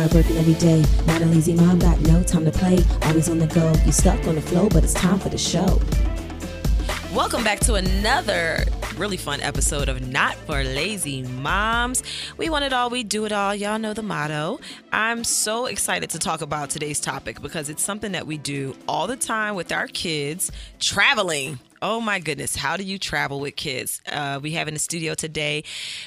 Hard 0.00 0.14
working 0.14 0.38
every 0.38 0.54
day. 0.54 0.82
Not 1.04 1.20
a 1.20 1.26
lazy 1.26 1.52
mom, 1.52 1.78
got 1.78 2.00
no 2.00 2.22
time 2.22 2.46
to 2.46 2.50
play. 2.50 2.78
Always 3.02 3.28
on 3.28 3.38
the 3.38 3.46
go. 3.48 3.70
You 3.84 3.92
stuck 3.92 4.26
on 4.26 4.36
the 4.36 4.40
flow, 4.40 4.66
but 4.70 4.82
it's 4.82 4.94
time 4.94 5.18
for 5.18 5.28
the 5.28 5.36
show. 5.36 5.78
Welcome 7.14 7.44
back 7.44 7.60
to 7.60 7.74
another 7.74 8.64
really 8.96 9.18
fun 9.18 9.42
episode 9.42 9.90
of 9.90 10.08
Not 10.08 10.36
for 10.36 10.64
Lazy 10.64 11.22
Moms. 11.24 12.02
We 12.38 12.48
want 12.48 12.64
it 12.64 12.72
all, 12.72 12.88
we 12.88 13.04
do 13.04 13.26
it 13.26 13.32
all. 13.32 13.54
Y'all 13.54 13.78
know 13.78 13.92
the 13.92 14.02
motto. 14.02 14.58
I'm 14.90 15.22
so 15.22 15.66
excited 15.66 16.08
to 16.10 16.18
talk 16.18 16.40
about 16.40 16.70
today's 16.70 16.98
topic 16.98 17.42
because 17.42 17.68
it's 17.68 17.82
something 17.82 18.12
that 18.12 18.26
we 18.26 18.38
do 18.38 18.74
all 18.88 19.06
the 19.06 19.16
time 19.16 19.54
with 19.54 19.70
our 19.70 19.86
kids 19.86 20.50
traveling. 20.78 21.58
Oh 21.82 22.00
my 22.00 22.20
goodness, 22.20 22.56
how 22.56 22.78
do 22.78 22.84
you 22.84 22.98
travel 22.98 23.38
with 23.38 23.54
kids? 23.54 24.00
Uh, 24.10 24.40
we 24.42 24.52
have 24.52 24.66
in 24.66 24.72
the 24.72 24.80
studio 24.80 25.12
today 25.12 25.64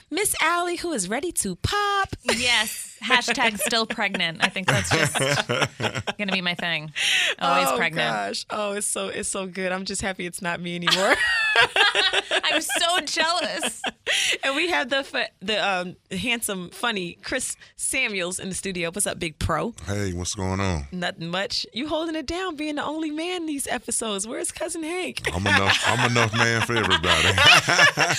Miss 0.09 0.35
Allie, 0.41 0.77
who 0.77 0.93
is 0.93 1.09
ready 1.09 1.31
to 1.33 1.57
pop. 1.57 2.15
Yes. 2.23 2.82
Hashtag 3.03 3.59
still 3.59 3.85
pregnant. 3.85 4.39
I 4.41 4.49
think 4.49 4.67
that's 4.67 4.89
just 4.89 5.47
gonna 6.17 6.31
be 6.31 6.41
my 6.41 6.55
thing. 6.55 6.91
Always 7.39 7.67
oh 7.69 7.77
pregnant. 7.77 8.09
gosh, 8.11 8.45
oh 8.49 8.71
it's 8.73 8.87
so 8.87 9.07
it's 9.07 9.29
so 9.29 9.45
good. 9.45 9.71
I'm 9.71 9.85
just 9.85 10.01
happy 10.01 10.25
it's 10.25 10.41
not 10.41 10.61
me 10.61 10.75
anymore. 10.75 11.15
I'm 12.43 12.61
so 12.61 12.99
jealous. 13.01 13.81
and 14.43 14.55
we 14.55 14.69
have 14.69 14.89
the 14.89 15.03
fu- 15.03 15.19
the 15.41 15.57
um, 15.67 15.95
handsome, 16.11 16.69
funny 16.69 17.17
Chris 17.23 17.55
Samuels 17.75 18.39
in 18.39 18.49
the 18.49 18.55
studio. 18.55 18.89
What's 18.91 19.07
up, 19.07 19.19
Big 19.19 19.39
Pro? 19.39 19.73
Hey, 19.85 20.13
what's 20.13 20.35
going 20.35 20.59
on? 20.59 20.87
Nothing 20.91 21.29
much. 21.29 21.65
You 21.73 21.87
holding 21.87 22.15
it 22.15 22.25
down, 22.25 22.55
being 22.55 22.75
the 22.75 22.83
only 22.83 23.11
man 23.11 23.45
these 23.45 23.67
episodes. 23.67 24.27
Where's 24.27 24.51
cousin 24.51 24.83
Hank? 24.83 25.21
I'm 25.33 25.45
enough. 25.45 25.83
I'm 25.85 26.11
enough 26.11 26.33
man 26.33 26.61
for 26.61 26.75
everybody. 26.75 27.27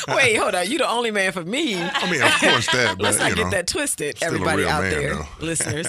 Wait, 0.17 0.37
hold 0.37 0.55
on. 0.55 0.71
You 0.71 0.79
the 0.79 0.89
only 0.89 1.11
man 1.11 1.33
for 1.33 1.45
me. 1.45 1.77
I 1.83 2.11
mean, 2.11 2.23
of 2.23 2.33
course 2.41 2.67
that, 2.73 2.97
but 2.99 3.05
Let's 3.05 3.19
not 3.19 3.31
you 3.31 3.37
get 3.37 3.45
know, 3.45 3.51
that 3.51 3.67
twisted, 3.67 4.23
everybody 4.23 4.67
out 4.67 4.83
man, 4.83 4.91
there, 4.91 5.15
though. 5.15 5.27
listeners. 5.41 5.87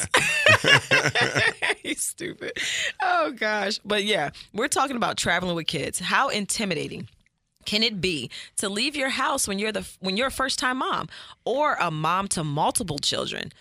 He's 1.82 2.02
stupid. 2.04 2.54
Oh 3.02 3.32
gosh, 3.32 3.80
but 3.86 4.04
yeah, 4.04 4.32
we're 4.54 4.68
talking 4.68 4.96
about 4.96 5.18
traveling 5.18 5.56
with 5.56 5.68
kids. 5.68 6.00
How 6.00 6.30
intimidating 6.30 7.08
can 7.66 7.84
it 7.84 8.00
be 8.00 8.30
to 8.58 8.70
leave 8.70 8.96
your 8.96 9.10
house 9.10 9.48
when 9.48 9.60
you're 9.60 9.72
the 9.72 9.88
when 10.00 10.18
you're 10.18 10.28
a 10.28 10.32
first 10.32 10.60
time 10.60 10.78
mom 10.78 11.10
or 11.44 11.76
a 11.80 11.92
mom 11.92 12.28
to 12.30 12.44
multiple 12.44 13.00
children? 13.00 13.52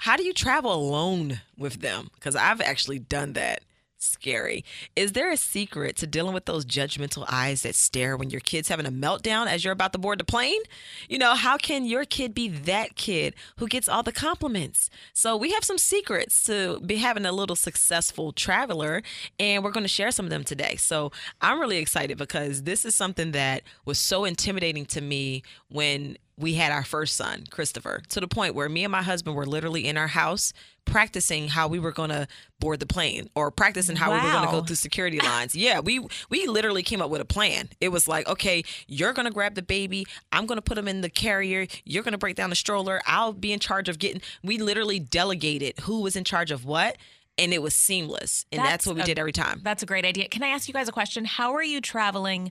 How 0.00 0.16
do 0.16 0.22
you 0.22 0.32
travel 0.32 0.72
alone 0.72 1.40
with 1.56 1.80
them? 1.80 2.10
Because 2.14 2.36
I've 2.36 2.60
actually 2.60 3.00
done 3.00 3.32
that. 3.32 3.62
Scary. 4.00 4.64
Is 4.94 5.12
there 5.12 5.30
a 5.32 5.36
secret 5.36 5.96
to 5.96 6.06
dealing 6.06 6.32
with 6.32 6.44
those 6.44 6.64
judgmental 6.64 7.24
eyes 7.28 7.62
that 7.62 7.74
stare 7.74 8.16
when 8.16 8.30
your 8.30 8.40
kid's 8.40 8.68
having 8.68 8.86
a 8.86 8.92
meltdown 8.92 9.48
as 9.48 9.64
you're 9.64 9.72
about 9.72 9.92
to 9.92 9.98
board 9.98 10.20
the 10.20 10.24
plane? 10.24 10.60
You 11.08 11.18
know, 11.18 11.34
how 11.34 11.56
can 11.56 11.84
your 11.84 12.04
kid 12.04 12.32
be 12.32 12.48
that 12.48 12.94
kid 12.94 13.34
who 13.56 13.66
gets 13.66 13.88
all 13.88 14.04
the 14.04 14.12
compliments? 14.12 14.88
So, 15.12 15.36
we 15.36 15.50
have 15.50 15.64
some 15.64 15.78
secrets 15.78 16.44
to 16.44 16.78
be 16.80 16.96
having 16.96 17.26
a 17.26 17.32
little 17.32 17.56
successful 17.56 18.32
traveler, 18.32 19.02
and 19.40 19.64
we're 19.64 19.72
going 19.72 19.84
to 19.84 19.88
share 19.88 20.12
some 20.12 20.26
of 20.26 20.30
them 20.30 20.44
today. 20.44 20.76
So, 20.76 21.10
I'm 21.40 21.58
really 21.58 21.78
excited 21.78 22.18
because 22.18 22.62
this 22.62 22.84
is 22.84 22.94
something 22.94 23.32
that 23.32 23.62
was 23.84 23.98
so 23.98 24.24
intimidating 24.24 24.86
to 24.86 25.00
me 25.00 25.42
when 25.68 26.18
we 26.38 26.54
had 26.54 26.72
our 26.72 26.84
first 26.84 27.16
son, 27.16 27.44
Christopher, 27.50 28.02
to 28.10 28.20
the 28.20 28.28
point 28.28 28.54
where 28.54 28.68
me 28.68 28.84
and 28.84 28.92
my 28.92 29.02
husband 29.02 29.36
were 29.36 29.46
literally 29.46 29.86
in 29.86 29.96
our 29.96 30.06
house 30.06 30.52
practicing 30.84 31.48
how 31.48 31.68
we 31.68 31.78
were 31.78 31.92
going 31.92 32.08
to 32.08 32.26
board 32.60 32.80
the 32.80 32.86
plane 32.86 33.28
or 33.34 33.50
practicing 33.50 33.96
how 33.96 34.10
we 34.10 34.16
were 34.16 34.32
going 34.32 34.46
to 34.46 34.50
go 34.50 34.62
through 34.62 34.76
security 34.76 35.18
lines. 35.22 35.54
Yeah, 35.54 35.80
we 35.80 36.06
we 36.30 36.46
literally 36.46 36.82
came 36.82 37.02
up 37.02 37.10
with 37.10 37.20
a 37.20 37.26
plan. 37.26 37.68
It 37.80 37.90
was 37.90 38.08
like, 38.08 38.26
okay, 38.28 38.64
you're 38.86 39.12
going 39.12 39.26
to 39.26 39.32
grab 39.32 39.54
the 39.54 39.62
baby, 39.62 40.06
I'm 40.32 40.46
going 40.46 40.56
to 40.56 40.62
put 40.62 40.78
him 40.78 40.88
in 40.88 41.02
the 41.02 41.10
carrier, 41.10 41.66
you're 41.84 42.02
going 42.02 42.12
to 42.12 42.18
break 42.18 42.36
down 42.36 42.50
the 42.50 42.56
stroller, 42.56 43.00
I'll 43.06 43.32
be 43.32 43.52
in 43.52 43.58
charge 43.58 43.88
of 43.88 43.98
getting 43.98 44.22
We 44.42 44.58
literally 44.58 44.98
delegated 44.98 45.80
who 45.80 46.00
was 46.00 46.16
in 46.16 46.24
charge 46.24 46.50
of 46.50 46.64
what 46.64 46.96
and 47.36 47.52
it 47.52 47.62
was 47.62 47.74
seamless. 47.74 48.46
And 48.50 48.58
that's, 48.58 48.70
That's 48.70 48.86
what 48.86 48.96
we 48.96 49.02
a- 49.02 49.06
did 49.06 49.18
every 49.18 49.32
time. 49.32 49.60
That's 49.62 49.82
a 49.82 49.86
great 49.86 50.04
idea. 50.04 50.28
Can 50.28 50.42
I 50.42 50.48
ask 50.48 50.68
you 50.68 50.74
guys 50.74 50.88
a 50.88 50.92
question? 50.92 51.24
How 51.24 51.54
are 51.54 51.62
you 51.62 51.80
traveling 51.80 52.50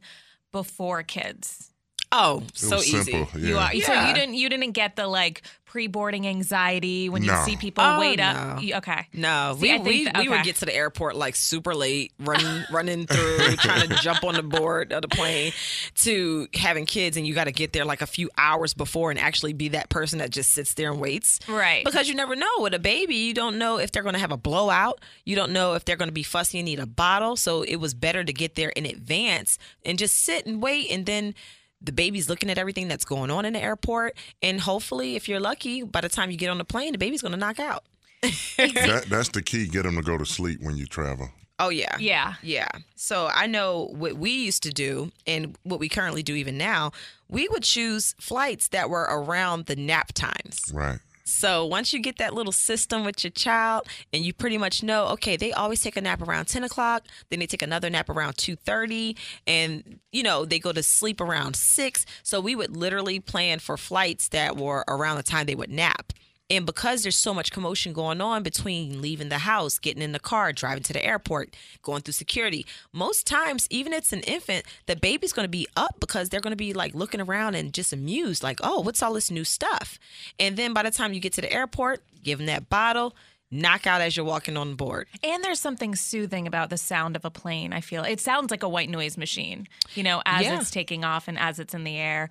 before 0.51 1.03
kids? 1.03 1.71
Oh, 2.11 2.43
so 2.53 2.77
easy. 2.77 3.03
simple. 3.03 3.39
You 3.39 3.55
Yeah. 3.55 3.67
are 3.67 3.81
so 3.81 4.07
you 4.07 4.13
didn't 4.13 4.35
you 4.35 4.49
didn't 4.49 4.71
get 4.71 4.95
the 4.95 5.07
like 5.07 5.41
pre-boarding 5.65 6.25
anxiety 6.25 7.09
when 7.09 7.21
you 7.21 7.29
No. 7.29 7.43
see 7.43 7.57
people 7.57 7.83
Oh, 7.83 7.99
wait 7.99 8.19
no. 8.19 8.23
up. 8.25 8.63
You- 8.63 8.75
okay. 8.75 9.05
No, 9.11 9.53
See, 9.59 9.63
we 9.63 9.67
think 9.73 9.85
we, 9.85 10.03
that- 10.05 10.17
we 10.17 10.29
would 10.29 10.43
get 10.43 10.55
to 10.57 10.65
the 10.65 10.73
airport 10.73 11.17
like 11.17 11.35
super 11.35 11.75
late, 11.75 12.13
running 12.19 12.63
running 12.71 13.05
through, 13.05 13.57
trying 13.57 13.89
to 13.89 13.95
jump 13.95 14.23
on 14.23 14.35
the 14.35 14.43
board 14.43 14.93
of 14.93 15.01
the 15.01 15.09
plane, 15.09 15.51
to 15.95 16.47
having 16.53 16.85
kids, 16.85 17.17
and 17.17 17.27
you 17.27 17.33
got 17.33 17.43
to 17.43 17.51
get 17.51 17.73
there 17.73 17.83
like 17.83 18.01
a 18.01 18.07
few 18.07 18.29
hours 18.37 18.73
before 18.73 19.11
and 19.11 19.19
actually 19.19 19.51
be 19.51 19.67
that 19.69 19.89
person 19.89 20.19
that 20.19 20.29
just 20.29 20.51
sits 20.51 20.73
there 20.75 20.89
and 20.89 21.01
waits. 21.01 21.39
Right. 21.49 21.83
Because 21.83 22.07
you 22.07 22.15
never 22.15 22.37
know 22.37 22.47
with 22.59 22.73
a 22.73 22.79
baby, 22.79 23.15
you 23.15 23.33
don't 23.33 23.57
know 23.57 23.77
if 23.77 23.91
they're 23.91 24.03
going 24.03 24.15
to 24.15 24.19
have 24.21 24.31
a 24.31 24.37
blowout. 24.37 25.01
You 25.25 25.35
don't 25.35 25.51
know 25.51 25.73
if 25.73 25.83
they're 25.83 25.97
going 25.97 26.07
to 26.09 26.13
be 26.13 26.23
fussy 26.23 26.59
and 26.59 26.65
need 26.65 26.79
a 26.79 26.85
bottle. 26.87 27.35
So 27.35 27.63
it 27.63 27.75
was 27.75 27.93
better 27.93 28.23
to 28.23 28.31
get 28.31 28.55
there 28.55 28.69
in 28.69 28.85
advance 28.85 29.57
and 29.85 29.99
just 29.99 30.15
sit 30.23 30.45
and 30.45 30.61
wait, 30.61 30.89
and 30.89 31.05
then. 31.05 31.35
The 31.81 31.91
baby's 31.91 32.29
looking 32.29 32.49
at 32.49 32.57
everything 32.57 32.87
that's 32.87 33.05
going 33.05 33.29
on 33.29 33.45
in 33.45 33.53
the 33.53 33.61
airport, 33.61 34.17
and 34.41 34.59
hopefully, 34.59 35.15
if 35.15 35.29
you're 35.29 35.39
lucky, 35.39 35.83
by 35.83 36.01
the 36.01 36.09
time 36.09 36.31
you 36.31 36.37
get 36.37 36.49
on 36.49 36.57
the 36.57 36.65
plane, 36.65 36.91
the 36.91 36.97
baby's 36.97 37.21
going 37.21 37.33
to 37.33 37.37
knock 37.37 37.59
out. 37.59 37.83
That, 38.57 39.05
that's 39.09 39.29
the 39.29 39.43
key. 39.43 39.67
Get 39.67 39.83
them 39.83 39.95
to 39.95 40.01
go 40.01 40.17
to 40.17 40.25
sleep 40.25 40.59
when 40.61 40.75
you 40.75 40.87
travel. 40.87 41.29
Oh 41.59 41.69
yeah. 41.69 41.95
Yeah. 41.99 42.35
Yeah. 42.43 42.67
So 42.95 43.29
I 43.33 43.47
know 43.47 43.89
what 43.91 44.15
we 44.15 44.31
used 44.31 44.63
to 44.63 44.69
do 44.69 45.11
and 45.25 45.57
what 45.63 45.79
we 45.79 45.89
currently 45.89 46.23
do 46.23 46.35
even 46.35 46.57
now, 46.57 46.91
we 47.29 47.47
would 47.47 47.63
choose 47.63 48.15
flights 48.19 48.67
that 48.69 48.89
were 48.89 49.07
around 49.09 49.65
the 49.65 49.75
nap 49.75 50.13
times. 50.13 50.71
Right. 50.73 50.99
So 51.27 51.65
once 51.65 51.91
you 51.91 51.99
get 51.99 52.17
that 52.19 52.33
little 52.33 52.53
system 52.53 53.03
with 53.03 53.21
your 53.23 53.31
child 53.31 53.87
and 54.13 54.23
you 54.23 54.33
pretty 54.33 54.57
much 54.57 54.81
know, 54.81 55.07
okay, 55.07 55.35
they 55.35 55.51
always 55.51 55.81
take 55.81 55.97
a 55.97 56.01
nap 56.01 56.21
around 56.21 56.45
10 56.45 56.63
o'clock, 56.63 57.03
then 57.29 57.39
they 57.39 57.45
take 57.45 57.61
another 57.61 57.89
nap 57.89 58.09
around 58.09 58.35
2.30 58.35 59.17
and, 59.45 59.99
you 60.13 60.23
know, 60.23 60.45
they 60.45 60.57
go 60.57 60.71
to 60.71 60.81
sleep 60.81 61.19
around 61.19 61.57
6. 61.57 62.05
So 62.23 62.39
we 62.39 62.55
would 62.55 62.77
literally 62.77 63.19
plan 63.19 63.59
for 63.59 63.75
flights 63.75 64.29
that 64.29 64.55
were 64.55 64.85
around 64.87 65.17
the 65.17 65.23
time 65.23 65.47
they 65.47 65.55
would 65.55 65.69
nap. 65.69 66.13
And 66.49 66.65
because 66.65 67.03
there's 67.03 67.17
so 67.17 67.33
much 67.33 67.51
commotion 67.51 67.91
going 67.91 68.21
on 68.21 68.41
between 68.41 69.01
leaving 69.01 69.27
the 69.27 69.39
house, 69.39 69.79
getting 69.79 70.01
in 70.01 70.13
the 70.13 70.19
car, 70.19 70.53
driving 70.53 70.83
to 70.83 70.93
the 70.93 71.05
airport, 71.05 71.55
going 71.81 72.01
through 72.01 72.13
security, 72.13 72.65
most 72.93 73.27
times, 73.27 73.67
even 73.69 73.91
if 73.91 73.99
it's 73.99 74.13
an 74.13 74.21
infant, 74.21 74.65
the 74.85 74.95
baby's 74.95 75.33
going 75.33 75.43
to 75.43 75.49
be 75.49 75.67
up 75.75 75.99
because 75.99 76.29
they're 76.29 76.39
going 76.39 76.51
to 76.51 76.57
be 76.57 76.73
like 76.73 76.95
looking 76.95 77.19
around 77.19 77.55
and 77.55 77.73
just 77.73 77.91
amused, 77.91 78.43
like, 78.43 78.59
oh, 78.63 78.79
what's 78.79 79.03
all 79.03 79.13
this 79.13 79.29
new 79.29 79.43
stuff? 79.43 79.99
And 80.39 80.55
then 80.55 80.73
by 80.73 80.83
the 80.83 80.91
time 80.91 81.13
you 81.13 81.19
get 81.19 81.33
to 81.33 81.41
the 81.41 81.51
airport, 81.51 82.01
give 82.23 82.37
them 82.37 82.47
that 82.47 82.69
bottle, 82.69 83.13
knock 83.49 83.87
out 83.87 84.01
as 84.01 84.15
you're 84.17 84.25
walking 84.25 84.57
on 84.57 84.75
board. 84.75 85.07
And 85.23 85.43
there's 85.43 85.59
something 85.59 85.95
soothing 85.95 86.47
about 86.47 86.69
the 86.69 86.77
sound 86.77 87.15
of 87.15 87.23
a 87.23 87.31
plane, 87.31 87.71
I 87.73 87.81
feel. 87.81 88.03
It 88.03 88.19
sounds 88.19 88.51
like 88.51 88.63
a 88.63 88.69
white 88.69 88.89
noise 88.89 89.17
machine, 89.17 89.67
you 89.95 90.03
know, 90.03 90.21
as 90.25 90.43
Yeah. 90.45 90.59
it's 90.59 90.69
taking 90.71 91.03
off 91.05 91.27
and 91.27 91.39
as 91.39 91.57
it's 91.59 91.73
in 91.73 91.83
the 91.85 91.95
air. 91.97 92.29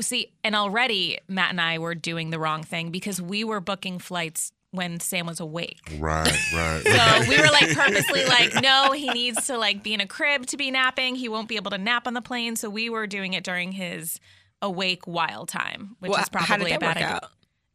See, 0.00 0.32
and 0.44 0.54
already 0.54 1.18
Matt 1.28 1.50
and 1.50 1.60
I 1.60 1.78
were 1.78 1.94
doing 1.94 2.30
the 2.30 2.38
wrong 2.38 2.62
thing 2.62 2.90
because 2.90 3.20
we 3.22 3.44
were 3.44 3.60
booking 3.60 3.98
flights 3.98 4.52
when 4.70 5.00
Sam 5.00 5.24
was 5.24 5.40
awake. 5.40 5.80
Right. 5.98 6.26
Right. 6.54 6.82
So 6.84 7.28
we 7.30 7.38
were 7.40 7.46
like 7.50 7.72
purposely 7.74 8.26
like, 8.26 8.60
no, 8.62 8.92
he 8.92 9.08
needs 9.08 9.46
to 9.46 9.56
like 9.56 9.82
be 9.82 9.94
in 9.94 10.00
a 10.02 10.06
crib 10.06 10.44
to 10.46 10.58
be 10.58 10.70
napping. 10.70 11.14
He 11.14 11.30
won't 11.30 11.48
be 11.48 11.56
able 11.56 11.70
to 11.70 11.78
nap 11.78 12.06
on 12.06 12.12
the 12.12 12.20
plane. 12.20 12.56
So 12.56 12.68
we 12.68 12.90
were 12.90 13.06
doing 13.06 13.32
it 13.32 13.44
during 13.44 13.72
his 13.72 14.20
awake 14.60 15.06
while 15.06 15.46
time, 15.46 15.96
which 16.00 16.10
Well, 16.10 16.20
is 16.20 16.28
probably 16.28 16.46
how 16.46 16.56
did 16.58 16.66
a 16.76 16.78
bad 16.78 16.86
work 16.88 16.96
idea. 16.96 17.08
out? 17.14 17.24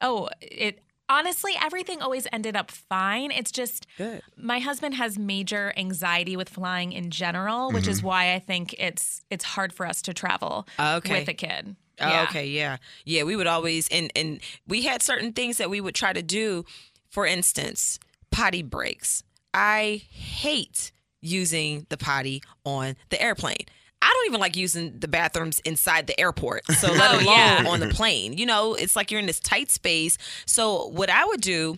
Oh, 0.01 0.29
it 0.41 0.82
honestly 1.09 1.53
everything 1.61 2.01
always 2.01 2.27
ended 2.31 2.55
up 2.55 2.71
fine. 2.71 3.31
It's 3.31 3.51
just 3.51 3.87
Good. 3.97 4.21
my 4.37 4.59
husband 4.59 4.95
has 4.95 5.17
major 5.17 5.73
anxiety 5.77 6.35
with 6.35 6.49
flying 6.49 6.93
in 6.93 7.09
general, 7.11 7.71
which 7.71 7.87
is 7.87 7.99
mm-hmm. 7.99 8.07
why 8.07 8.33
I 8.33 8.39
think 8.39 8.75
it's 8.77 9.21
it's 9.29 9.43
hard 9.43 9.73
for 9.73 9.85
us 9.85 10.01
to 10.03 10.13
travel 10.13 10.67
ah, 10.79 10.95
Okay. 10.95 11.19
with 11.19 11.27
a 11.27 11.33
kid. 11.33 11.75
Oh, 11.99 12.07
Yeah. 12.07 12.23
okay, 12.23 12.47
yeah, 12.47 12.77
yeah. 13.05 13.23
We 13.23 13.35
would 13.35 13.47
always 13.47 13.87
and 13.89 14.11
and 14.15 14.39
we 14.67 14.83
had 14.83 15.01
certain 15.01 15.33
things 15.33 15.57
that 15.57 15.69
we 15.69 15.81
would 15.81 15.95
try 15.95 16.13
to 16.13 16.23
do. 16.23 16.65
For 17.09 17.27
instance, 17.27 17.99
potty 18.31 18.63
breaks. 18.63 19.23
I 19.53 20.01
hate 20.09 20.91
using 21.21 21.85
the 21.89 21.97
potty 21.97 22.41
on 22.65 22.95
the 23.09 23.21
airplane. 23.21 23.65
I 24.05 24.13
don't 24.13 24.25
even 24.27 24.41
like 24.41 24.55
using 24.57 24.99
the 24.99 25.07
bathrooms 25.07 25.59
inside 25.61 26.07
the 26.07 26.19
airport. 26.19 26.65
So 26.71 26.91
let 26.93 27.11
Oh, 27.11 27.15
alone 27.15 27.25
yeah. 27.25 27.63
on 27.67 27.79
the 27.79 27.87
plane. 27.87 28.37
You 28.37 28.45
know, 28.45 28.73
it's 28.73 28.95
like 28.95 29.09
you're 29.11 29.19
in 29.19 29.25
this 29.27 29.39
tight 29.39 29.71
space. 29.71 30.17
So 30.45 30.87
what 30.87 31.09
I 31.09 31.25
would 31.25 31.41
do 31.41 31.77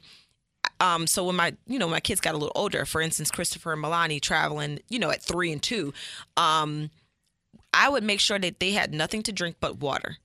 um, 0.80 1.06
so 1.08 1.24
when 1.24 1.36
my, 1.36 1.54
you 1.68 1.78
know, 1.80 1.88
my 1.88 2.00
kids 2.00 2.20
got 2.20 2.34
a 2.34 2.38
little 2.38 2.52
older, 2.56 2.86
for 2.86 3.00
instance, 3.00 3.30
Christopher 3.32 3.74
and 3.74 3.84
Milani 3.84 4.20
traveling, 4.20 4.80
you 4.90 4.98
know, 5.00 5.10
at 5.12 5.22
three 5.22 5.52
and 5.52 5.62
two, 5.62 5.94
um, 6.36 6.90
I 7.74 7.88
would 7.88 8.04
make 8.04 8.20
sure 8.20 8.40
that 8.40 8.60
they 8.60 8.72
had 8.72 8.94
nothing 8.94 9.22
to 9.24 9.32
drink 9.32 9.58
but 9.60 9.78
water. 9.78 10.18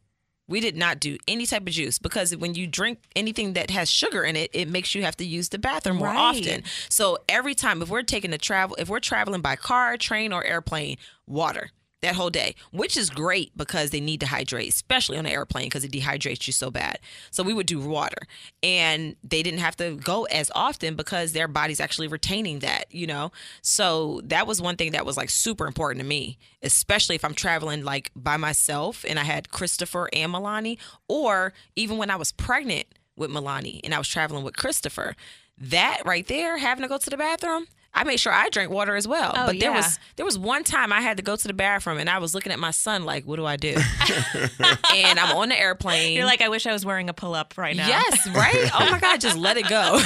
We 0.48 0.58
did 0.60 0.76
not 0.76 0.98
do 0.98 1.18
any 1.28 1.46
type 1.46 1.62
of 1.62 1.68
juice 1.72 1.98
because 1.98 2.34
when 2.36 2.54
you 2.54 2.66
drink 2.66 2.98
anything 3.14 3.52
that 3.52 3.70
has 3.70 3.88
sugar 3.88 4.24
in 4.24 4.34
it, 4.34 4.50
it 4.52 4.66
makes 4.68 4.94
you 4.94 5.02
have 5.02 5.16
to 5.18 5.24
use 5.24 5.50
the 5.50 5.58
bathroom 5.58 5.98
more 5.98 6.08
Right. 6.08 6.18
often. 6.18 6.64
So 6.88 7.18
every 7.28 7.54
time, 7.54 7.82
if 7.82 7.88
we're 7.88 8.02
taking 8.02 8.32
a 8.32 8.38
travel, 8.38 8.74
if 8.80 8.88
we're 8.88 8.98
traveling 8.98 9.42
by 9.42 9.54
car, 9.54 9.96
train, 9.96 10.32
or 10.32 10.42
airplane, 10.44 10.96
water. 11.28 11.70
That 12.02 12.14
whole 12.14 12.30
day, 12.30 12.54
which 12.72 12.96
is 12.96 13.10
great 13.10 13.56
because 13.56 13.90
they 13.90 14.00
need 14.00 14.20
to 14.20 14.26
hydrate, 14.26 14.70
especially 14.70 15.18
on 15.18 15.26
an 15.26 15.32
airplane 15.32 15.66
because 15.66 15.84
it 15.84 15.92
dehydrates 15.92 16.46
you 16.46 16.52
so 16.52 16.70
bad. 16.70 16.98
So 17.30 17.42
we 17.42 17.54
would 17.54 17.66
do 17.66 17.80
water, 17.80 18.26
and 18.62 19.16
they 19.22 19.42
didn't 19.42 19.60
have 19.60 19.76
to 19.76 19.96
go 19.96 20.24
as 20.24 20.50
often 20.54 20.94
because 20.94 21.32
their 21.32 21.48
body's 21.48 21.80
actually 21.80 22.08
retaining 22.08 22.60
that, 22.60 22.86
you 22.90 23.06
know. 23.06 23.32
So 23.62 24.20
that 24.24 24.46
was 24.46 24.62
one 24.62 24.76
thing 24.76 24.92
that 24.92 25.06
was 25.06 25.16
like 25.16 25.30
super 25.30 25.66
important 25.66 26.00
to 26.00 26.06
me, 26.06 26.38
especially 26.62 27.16
if 27.16 27.24
I'm 27.24 27.34
traveling 27.34 27.84
like 27.84 28.10
by 28.16 28.36
myself 28.36 29.04
and 29.08 29.18
I 29.18 29.24
had 29.24 29.50
Christopher 29.50 30.08
and 30.12 30.32
Milani, 30.32 30.78
or 31.08 31.52
even 31.76 31.98
when 31.98 32.10
I 32.10 32.16
was 32.16 32.32
pregnant 32.32 32.86
with 33.16 33.30
Milani 33.30 33.80
and 33.84 33.94
I 33.94 33.98
was 33.98 34.08
traveling 34.08 34.44
with 34.44 34.56
Christopher. 34.56 35.14
That 35.58 36.00
right 36.06 36.26
there, 36.26 36.56
having 36.56 36.82
to 36.82 36.88
go 36.88 36.96
to 36.96 37.10
the 37.10 37.18
bathroom. 37.18 37.66
I 37.92 38.04
made 38.04 38.18
sure 38.20 38.32
I 38.32 38.48
drank 38.50 38.70
water 38.70 38.94
as 38.94 39.08
well. 39.08 39.32
Oh, 39.36 39.46
but 39.46 39.58
there 39.58 39.70
yeah. 39.70 39.76
was 39.76 39.98
there 40.16 40.24
was 40.24 40.38
one 40.38 40.62
time 40.62 40.92
I 40.92 41.00
had 41.00 41.16
to 41.16 41.22
go 41.22 41.34
to 41.34 41.48
the 41.48 41.52
bathroom 41.52 41.98
and 41.98 42.08
I 42.08 42.18
was 42.18 42.34
looking 42.34 42.52
at 42.52 42.58
my 42.58 42.70
son 42.70 43.04
like, 43.04 43.24
what 43.24 43.36
do 43.36 43.46
I 43.46 43.56
do? 43.56 43.70
and 44.94 45.18
I'm 45.18 45.36
on 45.36 45.48
the 45.48 45.58
airplane. 45.58 46.14
You're 46.14 46.24
like, 46.24 46.40
I 46.40 46.48
wish 46.48 46.66
I 46.66 46.72
was 46.72 46.86
wearing 46.86 47.08
a 47.08 47.12
pull 47.14 47.34
up 47.34 47.58
right 47.58 47.74
now. 47.76 47.88
Yes, 47.88 48.28
right? 48.34 48.70
Oh 48.74 48.90
my 48.90 49.00
God, 49.00 49.20
just 49.20 49.36
let 49.36 49.56
it 49.56 49.68
go. 49.68 50.00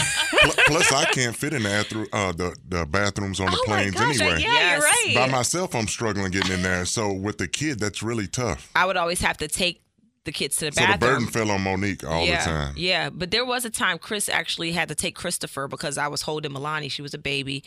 Plus, 0.67 0.93
I 0.93 1.05
can't 1.13 1.37
fit 1.37 1.53
in 1.53 1.63
the, 1.63 1.69
bathroom, 1.69 2.07
uh, 2.13 2.33
the, 2.33 2.57
the 2.69 2.87
bathrooms 2.87 3.41
on 3.41 3.47
the 3.47 3.53
Oh 3.61 3.71
my 3.71 3.83
planes 3.91 3.95
gosh, 3.95 4.21
anyway. 4.21 4.41
yeah, 4.41 4.49
Yes. 4.53 4.73
you're 4.73 5.15
right. 5.17 5.27
By 5.27 5.33
myself, 5.33 5.75
I'm 5.75 5.87
struggling 5.87 6.31
getting 6.33 6.53
in 6.53 6.63
there. 6.63 6.85
So 6.87 7.13
with 7.13 7.39
the 7.39 7.49
kid, 7.49 7.79
that's 7.81 8.03
really 8.03 8.27
tough. 8.27 8.71
I 8.75 8.87
would 8.87 8.97
always 8.97 9.21
have 9.21 9.37
to 9.39 9.49
take 9.49 9.83
the 10.25 10.33
kids 10.33 10.57
to 10.57 10.67
the 10.67 10.71
bathroom. 10.73 10.91
So 11.01 11.07
the 11.07 11.13
burden 11.13 11.27
fell 11.29 11.51
on 11.51 11.63
Monique 11.63 12.03
all 12.05 12.25
yeah, 12.25 12.45
the 12.45 12.51
time. 12.51 12.75
Yeah, 12.77 13.11
but 13.11 13.31
there 13.31 13.45
was 13.45 13.65
a 13.65 13.71
time 13.71 13.99
Chris 13.99 14.29
actually 14.29 14.73
had 14.73 14.89
to 14.89 14.95
take 14.95 15.15
Christopher 15.15 15.69
because 15.69 15.99
I 15.99 16.09
was 16.09 16.23
holding 16.23 16.53
Milani. 16.53 16.91
She 16.91 17.03
was 17.03 17.13
a 17.15 17.19
baby, 17.19 17.63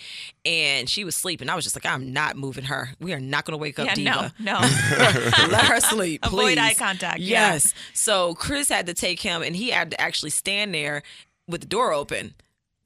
and 0.45 0.89
she 0.89 1.03
was 1.03 1.15
sleeping. 1.15 1.49
I 1.49 1.55
was 1.55 1.63
just 1.63 1.75
like, 1.75 1.85
I'm 1.85 2.11
not 2.13 2.35
moving 2.35 2.63
her. 2.65 2.89
We 2.99 3.13
are 3.13 3.19
not 3.19 3.45
going 3.45 3.53
to 3.53 3.61
wake 3.61 3.77
up 3.79 3.87
yeah, 3.87 3.93
Diva. 3.95 4.33
no, 4.39 4.53
no. 4.53 4.59
Let 5.51 5.65
her 5.65 5.79
sleep. 5.79 6.25
Avoid 6.25 6.57
eye 6.57 6.73
contact, 6.73 7.19
yeah. 7.19 7.51
Yes. 7.53 7.73
So 7.93 8.33
Chris 8.35 8.69
had 8.69 8.87
to 8.87 8.93
take 8.93 9.19
him, 9.21 9.41
and 9.43 9.55
he 9.55 9.69
had 9.69 9.91
to 9.91 10.01
actually 10.01 10.31
stand 10.31 10.73
there 10.73 11.03
with 11.47 11.61
the 11.61 11.67
door 11.67 11.93
open 11.93 12.33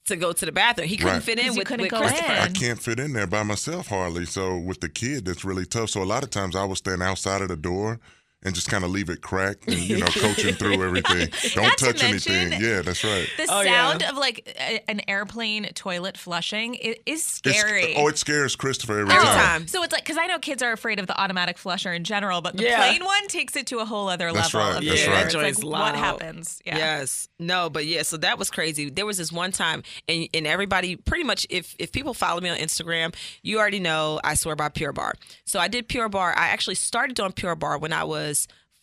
to 0.05 0.15
go 0.15 0.33
to 0.33 0.45
the 0.45 0.51
bathroom. 0.51 0.87
He 0.87 0.97
couldn't 0.97 1.13
Right. 1.13 1.23
fit 1.23 1.39
in 1.39 1.45
'Cause 1.45 1.55
you 1.55 1.59
with, 1.59 1.67
couldn't 1.67 1.83
with 1.83 1.91
go 1.91 1.99
Christopher. 1.99 2.31
in. 2.33 2.37
I 2.39 2.47
can't 2.49 2.81
fit 2.81 2.99
in 2.99 3.13
there 3.13 3.27
by 3.27 3.43
myself 3.43 3.87
hardly. 3.87 4.25
So 4.25 4.57
with 4.57 4.81
the 4.81 4.89
kid, 4.89 5.25
that's 5.25 5.45
really 5.45 5.65
tough. 5.65 5.91
So 5.91 6.01
a 6.01 6.05
lot 6.05 6.23
of 6.23 6.29
times 6.31 6.55
I 6.55 6.65
will 6.65 6.75
stand 6.75 7.01
outside 7.03 7.41
of 7.41 7.49
the 7.49 7.55
door 7.55 7.99
and 8.43 8.55
just 8.55 8.69
kind 8.69 8.83
of 8.83 8.89
leave 8.89 9.09
it 9.09 9.21
cracked 9.21 9.67
and 9.67 9.77
you 9.77 9.99
know 9.99 10.05
coaching 10.09 10.53
through 10.55 10.83
everything. 10.83 11.29
Don't 11.53 11.63
Not 11.63 11.77
to 11.77 11.85
touch 11.85 12.01
mention- 12.01 12.33
anything. 12.35 12.61
Yeah, 12.61 12.81
that's 12.81 13.03
right. 13.03 13.27
The 13.37 13.47
Oh, 13.49 13.61
yeah. 13.61 13.89
sound 13.89 14.03
of 14.03 14.17
like 14.17 14.51
a, 14.59 14.89
an 14.89 15.01
airplane 15.07 15.65
toilet 15.75 16.17
flushing 16.17 16.75
it 16.75 17.01
is 17.05 17.39
It's- 17.45 17.59
scary. 17.59 17.95
oh, 17.97 18.07
it 18.07 18.17
scares 18.17 18.55
Christopher 18.55 19.01
every, 19.01 19.13
Every 19.13 19.25
time. 19.27 19.35
time. 19.61 19.67
So 19.67 19.83
it's 19.83 19.93
like 19.93 20.03
because 20.03 20.17
I 20.17 20.27
know 20.27 20.39
kids 20.39 20.63
are 20.63 20.71
afraid 20.71 20.99
of 20.99 21.07
the 21.07 21.19
automatic 21.21 21.57
flusher 21.57 21.93
in 21.93 22.03
general, 22.03 22.41
but 22.41 22.57
the 22.57 22.63
Yeah. 22.63 22.77
plane 22.77 23.03
one 23.05 23.27
takes 23.27 23.55
it 23.55 23.67
to 23.67 23.79
a 23.79 23.85
whole 23.85 24.07
other 24.09 24.31
That's 24.33 24.53
level. 24.53 24.69
right, 24.71 24.77
Of 24.79 24.85
that's 24.89 25.07
right. 25.07 25.25
It's 25.25 25.35
like, 25.35 25.43
joint's 25.43 25.63
what 25.63 25.95
happens? 25.95 26.61
Yeah. 26.65 26.77
Yes. 26.77 27.27
No, 27.39 27.69
but 27.69 27.85
yeah, 27.85 28.01
so 28.03 28.17
that 28.17 28.37
was 28.39 28.49
crazy. 28.49 28.89
There 28.89 29.05
was 29.05 29.17
this 29.17 29.31
one 29.31 29.51
time 29.51 29.83
and 30.07 30.27
and 30.33 30.47
everybody 30.47 30.95
pretty 30.95 31.23
much 31.23 31.45
if 31.49 31.75
if 31.79 31.91
people 31.91 32.13
follow 32.13 32.41
me 32.41 32.49
on 32.49 32.57
Instagram, 32.57 33.13
you 33.43 33.59
already 33.59 33.79
know 33.79 34.19
I 34.23 34.33
swear 34.35 34.55
by 34.55 34.69
Pure 34.69 34.93
Barre. 34.93 35.13
So 35.45 35.59
I 35.59 35.67
did 35.67 35.87
Pure 35.87 36.09
Barre. 36.09 36.33
I 36.37 36.47
actually 36.49 36.75
started 36.75 37.15
doing 37.15 37.31
Pure 37.33 37.55
Barre 37.55 37.77
when 37.79 37.93
I 37.93 38.03
was 38.03 38.30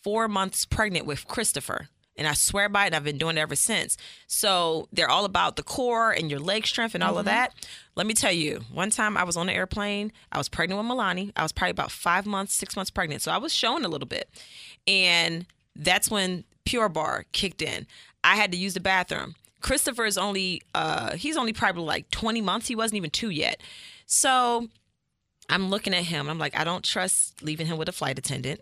4 0.03 0.27
months 0.27 0.65
pregnant 0.65 1.05
with 1.05 1.27
Christopher. 1.27 1.89
And 2.19 2.27
I 2.27 2.33
swear 2.33 2.67
by 2.67 2.85
it, 2.85 2.93
I've 2.93 3.05
been 3.05 3.17
doing 3.17 3.37
it 3.37 3.41
ever 3.41 3.55
since. 3.55 3.95
So 4.27 4.89
they're 4.91 5.09
all 5.09 5.23
about 5.23 5.55
the 5.55 5.63
core 5.63 6.11
and 6.11 6.29
your 6.29 6.41
leg 6.41 6.67
strength 6.67 6.93
and 6.93 7.01
all 7.01 7.17
of 7.17 7.23
that. 7.25 7.53
Let 7.95 8.07
me 8.07 8.13
tell 8.13 8.31
you, 8.31 8.59
one 8.73 8.89
time 8.89 9.15
I 9.15 9.23
was 9.23 9.37
on 9.37 9.47
the 9.47 9.53
airplane. 9.53 10.11
I 10.29 10.37
was 10.37 10.49
pregnant 10.49 10.81
with 10.81 10.91
Milani. 10.91 11.31
I 11.37 11.43
was 11.43 11.53
probably 11.53 11.71
about 11.71 11.91
five 11.91 12.25
months, 12.25 12.53
six 12.53 12.75
months 12.75 12.91
pregnant. 12.91 13.21
So 13.21 13.31
I 13.31 13.37
was 13.37 13.53
showing 13.53 13.85
a 13.85 13.87
little 13.87 14.07
bit. 14.07 14.29
And 14.85 15.45
that's 15.77 16.11
when 16.11 16.43
Pure 16.65 16.89
Barre 16.89 17.25
kicked 17.31 17.61
in. 17.61 17.87
I 18.21 18.35
had 18.35 18.51
to 18.51 18.57
use 18.57 18.73
the 18.73 18.81
bathroom. 18.81 19.35
Christopher 19.61 20.05
is 20.05 20.17
only 20.17 20.61
uh 20.75 21.15
he's 21.15 21.37
only 21.37 21.53
probably 21.53 21.83
like 21.83 22.11
20 22.11 22.41
months. 22.41 22.67
He 22.67 22.75
wasn't 22.75 22.97
even 22.97 23.11
2 23.11 23.29
yet. 23.29 23.61
So 24.05 24.67
I'm 25.49 25.69
looking 25.69 25.93
at 25.93 26.03
him. 26.03 26.29
I'm 26.29 26.37
like, 26.37 26.57
I 26.57 26.65
don't 26.65 26.83
trust 26.83 27.41
leaving 27.41 27.67
him 27.67 27.77
with 27.77 27.87
a 27.87 27.93
flight 27.93 28.19
attendant 28.19 28.59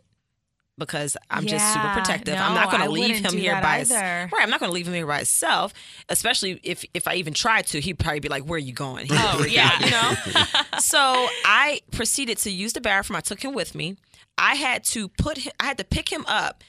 because 0.78 1.18
I'm 1.30 1.46
just 1.46 1.74
super 1.74 1.90
protective. 1.90 2.36
no, 2.36 2.42
I'm 2.42 2.54
not 2.54 2.72
going 2.72 2.84
to 2.84 2.90
leave 2.90 3.18
him 3.18 3.38
here 3.38 3.60
by 3.62 3.80
his, 3.80 3.92
right. 3.92 4.30
I'm 4.40 4.50
not 4.50 4.60
going 4.60 4.70
to 4.70 4.74
leave 4.74 4.88
him 4.88 4.94
here 4.94 5.08
by 5.08 5.18
himself, 5.18 5.74
especially 6.10 6.60
if 6.64 6.86
if 6.94 7.08
I 7.08 7.16
even 7.16 7.34
tried 7.34 7.68
to. 7.68 7.82
He'd 7.82 8.00
probably 8.00 8.20
be 8.20 8.30
like, 8.30 8.44
"Where 8.44 8.58
are 8.58 8.60
you 8.60 8.74
going?" 8.74 9.08
Oh, 9.12 9.46
yeah. 9.50 9.84
you 9.84 9.92
know. 9.92 10.44
so 10.80 11.28
I 11.46 11.82
proceeded 11.92 12.38
to 12.40 12.52
use 12.52 12.74
the 12.74 12.82
bathroom. 12.82 13.18
I 13.18 13.22
took 13.22 13.44
him 13.44 13.54
with 13.54 13.76
me. 13.76 13.98
I 14.38 14.56
had 14.56 14.84
to 14.86 15.10
put 15.10 15.40
him, 15.40 15.54
I 15.60 15.66
had 15.66 15.78
to 15.80 15.84
pick 15.84 16.12
him 16.12 16.26
up 16.28 16.64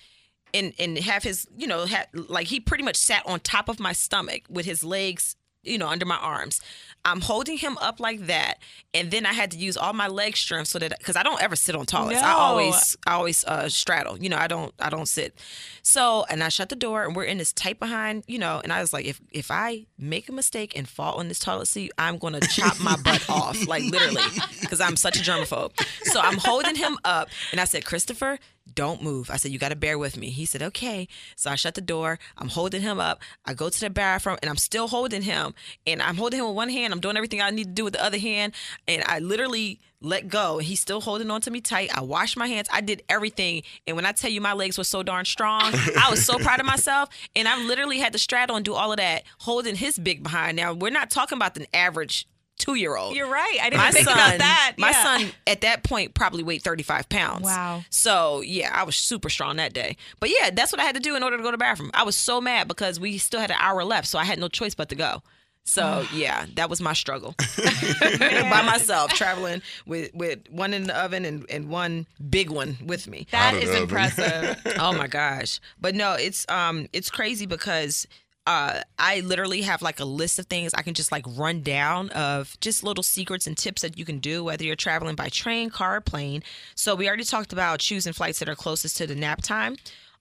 and 0.54 0.72
and 0.78 0.98
have 0.98 1.22
his 1.22 1.46
you 1.56 1.66
know 1.66 1.86
ha 1.86 2.04
like 2.14 2.46
he 2.46 2.60
pretty 2.60 2.84
much 2.84 2.96
sat 2.96 3.22
on 3.26 3.40
top 3.40 3.68
of 3.68 3.78
my 3.78 3.92
stomach 3.92 4.42
with 4.48 4.64
his 4.64 4.82
legs 4.82 5.36
you 5.62 5.78
know 5.78 5.88
under 5.88 6.06
my 6.06 6.16
arms. 6.18 6.60
I'm 7.04 7.20
holding 7.20 7.58
him 7.58 7.78
up 7.78 8.00
like 8.00 8.26
that 8.26 8.58
and 8.92 9.10
then 9.10 9.24
i 9.24 9.32
had 9.32 9.50
to 9.52 9.58
use 9.58 9.76
all 9.76 9.92
my 9.92 10.08
leg 10.08 10.36
strength 10.36 10.68
so 10.68 10.78
that 10.78 10.98
because 10.98 11.16
i 11.16 11.22
don't 11.22 11.42
ever 11.42 11.56
sit 11.56 11.74
on 11.74 11.86
toilets 11.86 12.20
i 12.20 12.32
always 12.32 12.96
i 13.06 13.12
always 13.12 13.44
uh 13.44 13.68
straddle 13.68 14.18
you 14.18 14.28
know 14.28 14.36
i 14.36 14.46
don't 14.46 14.74
i 14.80 14.90
don't 14.90 15.06
sit. 15.06 15.38
So 15.82 16.24
and 16.28 16.42
i 16.42 16.48
shut 16.48 16.68
the 16.68 16.76
door 16.76 17.04
and 17.04 17.14
we're 17.14 17.24
in 17.24 17.38
this 17.38 17.52
tight 17.52 17.78
behind 17.78 18.24
you 18.26 18.38
know 18.38 18.60
and 18.62 18.72
i 18.72 18.80
was 18.80 18.92
like 18.92 19.06
if 19.06 19.20
if 19.30 19.50
i 19.50 19.86
make 19.98 20.28
a 20.28 20.32
mistake 20.32 20.76
and 20.76 20.88
fall 20.88 21.14
on 21.14 21.28
this 21.28 21.38
toilet 21.38 21.68
seat 21.68 21.92
i'm 21.98 22.18
gonna 22.18 22.40
chop 22.40 22.78
my 22.80 22.96
butt 23.04 23.28
off 23.30 23.66
like 23.66 23.84
literally 23.84 24.22
because 24.60 24.80
i'm 24.80 24.96
such 24.96 25.16
a 25.18 25.22
germaphobe. 25.22 25.72
So 26.04 26.20
i'm 26.20 26.38
holding 26.38 26.74
him 26.74 26.98
up 27.04 27.28
and 27.52 27.60
i 27.60 27.64
said 27.64 27.84
christopher 27.84 28.38
don't 28.74 29.02
move. 29.02 29.30
I 29.30 29.36
said, 29.36 29.50
you 29.50 29.58
got 29.58 29.70
to 29.70 29.76
bear 29.76 29.98
with 29.98 30.16
me. 30.16 30.30
He 30.30 30.44
said, 30.44 30.62
okay. 30.62 31.08
So 31.36 31.50
I 31.50 31.54
shut 31.54 31.74
the 31.74 31.80
door. 31.80 32.18
I'm 32.36 32.48
holding 32.48 32.82
him 32.82 33.00
up. 33.00 33.20
I 33.44 33.54
go 33.54 33.68
to 33.68 33.80
the 33.80 33.90
bathroom 33.90 34.38
and 34.42 34.48
I'm 34.48 34.56
still 34.56 34.88
holding 34.88 35.22
him. 35.22 35.54
And 35.86 36.02
I'm 36.02 36.16
holding 36.16 36.40
him 36.40 36.46
with 36.46 36.56
one 36.56 36.68
hand. 36.68 36.92
I'm 36.92 37.00
doing 37.00 37.16
everything 37.16 37.40
I 37.40 37.50
need 37.50 37.64
to 37.64 37.70
do 37.70 37.84
with 37.84 37.94
the 37.94 38.04
other 38.04 38.18
hand. 38.18 38.54
And 38.86 39.02
I 39.06 39.18
literally 39.18 39.80
let 40.00 40.28
go. 40.28 40.58
He's 40.58 40.80
still 40.80 41.00
holding 41.00 41.30
on 41.30 41.40
to 41.40 41.50
me 41.50 41.60
tight. 41.60 41.90
I 41.96 42.02
washed 42.02 42.36
my 42.36 42.46
hands. 42.46 42.68
I 42.72 42.80
did 42.80 43.02
everything. 43.08 43.62
And 43.86 43.96
when 43.96 44.06
I 44.06 44.12
tell 44.12 44.30
you 44.30 44.40
my 44.40 44.52
legs 44.52 44.78
were 44.78 44.84
so 44.84 45.02
darn 45.02 45.24
strong, 45.24 45.72
I 45.74 46.06
was 46.10 46.24
so 46.24 46.38
proud 46.38 46.60
of 46.60 46.66
myself. 46.66 47.08
And 47.34 47.48
I 47.48 47.60
literally 47.64 47.98
had 47.98 48.12
to 48.12 48.18
straddle 48.18 48.56
and 48.56 48.64
do 48.64 48.74
all 48.74 48.92
of 48.92 48.98
that, 48.98 49.24
holding 49.40 49.74
his 49.74 49.98
big 49.98 50.22
behind. 50.22 50.56
Now, 50.56 50.72
we're 50.72 50.90
not 50.90 51.10
talking 51.10 51.36
about 51.36 51.54
the 51.54 51.66
average 51.74 52.28
two 52.58 52.74
year 52.74 52.96
old 52.96 53.14
You're 53.16 53.30
right. 53.30 53.58
I 53.62 53.70
didn't 53.70 53.82
my 53.82 53.90
think 53.92 54.04
son, 54.08 54.14
about 54.18 54.38
that. 54.38 54.74
My 54.78 54.90
Yeah. 54.90 55.02
son 55.20 55.30
at 55.46 55.60
that 55.62 55.84
point 55.84 56.14
probably 56.14 56.42
weighed 56.42 56.62
35 56.62 57.08
pounds. 57.08 57.44
Wow. 57.44 57.84
So 57.90 58.40
yeah, 58.42 58.70
I 58.74 58.82
was 58.84 58.96
super 58.96 59.30
strong 59.30 59.56
that 59.56 59.72
day. 59.72 59.96
But 60.20 60.30
yeah, 60.30 60.50
that's 60.50 60.72
what 60.72 60.80
I 60.80 60.84
had 60.84 60.94
to 60.96 61.00
do 61.00 61.16
in 61.16 61.22
order 61.22 61.36
to 61.36 61.42
go 61.42 61.50
to 61.50 61.56
the 61.56 61.58
bathroom. 61.58 61.90
I 61.94 62.02
was 62.02 62.16
so 62.16 62.40
mad 62.40 62.68
because 62.68 62.98
we 63.00 63.16
still 63.18 63.40
had 63.40 63.50
an 63.50 63.56
hour 63.60 63.84
left, 63.84 64.08
so 64.08 64.18
I 64.18 64.24
had 64.24 64.38
no 64.38 64.48
choice 64.48 64.74
but 64.74 64.88
to 64.90 64.94
go. 64.96 65.22
So 65.64 66.04
yeah, 66.14 66.46
that 66.56 66.68
was 66.70 66.80
my 66.80 66.92
struggle 66.94 67.34
by 68.00 68.62
myself, 68.64 69.12
traveling 69.12 69.62
with 69.86 70.10
with 70.14 70.40
one 70.50 70.74
in 70.74 70.84
the 70.84 70.96
oven 70.98 71.24
and, 71.24 71.46
and 71.50 71.68
one 71.68 72.06
big 72.28 72.50
one 72.50 72.78
with 72.84 73.06
me. 73.06 73.26
That 73.30 73.54
Out 73.54 73.56
of 73.58 73.62
is 73.62 73.68
the 73.70 73.76
oven. 73.76 73.82
impressive. 73.84 74.62
oh 74.78 74.92
my 74.94 75.06
gosh 75.06 75.60
but 75.80 75.94
no 75.94 76.12
it's 76.14 76.44
um 76.48 76.86
it's 76.92 77.10
crazy 77.10 77.46
because 77.46 78.06
uh 78.48 78.80
i 78.98 79.20
literally 79.20 79.60
have 79.60 79.82
like 79.82 80.00
a 80.00 80.04
list 80.04 80.38
of 80.38 80.46
things 80.46 80.72
i 80.72 80.80
can 80.80 80.94
just 80.94 81.12
like 81.12 81.24
run 81.36 81.60
down 81.60 82.08
of 82.10 82.58
just 82.60 82.82
little 82.82 83.02
secrets 83.04 83.46
and 83.46 83.58
tips 83.58 83.82
that 83.82 83.98
you 83.98 84.04
can 84.06 84.18
do 84.18 84.42
whether 84.42 84.64
you're 84.64 84.74
traveling 84.74 85.14
by 85.14 85.28
train 85.28 85.68
car 85.68 85.96
or 85.96 86.00
plane. 86.00 86.42
So 86.74 86.94
we 86.94 87.06
already 87.06 87.24
talked 87.24 87.52
about 87.52 87.78
choosing 87.78 88.14
flights 88.14 88.38
that 88.38 88.48
are 88.48 88.54
closest 88.56 88.96
to 88.96 89.06
the 89.06 89.14
nap 89.14 89.42
time. 89.42 89.76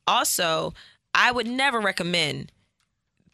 Also 0.06 0.74
i 1.14 1.32
would 1.32 1.48
never 1.48 1.80
recommend 1.80 2.52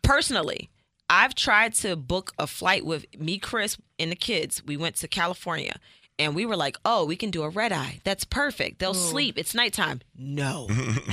personally 0.03 0.69
i've 1.09 1.33
tried 1.33 1.73
to 1.73 1.95
book 1.95 2.31
a 2.37 2.45
flight 2.45 2.85
with 2.85 3.05
me 3.19 3.39
chris 3.39 3.77
and 3.97 4.11
the 4.11 4.15
kids. 4.15 4.63
We 4.63 4.77
went 4.77 4.95
to 4.97 5.07
california 5.07 5.79
and 6.19 6.35
we 6.35 6.45
were 6.45 6.55
like 6.55 6.77
oh 6.85 7.05
we 7.05 7.15
can 7.15 7.31
do 7.31 7.43
a 7.43 7.49
red 7.49 7.71
eye 7.71 7.99
that's 8.03 8.23
perfect 8.23 8.79
they'll 8.79 8.93
sleep 8.93 9.37
it's 9.37 9.53
nighttime 9.55 10.01
no 10.17 10.67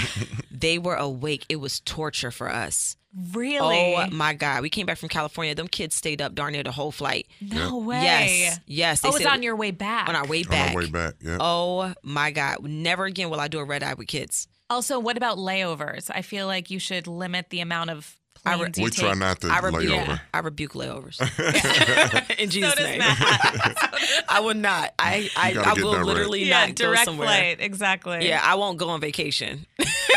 they 0.50 0.78
were 0.78 0.94
awake 0.96 1.44
it 1.48 1.56
was 1.56 1.80
torture 1.80 2.30
for 2.30 2.50
us 2.50 2.96
really? 3.34 3.94
oh 3.96 4.06
my 4.12 4.32
god 4.34 4.62
we 4.62 4.70
came 4.70 4.86
back 4.86 4.98
from 4.98 5.08
california 5.08 5.54
them 5.54 5.68
kids 5.68 5.94
stayed 5.96 6.20
up 6.22 6.34
darn 6.34 6.52
near 6.52 6.62
the 6.62 6.70
whole 6.72 6.92
flight 6.92 7.26
no 7.40 7.78
way. 7.78 8.02
yes 8.02 8.60
yes 8.66 9.00
they 9.00 9.08
Oh, 9.08 9.12
it's 9.12 9.22
said- 9.24 9.32
on 9.32 9.42
your 9.42 9.56
way 9.56 9.70
back. 9.70 10.08
on 10.08 10.14
our 10.16 10.26
way 10.26 10.42
back. 10.44 10.52
On 10.52 10.66
back 10.66 10.74
our 10.76 10.82
way 10.82 10.90
back. 10.90 11.14
Yeah. 11.20 11.38
oh 11.40 11.92
my 12.02 12.30
god 12.30 12.62
never 12.62 13.04
again 13.06 13.30
will 13.30 13.40
i 13.40 13.48
do 13.48 13.58
a 13.58 13.64
red 13.64 13.82
eye 13.82 13.94
with 13.94 14.06
kids 14.08 14.46
Also, 14.70 15.00
what 15.00 15.16
about 15.16 15.36
layovers? 15.36 16.10
I 16.14 16.22
feel 16.22 16.46
like 16.46 16.70
you 16.70 16.78
should 16.78 17.08
limit 17.08 17.50
the 17.50 17.58
amount 17.60 17.90
of 17.90 18.16
I 18.44 18.54
re- 18.60 18.70
you 18.74 18.84
we 18.84 18.90
try 18.90 19.12
not 19.14 19.40
to 19.42 19.48
I 19.48 19.60
lay 19.60 19.70
rebuke, 19.70 20.00
over. 20.00 20.20
I 20.32 20.38
rebuke 20.38 20.72
layovers. 20.72 21.20
In 22.38 22.48
So 22.50 22.52
Jesus' 22.52 22.74
does 22.74 22.84
name. 22.88 22.98
Matt. 22.98 24.24
I 24.28 24.40
will 24.40 24.54
not. 24.54 24.94
I 24.98 25.28
I, 25.36 25.54
I 25.64 25.72
will 25.74 26.02
literally 26.04 26.44
yeah, 26.44 26.66
not 26.66 26.74
go 26.76 26.86
direct 26.86 27.04
somewhere. 27.04 27.28
flight. 27.28 27.56
Exactly. 27.60 28.26
Yeah, 28.28 28.40
I 28.42 28.54
won't 28.54 28.78
go 28.78 28.88
on 28.88 29.00
vacation. 29.00 29.66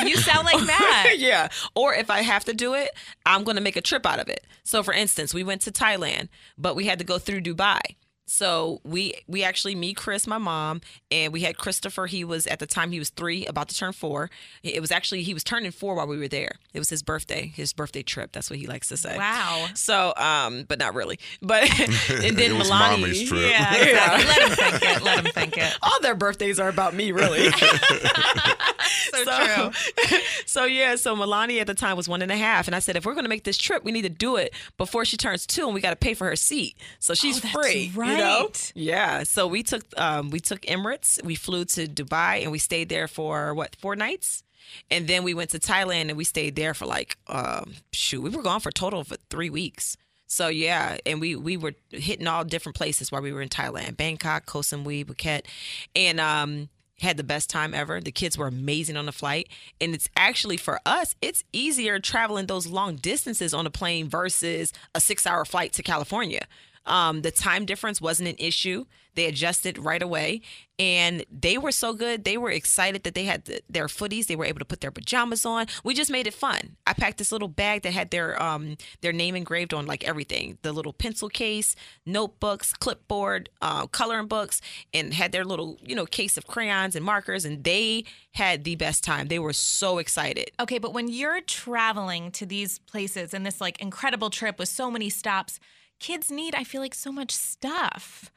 You 0.06 0.16
sound 0.18 0.46
like 0.46 0.64
Matt. 0.66 1.20
yeah. 1.20 1.50
Or 1.76 1.94
if 1.94 2.10
I 2.10 2.22
have 2.22 2.46
to 2.46 2.54
do 2.54 2.74
it, 2.76 2.92
I'm 3.26 3.44
going 3.44 3.56
to 3.58 3.62
make 3.62 3.76
a 3.76 3.82
trip 3.82 4.06
out 4.06 4.20
of 4.20 4.30
it. 4.30 4.46
So, 4.64 4.84
for 4.84 4.94
instance, 4.94 5.34
we 5.34 5.44
went 5.44 5.62
to 5.64 5.72
Thailand, 5.72 6.30
but 6.58 6.76
we 6.76 6.86
had 6.86 7.00
to 7.00 7.06
go 7.06 7.18
through 7.20 7.42
Dubai. 7.42 7.80
So 8.26 8.80
we 8.84 9.16
we 9.28 9.44
actually 9.44 9.76
me, 9.76 9.94
Chris, 9.94 10.28
my 10.28 10.38
mom, 10.38 10.82
and 11.12 11.34
we 11.34 11.42
had 11.42 11.58
Christopher. 11.58 12.06
He 12.06 12.24
was 12.24 12.48
at 12.48 12.60
the 12.60 12.66
time 12.66 12.92
he 12.92 13.00
was 13.00 13.10
three, 13.10 13.46
about 13.46 13.70
to 13.70 13.76
turn 13.76 13.92
four. 13.92 14.30
It 14.64 14.80
was 14.80 14.92
actually 14.92 15.24
he 15.24 15.34
was 15.34 15.44
turning 15.44 15.72
four 15.72 15.96
while 15.96 16.08
we 16.08 16.18
were 16.18 16.28
there. 16.28 16.56
It 16.74 16.80
was 16.80 16.90
his 16.90 17.04
birthday, 17.04 17.52
his 17.54 17.74
birthday 17.74 18.02
trip. 18.02 18.32
That's 18.32 18.50
what 18.50 18.60
he 18.60 18.66
likes 18.68 18.88
to 18.90 18.98
say. 18.98 19.18
Wow. 19.18 19.68
So, 19.76 20.14
um, 20.16 20.64
but 20.68 20.80
not 20.80 20.96
really. 20.96 21.20
But 21.42 21.64
and 21.80 22.38
then 22.38 22.52
It 22.52 22.58
was 22.58 22.70
Milani, 22.70 23.02
mommy's 23.02 23.28
trip. 23.28 23.42
Yeah, 23.50 23.76
exactly. 23.76 24.26
Let 24.26 24.42
him 24.42 24.56
think 24.56 24.84
it. 24.84 25.04
Let 25.04 25.26
him 25.26 25.32
think 25.34 25.58
it. 25.58 25.78
all 25.82 26.00
their 26.02 26.16
birthdays 26.16 26.60
are 26.60 26.70
about 26.70 26.94
me, 26.94 27.12
really. 27.12 27.48
So, 29.14 29.72
true. 29.72 30.20
so 30.46 30.66
yeah, 30.66 30.96
so 30.96 31.16
Milani 31.16 31.60
at 31.62 31.68
the 31.68 31.74
time 31.74 31.96
was 31.98 32.08
one 32.10 32.22
and 32.22 32.32
a 32.32 32.38
half, 32.38 32.68
and 32.68 32.76
I 32.76 32.80
said, 32.80 32.96
if 32.96 33.06
we're 33.06 33.16
gonna 33.16 33.30
make 33.30 33.44
this 33.44 33.58
trip, 33.58 33.84
we 33.84 33.92
need 33.92 34.02
to 34.04 34.10
do 34.10 34.36
it 34.36 34.54
before 34.78 35.06
she 35.06 35.18
turns 35.18 35.46
two, 35.46 35.66
and 35.66 35.74
we 35.74 35.82
got 35.82 35.92
to 35.92 35.96
pay 35.96 36.14
for 36.14 36.28
her 36.28 36.36
seat, 36.36 36.78
so 37.00 37.14
she's 37.14 37.44
Oh, 37.44 37.48
free. 37.50 37.92
You 37.96 38.18
know? 38.18 38.44
right. 38.46 38.72
Yeah. 38.76 39.24
So 39.24 39.48
we 39.48 39.64
took 39.64 39.84
um, 40.00 40.30
we 40.30 40.40
took 40.40 40.62
Emirates, 40.62 41.24
we 41.24 41.36
flew 41.36 41.66
to 41.66 41.88
Dubai, 41.88 42.42
and 42.44 42.52
we 42.52 42.60
stayed 42.60 42.90
there 42.90 43.08
for 43.08 43.54
what 43.54 43.76
four 43.76 43.96
nights. 43.96 44.44
And 44.90 45.08
then 45.08 45.24
we 45.24 45.34
went 45.34 45.50
to 45.50 45.60
Thailand 45.60 46.08
and 46.08 46.16
we 46.16 46.24
stayed 46.24 46.56
there 46.56 46.74
for 46.74 46.86
like 46.86 47.18
um, 47.28 47.74
shoot, 47.92 48.22
we 48.22 48.30
were 48.30 48.42
gone 48.42 48.62
for 48.62 48.70
a 48.70 48.74
total 48.74 49.02
of 49.02 49.12
three 49.30 49.50
weeks. 49.50 49.98
So 50.26 50.48
yeah, 50.48 50.98
and 51.06 51.20
we 51.20 51.36
we 51.36 51.58
were 51.58 51.74
hitting 51.92 52.28
all 52.28 52.44
different 52.46 52.76
places 52.78 53.12
while 53.12 53.22
we 53.22 53.34
were 53.34 53.42
in 53.42 53.50
Thailand, 53.50 53.98
Bangkok, 53.98 54.46
Koh 54.46 54.60
Samui, 54.62 55.06
Phuket, 55.06 55.42
and 55.96 56.20
um, 56.20 56.70
had 57.00 57.18
the 57.18 57.24
best 57.24 57.50
time 57.50 57.74
ever. 57.74 58.00
The 58.00 58.12
kids 58.12 58.38
were 58.38 58.48
amazing 58.48 58.98
on 58.98 59.06
the 59.06 59.12
flight, 59.12 59.50
and 59.82 59.94
it's 59.94 60.10
actually 60.16 60.58
for 60.58 60.80
us, 60.86 61.16
it's 61.22 61.44
easier 61.52 62.00
traveling 62.00 62.46
those 62.46 62.68
long 62.68 62.96
distances 62.96 63.54
on 63.54 63.66
a 63.66 63.72
plane 63.72 64.08
versus 64.08 64.72
a 64.94 65.00
six-hour 65.00 65.46
flight 65.46 65.74
to 65.74 65.84
California. 65.84 66.48
Um, 66.86 67.22
the 67.22 67.32
time 67.32 67.66
difference 67.66 68.02
wasn't 68.02 68.30
an 68.30 68.36
issue. 68.38 68.86
They 69.16 69.26
adjusted 69.26 69.78
right 69.78 70.02
away, 70.02 70.42
and 70.80 71.24
they 71.32 71.58
were 71.58 71.72
so 71.72 71.94
good. 71.94 72.24
They 72.24 72.38
were 72.38 72.50
excited 72.50 73.04
that 73.04 73.14
they 73.14 73.26
had 73.26 73.46
the, 73.46 73.62
their 73.70 73.88
footies. 73.88 74.26
They 74.26 74.36
were 74.36 74.46
able 74.46 74.60
to 74.60 74.66
put 74.66 74.82
their 74.82 74.92
pajamas 74.92 75.46
on. 75.46 75.68
We 75.84 75.94
just 75.94 76.10
made 76.10 76.26
it 76.26 76.34
fun. 76.34 76.78
I 76.88 76.94
packed 76.94 77.20
this 77.20 77.32
little 77.32 77.48
bag 77.48 77.84
that 77.84 77.94
had 77.94 78.12
their 78.12 78.42
um 78.42 78.78
their 79.02 79.14
name 79.14 79.36
engraved 79.36 79.74
on 79.74 79.86
like 79.86 80.04
everything. 80.04 80.58
The 80.62 80.72
little 80.72 80.94
pencil 80.94 81.30
case, 81.30 81.76
notebooks, 82.06 82.74
clipboard, 82.74 83.50
uh, 83.62 83.88
coloring 83.88 84.28
books, 84.28 84.62
and 84.94 85.14
had 85.14 85.32
their 85.32 85.46
little 85.46 85.78
you 85.86 85.96
know 85.96 86.06
case 86.06 86.38
of 86.38 86.48
crayons 86.48 86.96
and 86.96 87.06
markers. 87.06 87.46
And 87.46 87.64
they 87.64 88.06
had 88.34 88.64
the 88.64 88.76
best 88.76 89.04
time. 89.04 89.28
They 89.28 89.40
were 89.40 89.54
so 89.54 90.00
excited. 90.00 90.52
Okay, 90.60 90.80
but 90.80 90.94
when 90.94 91.08
you're 91.08 91.42
traveling 91.42 92.32
to 92.32 92.46
these 92.46 92.80
places 92.80 93.34
and 93.34 93.46
this 93.46 93.62
like 93.62 93.80
incredible 93.80 94.30
trip 94.30 94.58
with 94.58 94.70
so 94.70 94.90
many 94.90 95.10
stops, 95.10 95.60
kids 96.00 96.32
need, 96.32 96.56
I 96.56 96.64
feel 96.64 96.82
like, 96.82 96.96
so 96.96 97.12
much 97.12 97.32
stuff. 97.32 98.32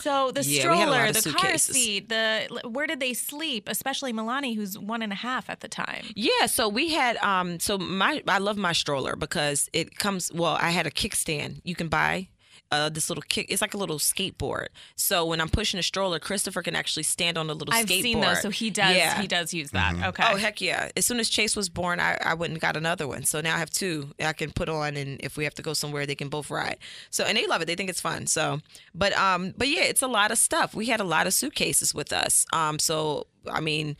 So 0.00 0.30
the 0.30 0.42
Yeah, 0.42 0.70
we 0.70 0.78
had 0.78 0.88
a 0.88 0.90
lot 0.90 1.16
stroller, 1.16 1.36
the 1.36 1.46
car 1.46 1.58
seat, 1.58 2.08
the 2.08 2.60
where 2.68 2.86
did 2.86 3.00
they 3.00 3.14
sleep? 3.14 3.68
Especially 3.68 4.12
Milani, 4.12 4.56
who's 4.56 4.78
one 4.78 5.02
and 5.02 5.12
a 5.12 5.16
half 5.16 5.50
at 5.50 5.60
the 5.60 5.68
time. 5.68 6.06
Yeah, 6.14 6.46
so 6.46 6.68
we 6.68 6.90
had 6.90 7.16
um 7.18 7.60
so 7.60 7.78
my 7.78 8.22
I 8.26 8.38
love 8.38 8.56
my 8.56 8.72
stroller 8.72 9.16
because 9.16 9.68
it 9.72 9.96
comes 9.98 10.32
well, 10.32 10.56
I 10.60 10.70
had 10.70 10.86
a 10.86 10.90
kickstand 10.90 11.60
you 11.64 11.74
can 11.74 11.88
buy. 11.88 12.28
Uh, 12.72 12.88
this 12.88 13.10
little 13.10 13.24
kick, 13.28 13.46
it's 13.48 13.60
like 13.60 13.74
a 13.74 13.76
little 13.76 13.98
skateboard. 13.98 14.68
So 14.94 15.24
when 15.24 15.40
I'm 15.40 15.48
pushing 15.48 15.80
a 15.80 15.82
stroller, 15.82 16.20
Christopher 16.20 16.62
can 16.62 16.76
actually 16.76 17.02
stand 17.02 17.36
on 17.36 17.48
the 17.48 17.54
little 17.54 17.74
skateboard. 17.74 17.80
I've 17.80 17.88
seen 17.88 18.20
those, 18.20 18.42
so 18.42 18.50
he 18.50 18.70
does. 18.70 18.96
Yeah. 18.96 19.20
He 19.20 19.26
does 19.26 19.52
use 19.52 19.72
that. 19.72 19.94
Mm-hmm. 19.94 20.04
Okay. 20.04 20.24
Oh 20.26 20.36
heck 20.36 20.60
yeah! 20.60 20.88
As 20.96 21.04
soon 21.04 21.18
as 21.18 21.28
Chase 21.28 21.56
was 21.56 21.68
born, 21.68 21.98
I, 21.98 22.16
I 22.24 22.34
went 22.34 22.52
and 22.52 22.60
got 22.60 22.76
another 22.76 23.08
one. 23.08 23.24
So 23.24 23.40
now 23.40 23.56
I 23.56 23.58
have 23.58 23.70
two 23.70 24.10
I 24.20 24.32
can 24.32 24.52
put 24.52 24.68
on, 24.68 24.96
and 24.96 25.20
if 25.20 25.36
we 25.36 25.44
have 25.44 25.54
to 25.54 25.62
go 25.62 25.72
somewhere, 25.72 26.06
they 26.06 26.14
can 26.14 26.28
both 26.28 26.48
ride. 26.48 26.78
So 27.10 27.24
and 27.24 27.36
they 27.36 27.46
love 27.46 27.60
it. 27.60 27.66
They 27.66 27.74
think 27.74 27.90
it's 27.90 28.00
fun. 28.00 28.28
So, 28.28 28.60
but 28.94 29.12
um, 29.18 29.52
but 29.56 29.68
yeah, 29.68 29.82
it's 29.82 30.02
a 30.02 30.08
lot 30.08 30.30
of 30.30 30.38
stuff. 30.38 30.74
We 30.74 30.86
had 30.86 31.00
a 31.00 31.04
lot 31.04 31.26
of 31.26 31.34
suitcases 31.34 31.92
with 31.92 32.12
us. 32.12 32.46
Um, 32.52 32.78
so 32.78 33.26
I 33.50 33.60
mean, 33.60 33.96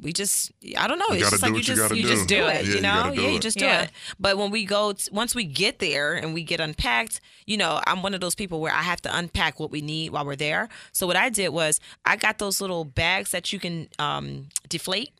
we 0.00 0.12
just 0.12 0.52
I 0.78 0.86
don't 0.86 0.98
know. 0.98 1.06
You 1.10 1.20
it's 1.26 1.30
just 1.30 1.42
do 1.42 1.46
like 1.46 1.48
you 1.50 1.54
what 1.54 1.68
you 1.68 1.74
just—you 1.74 2.02
do. 2.02 2.08
just 2.08 2.28
do 2.28 2.46
it. 2.46 2.64
you 2.66 2.74
You 2.76 2.80
know, 2.80 2.94
gotta 3.02 3.16
do 3.16 3.22
yeah, 3.22 3.28
you 3.28 3.36
it. 3.36 3.42
just 3.42 3.58
do 3.58 3.64
Yeah. 3.64 3.82
it. 3.82 3.90
But 4.18 4.38
when 4.38 4.50
we 4.50 4.64
go, 4.64 4.92
t- 4.92 5.08
once 5.12 5.34
we 5.34 5.44
get 5.44 5.78
there 5.80 6.14
and 6.14 6.32
we 6.34 6.42
get 6.44 6.60
unpacked, 6.60 7.20
you 7.46 7.56
know, 7.56 7.80
I'm 7.86 8.02
one 8.02 8.14
of 8.14 8.20
those 8.20 8.34
people 8.34 8.60
where 8.60 8.72
I 8.72 8.82
have 8.82 9.00
to 9.02 9.16
unpack 9.16 9.60
what 9.60 9.70
we 9.70 9.80
need 9.82 10.12
while 10.12 10.24
we're 10.24 10.36
there. 10.36 10.68
So 10.92 11.06
what 11.06 11.16
I 11.16 11.28
did 11.28 11.50
was 11.50 11.80
I 12.04 12.16
got 12.16 12.38
those 12.38 12.60
little 12.60 12.84
bags 12.84 13.30
that 13.32 13.52
you 13.52 13.58
can 13.58 13.88
um, 13.98 14.48
deflate, 14.68 15.12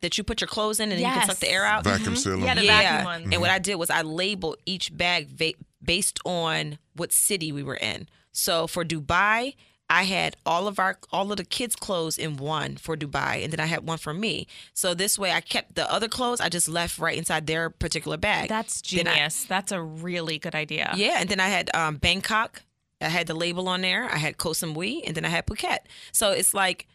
that 0.00 0.16
you 0.18 0.24
put 0.24 0.40
your 0.40 0.48
clothes 0.48 0.78
in 0.80 0.90
and 0.92 1.00
you 1.00 1.06
can 1.06 1.26
suck 1.26 1.38
the 1.38 1.50
air 1.50 1.64
out. 1.64 1.84
Vacuum 1.84 2.14
seal 2.16 2.34
'em. 2.34 2.40
Yeah, 2.44 2.54
the 2.54 2.64
yeah. 2.64 2.80
vacuum 2.82 3.04
ones. 3.04 3.28
And 3.32 3.40
what 3.40 3.50
I 3.50 3.58
did 3.58 3.76
was 3.76 3.90
I 3.90 4.02
labeled 4.02 4.56
each 4.66 4.96
bag 4.96 5.28
va- 5.28 5.54
based 5.82 6.18
on 6.24 6.78
what 6.94 7.12
city 7.12 7.50
we 7.52 7.62
were 7.62 7.76
in. 7.76 8.08
So 8.32 8.66
for 8.66 8.84
Dubai, 8.84 9.54
I 9.90 10.04
had 10.04 10.36
all 10.46 10.66
of 10.66 10.78
our 10.78 10.98
all 11.12 11.30
of 11.30 11.36
the 11.36 11.44
kids' 11.44 11.76
clothes 11.76 12.16
in 12.18 12.36
one 12.38 12.76
for 12.76 12.96
Dubai, 12.96 13.44
and 13.44 13.52
then 13.52 13.60
I 13.60 13.66
had 13.66 13.86
one 13.86 13.98
for 13.98 14.14
me. 14.14 14.46
So 14.72 14.94
this 14.94 15.18
way, 15.18 15.30
I 15.32 15.40
kept 15.40 15.74
the 15.74 15.90
other 15.92 16.08
clothes. 16.08 16.40
I 16.40 16.48
just 16.48 16.68
left 16.68 16.98
right 16.98 17.16
inside 17.16 17.46
their 17.46 17.68
particular 17.70 18.16
bag. 18.16 18.48
That's 18.48 18.80
Then 18.80 19.06
I- 19.06 19.14
genius. 19.14 19.44
That's 19.44 19.72
a 19.72 19.82
really 19.82 20.38
good 20.38 20.54
idea. 20.54 20.92
yeah, 20.96 21.18
and 21.20 21.28
then 21.28 21.38
I 21.40 21.48
had 21.48 21.70
um, 21.74 21.96
Bangkok. 21.96 22.62
I 23.00 23.08
had 23.08 23.26
the 23.26 23.34
label 23.34 23.68
on 23.68 23.82
there. 23.82 24.04
I 24.10 24.16
had 24.16 24.38
Koh 24.38 24.50
Samui, 24.50 25.02
and 25.06 25.14
then 25.14 25.24
I 25.26 25.28
had 25.28 25.46
Phuket. 25.46 25.80
So 26.12 26.30
it's 26.30 26.54
like 26.54 26.86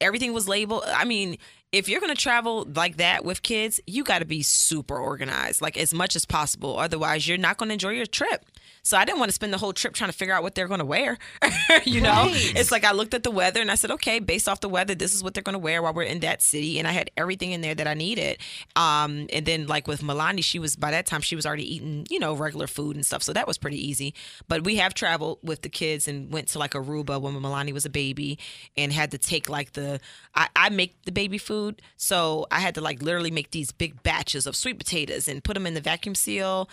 everything 0.00 0.32
was 0.32 0.48
labeled. 0.48 0.84
I 0.86 1.04
mean, 1.04 1.36
if 1.70 1.86
you're 1.88 2.00
gonna 2.00 2.14
travel 2.14 2.66
like 2.74 2.96
that 2.96 3.24
with 3.26 3.42
kids, 3.42 3.78
you 3.86 4.02
got 4.04 4.20
to 4.20 4.24
be 4.24 4.40
super 4.42 4.96
organized, 4.96 5.60
like 5.60 5.76
as 5.76 5.92
much 5.92 6.16
as 6.16 6.24
possible. 6.24 6.78
Otherwise, 6.78 7.28
you're 7.28 7.36
not 7.36 7.58
gonna 7.58 7.74
enjoy 7.74 7.90
your 7.90 8.06
trip. 8.06 8.46
So 8.88 8.96
I 8.96 9.04
didn't 9.04 9.18
want 9.18 9.28
to 9.28 9.34
spend 9.34 9.52
the 9.52 9.58
whole 9.58 9.74
trip 9.74 9.92
trying 9.92 10.10
to 10.10 10.16
figure 10.16 10.32
out 10.32 10.42
what 10.42 10.54
they're 10.54 10.66
gonna 10.66 10.82
wear. 10.82 11.18
you 11.84 12.00
know, 12.00 12.08
Right. 12.08 12.52
it's 12.56 12.72
like 12.72 12.84
I 12.84 12.92
looked 12.92 13.12
at 13.12 13.22
the 13.22 13.30
weather 13.30 13.60
and 13.60 13.70
I 13.70 13.74
said, 13.74 13.90
okay, 13.90 14.18
based 14.18 14.48
off 14.48 14.60
the 14.60 14.68
weather, 14.70 14.94
this 14.94 15.12
is 15.12 15.22
what 15.22 15.34
they're 15.34 15.42
gonna 15.42 15.58
wear 15.58 15.82
while 15.82 15.92
we're 15.92 16.04
in 16.04 16.20
that 16.20 16.40
city, 16.40 16.78
and 16.78 16.88
I 16.88 16.92
had 16.92 17.10
everything 17.14 17.52
in 17.52 17.60
there 17.60 17.74
that 17.74 17.86
I 17.86 17.92
needed. 17.92 18.38
Um, 18.76 19.26
and 19.30 19.44
then 19.44 19.66
like 19.66 19.86
with 19.86 20.00
Milani, 20.00 20.42
she 20.42 20.58
was 20.58 20.74
by 20.74 20.90
that 20.90 21.04
time 21.04 21.20
she 21.20 21.36
was 21.36 21.44
already 21.44 21.74
eating, 21.74 22.06
you 22.08 22.18
know, 22.18 22.32
regular 22.32 22.66
food 22.66 22.96
and 22.96 23.04
stuff, 23.04 23.22
so 23.22 23.34
that 23.34 23.46
was 23.46 23.58
pretty 23.58 23.76
easy. 23.76 24.14
But 24.48 24.64
we 24.64 24.76
have 24.76 24.94
traveled 24.94 25.40
with 25.42 25.60
the 25.60 25.68
kids 25.68 26.08
and 26.08 26.32
went 26.32 26.48
to 26.48 26.58
like 26.58 26.70
Aruba 26.70 27.20
when 27.20 27.34
Milani 27.34 27.74
was 27.74 27.84
a 27.84 27.90
baby, 27.90 28.38
and 28.74 28.90
had 28.90 29.10
to 29.10 29.18
take 29.18 29.50
like 29.50 29.74
the 29.74 30.00
I, 30.34 30.48
I 30.56 30.70
make 30.70 31.04
the 31.04 31.12
baby 31.12 31.36
food, 31.36 31.82
so 31.98 32.46
I 32.50 32.60
had 32.60 32.74
to 32.76 32.80
like 32.80 33.02
literally 33.02 33.30
make 33.32 33.50
these 33.50 33.70
big 33.70 34.02
batches 34.02 34.46
of 34.46 34.56
sweet 34.56 34.78
potatoes 34.78 35.28
and 35.28 35.44
put 35.44 35.52
them 35.52 35.66
in 35.66 35.74
the 35.74 35.82
vacuum 35.82 36.14
seal, 36.14 36.70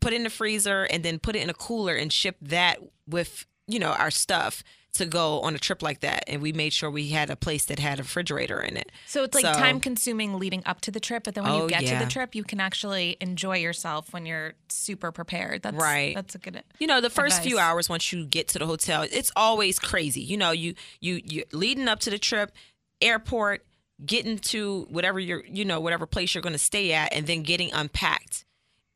put 0.00 0.12
it 0.12 0.16
in 0.16 0.24
the 0.24 0.30
freezer, 0.30 0.84
and 0.84 1.02
then 1.04 1.18
put 1.18 1.36
it 1.36 1.42
in 1.42 1.50
a 1.50 1.54
cooler 1.54 1.94
and 1.94 2.12
ship 2.12 2.36
that 2.42 2.78
with 3.06 3.46
you 3.66 3.78
know 3.78 3.90
our 3.92 4.10
stuff 4.10 4.62
to 4.94 5.06
go 5.06 5.40
on 5.40 5.54
a 5.54 5.58
trip 5.58 5.80
like 5.82 6.00
that 6.00 6.22
and 6.26 6.42
we 6.42 6.52
made 6.52 6.70
sure 6.70 6.90
we 6.90 7.08
had 7.08 7.30
a 7.30 7.36
place 7.36 7.64
that 7.64 7.78
had 7.78 7.98
a 7.98 8.02
refrigerator 8.02 8.60
in 8.60 8.76
it 8.76 8.92
So 9.06 9.24
it's 9.24 9.34
like 9.34 9.42
So- 9.46 9.54
time 9.54 9.80
consuming 9.80 10.38
leading 10.38 10.62
up 10.66 10.82
to 10.82 10.90
the 10.90 11.00
trip, 11.00 11.22
but 11.24 11.34
then 11.34 11.44
when 11.44 11.52
Oh, 11.54 11.62
you 11.62 11.68
get 11.68 11.86
to 11.86 11.96
the 12.04 12.10
trip, 12.10 12.34
you 12.34 12.44
can 12.44 12.60
actually 12.60 13.16
enjoy 13.18 13.56
yourself 13.56 14.12
when 14.12 14.26
you're 14.26 14.52
super 14.68 15.10
prepared. 15.10 15.62
That's 15.62 15.76
Right. 15.76 16.14
That's 16.14 16.34
a 16.34 16.38
good. 16.38 16.62
you 16.78 16.86
know 16.86 17.00
the 17.00 17.08
first 17.08 17.42
few 17.42 17.58
hours 17.58 17.88
once 17.88 18.12
you 18.12 18.26
get 18.26 18.48
to 18.48 18.58
the 18.58 18.66
hotel 18.66 19.06
it's 19.10 19.32
always 19.34 19.78
crazy 19.78 20.20
you 20.20 20.36
know 20.36 20.50
you 20.50 20.74
you 21.00 21.22
you 21.24 21.44
leading 21.52 21.88
up 21.88 22.00
to 22.00 22.10
the 22.10 22.18
trip 22.18 22.52
airport 23.00 23.64
getting 24.04 24.38
to 24.38 24.86
whatever 24.90 25.18
you're 25.20 25.44
you 25.46 25.64
know 25.64 25.80
whatever 25.80 26.06
place 26.06 26.34
you're 26.34 26.42
going 26.42 26.52
to 26.52 26.58
stay 26.58 26.92
at 26.92 27.12
and 27.14 27.26
then 27.26 27.42
getting 27.42 27.72
unpacked 27.72 28.44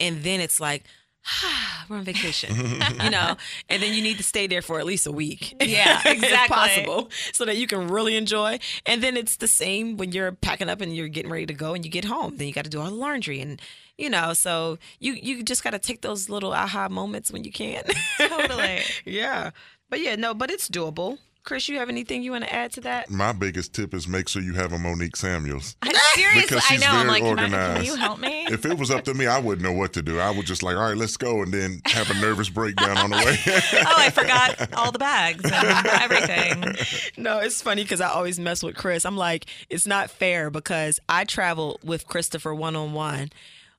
and 0.00 0.22
then 0.22 0.40
it's 0.40 0.60
like 0.60 0.84
we're 1.88 1.96
on 1.96 2.04
vacation 2.04 2.54
you 3.02 3.10
know? 3.10 3.36
And 3.68 3.82
then 3.82 3.94
you 3.94 4.02
need 4.02 4.16
to 4.18 4.22
stay 4.22 4.46
there 4.46 4.62
for 4.62 4.78
at 4.78 4.86
least 4.86 5.06
a 5.06 5.12
week 5.12 5.54
Yeah, 5.60 6.00
if 6.04 6.22
exactly. 6.22 6.54
possible 6.54 7.10
so 7.32 7.44
that 7.44 7.56
you 7.56 7.66
can 7.66 7.88
really 7.88 8.16
enjoy. 8.16 8.58
And 8.86 9.02
then 9.02 9.16
it's 9.16 9.36
the 9.36 9.48
same 9.48 9.96
when 9.96 10.12
you're 10.12 10.32
packing 10.32 10.68
up 10.68 10.80
and 10.80 10.94
you're 10.94 11.08
getting 11.08 11.30
ready 11.30 11.46
to 11.46 11.54
go 11.54 11.74
and 11.74 11.84
you 11.84 11.90
get 11.90 12.04
home. 12.04 12.36
Then 12.36 12.46
you 12.46 12.54
got 12.54 12.64
to 12.64 12.70
do 12.70 12.80
all 12.80 12.86
the 12.90 12.94
laundry 12.94 13.40
and 13.40 13.60
you 13.98 14.10
know 14.10 14.34
so 14.34 14.78
you 15.00 15.14
you 15.14 15.42
just 15.42 15.64
got 15.64 15.70
to 15.70 15.78
take 15.78 16.02
those 16.02 16.28
little 16.28 16.52
aha 16.52 16.88
moments 16.88 17.32
when 17.32 17.42
you 17.44 17.50
can. 17.50 17.82
Totally. 18.18 18.80
yeah. 19.04 19.50
But 19.90 20.00
yeah 20.00 20.14
no 20.16 20.32
but 20.34 20.50
it's 20.50 20.68
doable 20.68 21.18
chris 21.46 21.68
you 21.68 21.78
have 21.78 21.88
anything 21.88 22.22
you 22.22 22.32
want 22.32 22.44
to 22.44 22.52
add 22.52 22.72
to 22.72 22.80
that 22.82 23.08
My 23.08 23.32
biggest 23.32 23.72
tip 23.72 23.94
is 23.94 24.06
make 24.06 24.28
sure 24.28 24.42
you 24.42 24.52
have 24.54 24.72
a 24.72 24.78
Monique 24.78 25.16
Samuels. 25.16 25.76
I'm 25.82 25.94
seriously, 26.14 26.42
Because 26.42 26.64
I 26.64 26.68
she's 26.74 26.80
know. 26.82 26.88
I'm 26.88 27.06
very 27.06 27.20
like, 27.20 27.22
can, 27.22 27.38
I, 27.38 27.44
can 27.44 27.54
organized. 27.54 27.86
you 27.86 27.96
help 27.96 28.18
me? 28.18 28.46
If 28.50 28.66
it 28.66 28.76
was 28.76 28.90
up 28.90 29.04
to 29.04 29.14
me, 29.14 29.26
I 29.26 29.38
wouldn't 29.38 29.66
know 29.66 29.72
what 29.72 29.92
to 29.94 30.02
do. 30.02 30.18
I 30.18 30.30
would 30.30 30.44
just 30.44 30.62
like, 30.62 30.76
all 30.76 30.82
right, 30.82 30.96
let's 30.96 31.16
go, 31.16 31.42
and 31.42 31.54
then 31.54 31.80
have 31.86 32.10
a 32.10 32.14
nervous 32.14 32.48
breakdown 32.48 32.98
on 32.98 33.10
the 33.10 33.16
way. 33.16 33.38
oh, 33.86 33.94
I 33.96 34.10
forgot 34.10 34.74
all 34.74 34.90
the 34.90 34.98
bags 34.98 35.44
and 35.44 35.86
everything. 35.86 36.74
no 37.16 37.38
it's 37.38 37.62
funny 37.62 37.82
because 37.82 38.00
i 38.00 38.08
always 38.08 38.38
mess 38.38 38.62
with 38.62 38.76
chris 38.76 39.04
i'm 39.04 39.16
like 39.16 39.46
it's 39.70 39.86
not 39.86 40.10
fair 40.10 40.50
because 40.50 40.98
i 41.08 41.24
travel 41.24 41.78
with 41.84 42.06
christopher 42.06 42.54
one-on-one 42.54 43.30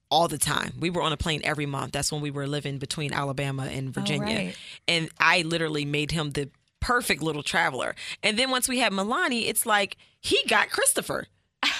all 0.09 0.27
the 0.27 0.37
time. 0.37 0.71
We 0.79 0.89
were 0.89 1.01
on 1.01 1.11
a 1.11 1.17
plane 1.17 1.41
every 1.43 1.65
month. 1.65 1.91
That's 1.91 2.11
when 2.11 2.21
we 2.21 2.31
were 2.31 2.47
living 2.47 2.77
between 2.77 3.11
Alabama 3.13 3.63
and 3.65 3.89
oh, 3.89 3.91
Virginia. 3.91 4.35
right. 4.37 4.55
And 4.87 5.09
I 5.19 5.41
literally 5.41 5.83
made 5.83 6.11
him 6.11 6.31
the 6.31 6.49
perfect 6.79 7.21
little 7.21 7.43
traveler. 7.43 7.95
And 8.23 8.37
then 8.37 8.51
once 8.51 8.67
we 8.67 8.79
had 8.79 8.91
Milani, 8.91 9.47
it's 9.47 9.65
like 9.65 9.97
he 10.21 10.41
got 10.47 10.69
Christopher. 10.69 11.27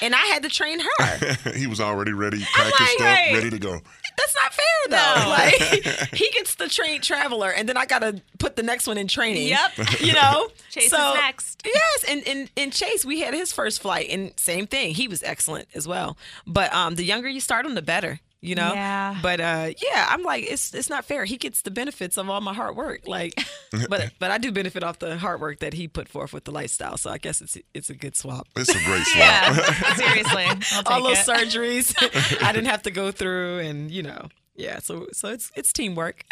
And 0.01 0.15
I 0.15 0.25
had 0.25 0.43
to 0.43 0.49
train 0.49 0.79
her. 0.79 1.51
he 1.55 1.67
was 1.67 1.79
already 1.79 2.11
ready, 2.11 2.39
packed 2.39 2.77
his 2.77 2.79
like, 2.79 2.89
stuff, 2.89 3.01
right. 3.01 3.33
ready 3.33 3.49
to 3.51 3.59
go. 3.59 3.79
That's 4.17 4.35
not 4.35 4.53
fair 4.53 4.65
though. 4.89 4.95
No. 4.95 5.27
Like 5.37 6.13
he 6.13 6.29
gets 6.31 6.55
the 6.55 6.67
trained 6.67 7.03
traveler, 7.03 7.51
and 7.51 7.69
then 7.69 7.77
I 7.77 7.85
gotta 7.85 8.21
put 8.39 8.55
the 8.55 8.63
next 8.63 8.87
one 8.87 8.97
in 8.97 9.07
training. 9.07 9.49
Yep. 9.49 9.99
You 9.99 10.13
know, 10.13 10.47
Chase 10.71 10.85
is 10.85 10.89
so, 10.89 11.13
next. 11.13 11.61
Yes, 11.65 12.05
and, 12.07 12.27
and 12.27 12.49
and 12.57 12.73
Chase, 12.73 13.05
we 13.05 13.19
had 13.19 13.33
his 13.33 13.51
first 13.51 13.81
flight, 13.81 14.09
and 14.09 14.33
same 14.37 14.65
thing. 14.65 14.93
He 14.95 15.07
was 15.07 15.21
excellent 15.21 15.67
as 15.75 15.87
well. 15.87 16.17
But 16.45 16.73
um, 16.73 16.95
the 16.95 17.03
younger 17.03 17.27
you 17.29 17.39
start 17.39 17.65
him, 17.65 17.75
the 17.75 17.81
better. 17.81 18.19
You 18.41 18.53
know. 18.55 18.73
Yeah. 18.73 19.17
But 19.21 19.41
uh, 19.41 19.69
yeah, 19.81 20.07
I'm 20.09 20.21
like, 20.23 20.45
it's 20.49 20.73
it's 20.73 20.89
not 20.89 21.05
fair. 21.05 21.25
He 21.25 21.37
gets 21.37 21.63
the 21.63 21.71
benefits 21.71 22.17
of 22.17 22.29
all 22.29 22.39
my 22.39 22.53
hard 22.53 22.75
work. 22.75 23.07
Like, 23.07 23.33
but 23.89 24.11
but 24.19 24.31
I 24.31 24.37
do 24.37 24.51
benefit 24.51 24.83
off 24.83 24.99
the 24.99 25.17
hard 25.17 25.41
work 25.41 25.59
that 25.59 25.73
he 25.73 25.87
put 25.87 26.07
forth 26.07 26.33
with 26.33 26.43
the 26.43 26.51
lifestyle. 26.51 26.97
So 26.97 27.09
I 27.09 27.17
guess 27.17 27.41
it's 27.41 27.57
it's 27.73 27.89
a 27.89 27.95
good 27.95 28.15
swap. 28.15 28.47
It's 28.55 28.69
a 28.69 28.83
great 28.83 29.03
swap. 29.05 29.17
Yeah, 29.17 29.93
seriously. 29.95 30.45
All 30.85 31.03
those 31.03 31.19
it. 31.19 31.25
surgeries 31.25 32.43
I 32.43 32.51
didn't 32.51 32.69
have 32.69 32.83
to 32.83 32.91
go 32.91 33.11
through, 33.11 33.59
and 33.59 33.89
you 33.89 34.03
know, 34.03 34.27
yeah. 34.55 34.79
So 34.79 35.07
so 35.13 35.29
it's 35.29 35.51
it's 35.55 35.73
teamwork. 35.73 36.23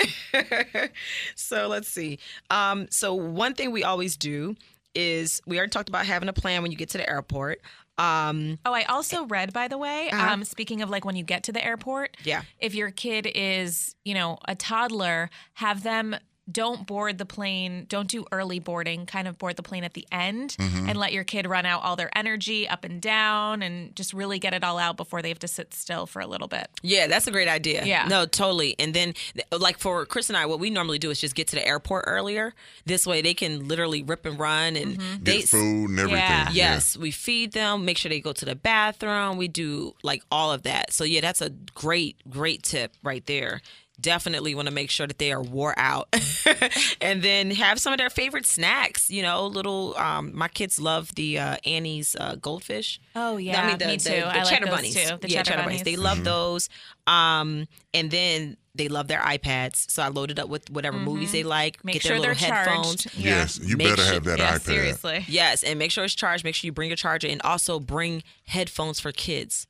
so 1.35 1.67
let's 1.67 1.87
see. 1.87 2.19
Um, 2.51 2.87
so 2.91 3.15
one 3.15 3.55
thing 3.55 3.71
we 3.71 3.83
always 3.83 4.15
do 4.15 4.55
is 4.93 5.41
we 5.45 5.57
already 5.57 5.71
talked 5.71 5.89
about 5.89 6.05
having 6.05 6.29
a 6.29 6.33
plan 6.33 6.61
when 6.61 6.71
you 6.71 6.77
get 6.77 6.89
to 6.89 6.97
the 6.97 7.09
airport. 7.09 7.61
Um, 7.97 8.59
Oh, 8.65 8.73
I 8.73 8.83
also 8.83 9.25
read, 9.25 9.53
by 9.53 9.67
the 9.67 9.77
way, 9.77 10.09
Uh-huh. 10.09 10.33
um, 10.33 10.43
speaking 10.43 10.81
of 10.81 10.89
like 10.89 11.05
when 11.05 11.15
you 11.15 11.23
get 11.23 11.43
to 11.43 11.51
the 11.51 11.63
airport, 11.63 12.17
Yeah. 12.23 12.41
if 12.59 12.75
your 12.75 12.91
kid 12.91 13.25
is, 13.33 13.95
you 14.03 14.13
know, 14.13 14.37
a 14.47 14.55
toddler, 14.55 15.29
have 15.55 15.83
them 15.83 16.15
don't 16.51 16.85
board 16.85 17.17
the 17.17 17.25
plane, 17.25 17.85
don't 17.89 18.07
do 18.07 18.25
early 18.31 18.59
boarding, 18.59 19.05
kind 19.05 19.27
of 19.27 19.37
board 19.37 19.55
the 19.55 19.63
plane 19.63 19.83
at 19.83 19.93
the 19.93 20.07
end 20.11 20.55
Mm-hmm. 20.59 20.89
and 20.89 20.99
let 20.99 21.11
your 21.11 21.23
kid 21.23 21.47
run 21.47 21.65
out 21.65 21.83
all 21.83 21.95
their 21.95 22.15
energy 22.17 22.67
up 22.67 22.83
and 22.83 23.01
down 23.01 23.61
and 23.61 23.95
just 23.95 24.13
really 24.13 24.39
get 24.39 24.53
it 24.53 24.63
all 24.63 24.77
out 24.77 24.95
before 24.97 25.21
they 25.21 25.29
have 25.29 25.39
to 25.39 25.47
sit 25.47 25.73
still 25.73 26.05
for 26.05 26.19
a 26.21 26.27
little 26.27 26.47
bit. 26.47 26.67
Yeah, 26.81 27.07
that's 27.07 27.27
a 27.27 27.31
great 27.31 27.47
idea. 27.47 27.83
Yeah. 27.85 28.07
No, 28.07 28.25
totally. 28.25 28.75
And 28.79 28.93
then, 28.93 29.13
like 29.51 29.79
for 29.79 30.05
Chris 30.05 30.29
and 30.29 30.37
I, 30.37 30.45
what 30.45 30.59
we 30.59 30.69
normally 30.69 30.99
do 30.99 31.09
is 31.09 31.19
just 31.19 31.35
get 31.35 31.47
to 31.49 31.55
the 31.55 31.65
airport 31.65 32.05
earlier. 32.07 32.53
This 32.85 33.07
way, 33.07 33.21
they 33.21 33.33
can 33.33 33.67
literally 33.67 34.03
rip 34.03 34.25
and 34.25 34.39
run 34.39 34.75
and 34.75 34.97
they 35.21 35.39
Get 35.39 35.49
food 35.49 35.89
and 35.89 35.99
everything. 35.99 36.19
Yeah. 36.19 36.49
Yes, 36.51 36.95
we 36.95 37.11
feed 37.11 37.53
them, 37.53 37.85
make 37.85 37.97
sure 37.97 38.09
they 38.09 38.19
go 38.21 38.33
to 38.33 38.45
the 38.45 38.55
bathroom. 38.55 39.37
We 39.37 39.47
do 39.47 39.93
like 40.03 40.23
all 40.31 40.51
of 40.51 40.63
that. 40.63 40.93
So 40.93 41.03
yeah, 41.03 41.21
that's 41.21 41.41
a 41.41 41.49
great, 41.49 42.17
great 42.29 42.63
tip 42.63 42.93
right 43.03 43.25
there. 43.25 43.61
Definitely 43.99 44.53
want 44.55 44.67
to 44.67 44.73
make 44.73 44.89
sure 44.89 45.07
that 45.07 45.17
they 45.19 45.31
are 45.31 45.41
wore 45.41 45.73
out, 45.77 46.09
and 47.01 47.21
then 47.23 47.51
have 47.51 47.79
some 47.79 47.93
of 47.93 47.97
their 47.97 48.09
favorite 48.09 48.45
snacks. 48.45 49.09
You 49.09 49.21
know, 49.21 49.47
little. 49.47 49.95
Um, 49.97 50.35
my 50.35 50.47
kids 50.49 50.79
love 50.79 51.15
the 51.15 51.39
uh, 51.39 51.57
Annie's 51.65 52.15
uh, 52.19 52.35
goldfish. 52.41 52.99
Oh, 53.15 53.37
yeah, 53.37 53.61
I 53.63 53.67
mean 53.67 53.77
the, 53.77 53.85
me 53.87 53.97
the, 53.97 54.03
too. 54.03 54.15
the 54.15 54.27
I 54.27 54.37
like 54.43 54.47
cheddar 54.47 54.65
those 54.65 54.75
bunnies. 54.75 54.95
too, 55.09 55.17
the 55.21 55.29
yeah, 55.29 55.43
cheddar 55.43 55.63
bunnies. 55.63 55.83
They 55.83 55.95
bunnies. 55.95 56.03
love 56.03 56.23
those. 56.25 56.69
Um, 57.07 57.67
and 57.93 58.11
then 58.11 58.57
they 58.73 58.89
love 58.89 59.07
their 59.07 59.19
iPads. 59.21 59.89
So 59.89 60.03
I 60.03 60.09
loaded 60.09 60.39
up 60.39 60.49
with 60.49 60.69
whatever 60.69 60.97
movies 60.99 61.31
they 61.31 61.43
like. 61.43 61.77
Mm-hmm. 61.77 61.85
Make 61.87 61.93
get 61.93 62.01
sure 62.03 62.11
their 62.19 62.33
they're 62.35 62.49
little 62.49 62.55
headphones. 62.65 63.03
charged. 63.03 63.17
Yeah. 63.17 63.29
Yes, 63.37 63.59
you 63.63 63.77
Make 63.77 63.87
better 63.89 64.01
sure- 64.01 64.13
have 64.15 64.23
that 64.25 64.39
Yeah, 64.39 64.55
iPad. 64.57 64.61
seriously. 64.61 65.25
Yes, 65.29 65.63
and 65.63 65.79
make 65.79 65.91
sure 65.91 66.03
it's 66.03 66.15
charged. 66.15 66.43
Make 66.43 66.55
sure 66.55 66.67
you 66.67 66.73
bring 66.73 66.89
your 66.89 66.97
charger 66.97 67.27
and 67.29 67.41
also 67.43 67.79
bring 67.79 68.23
headphones 68.47 68.99
for 68.99 69.11
kids. 69.13 69.67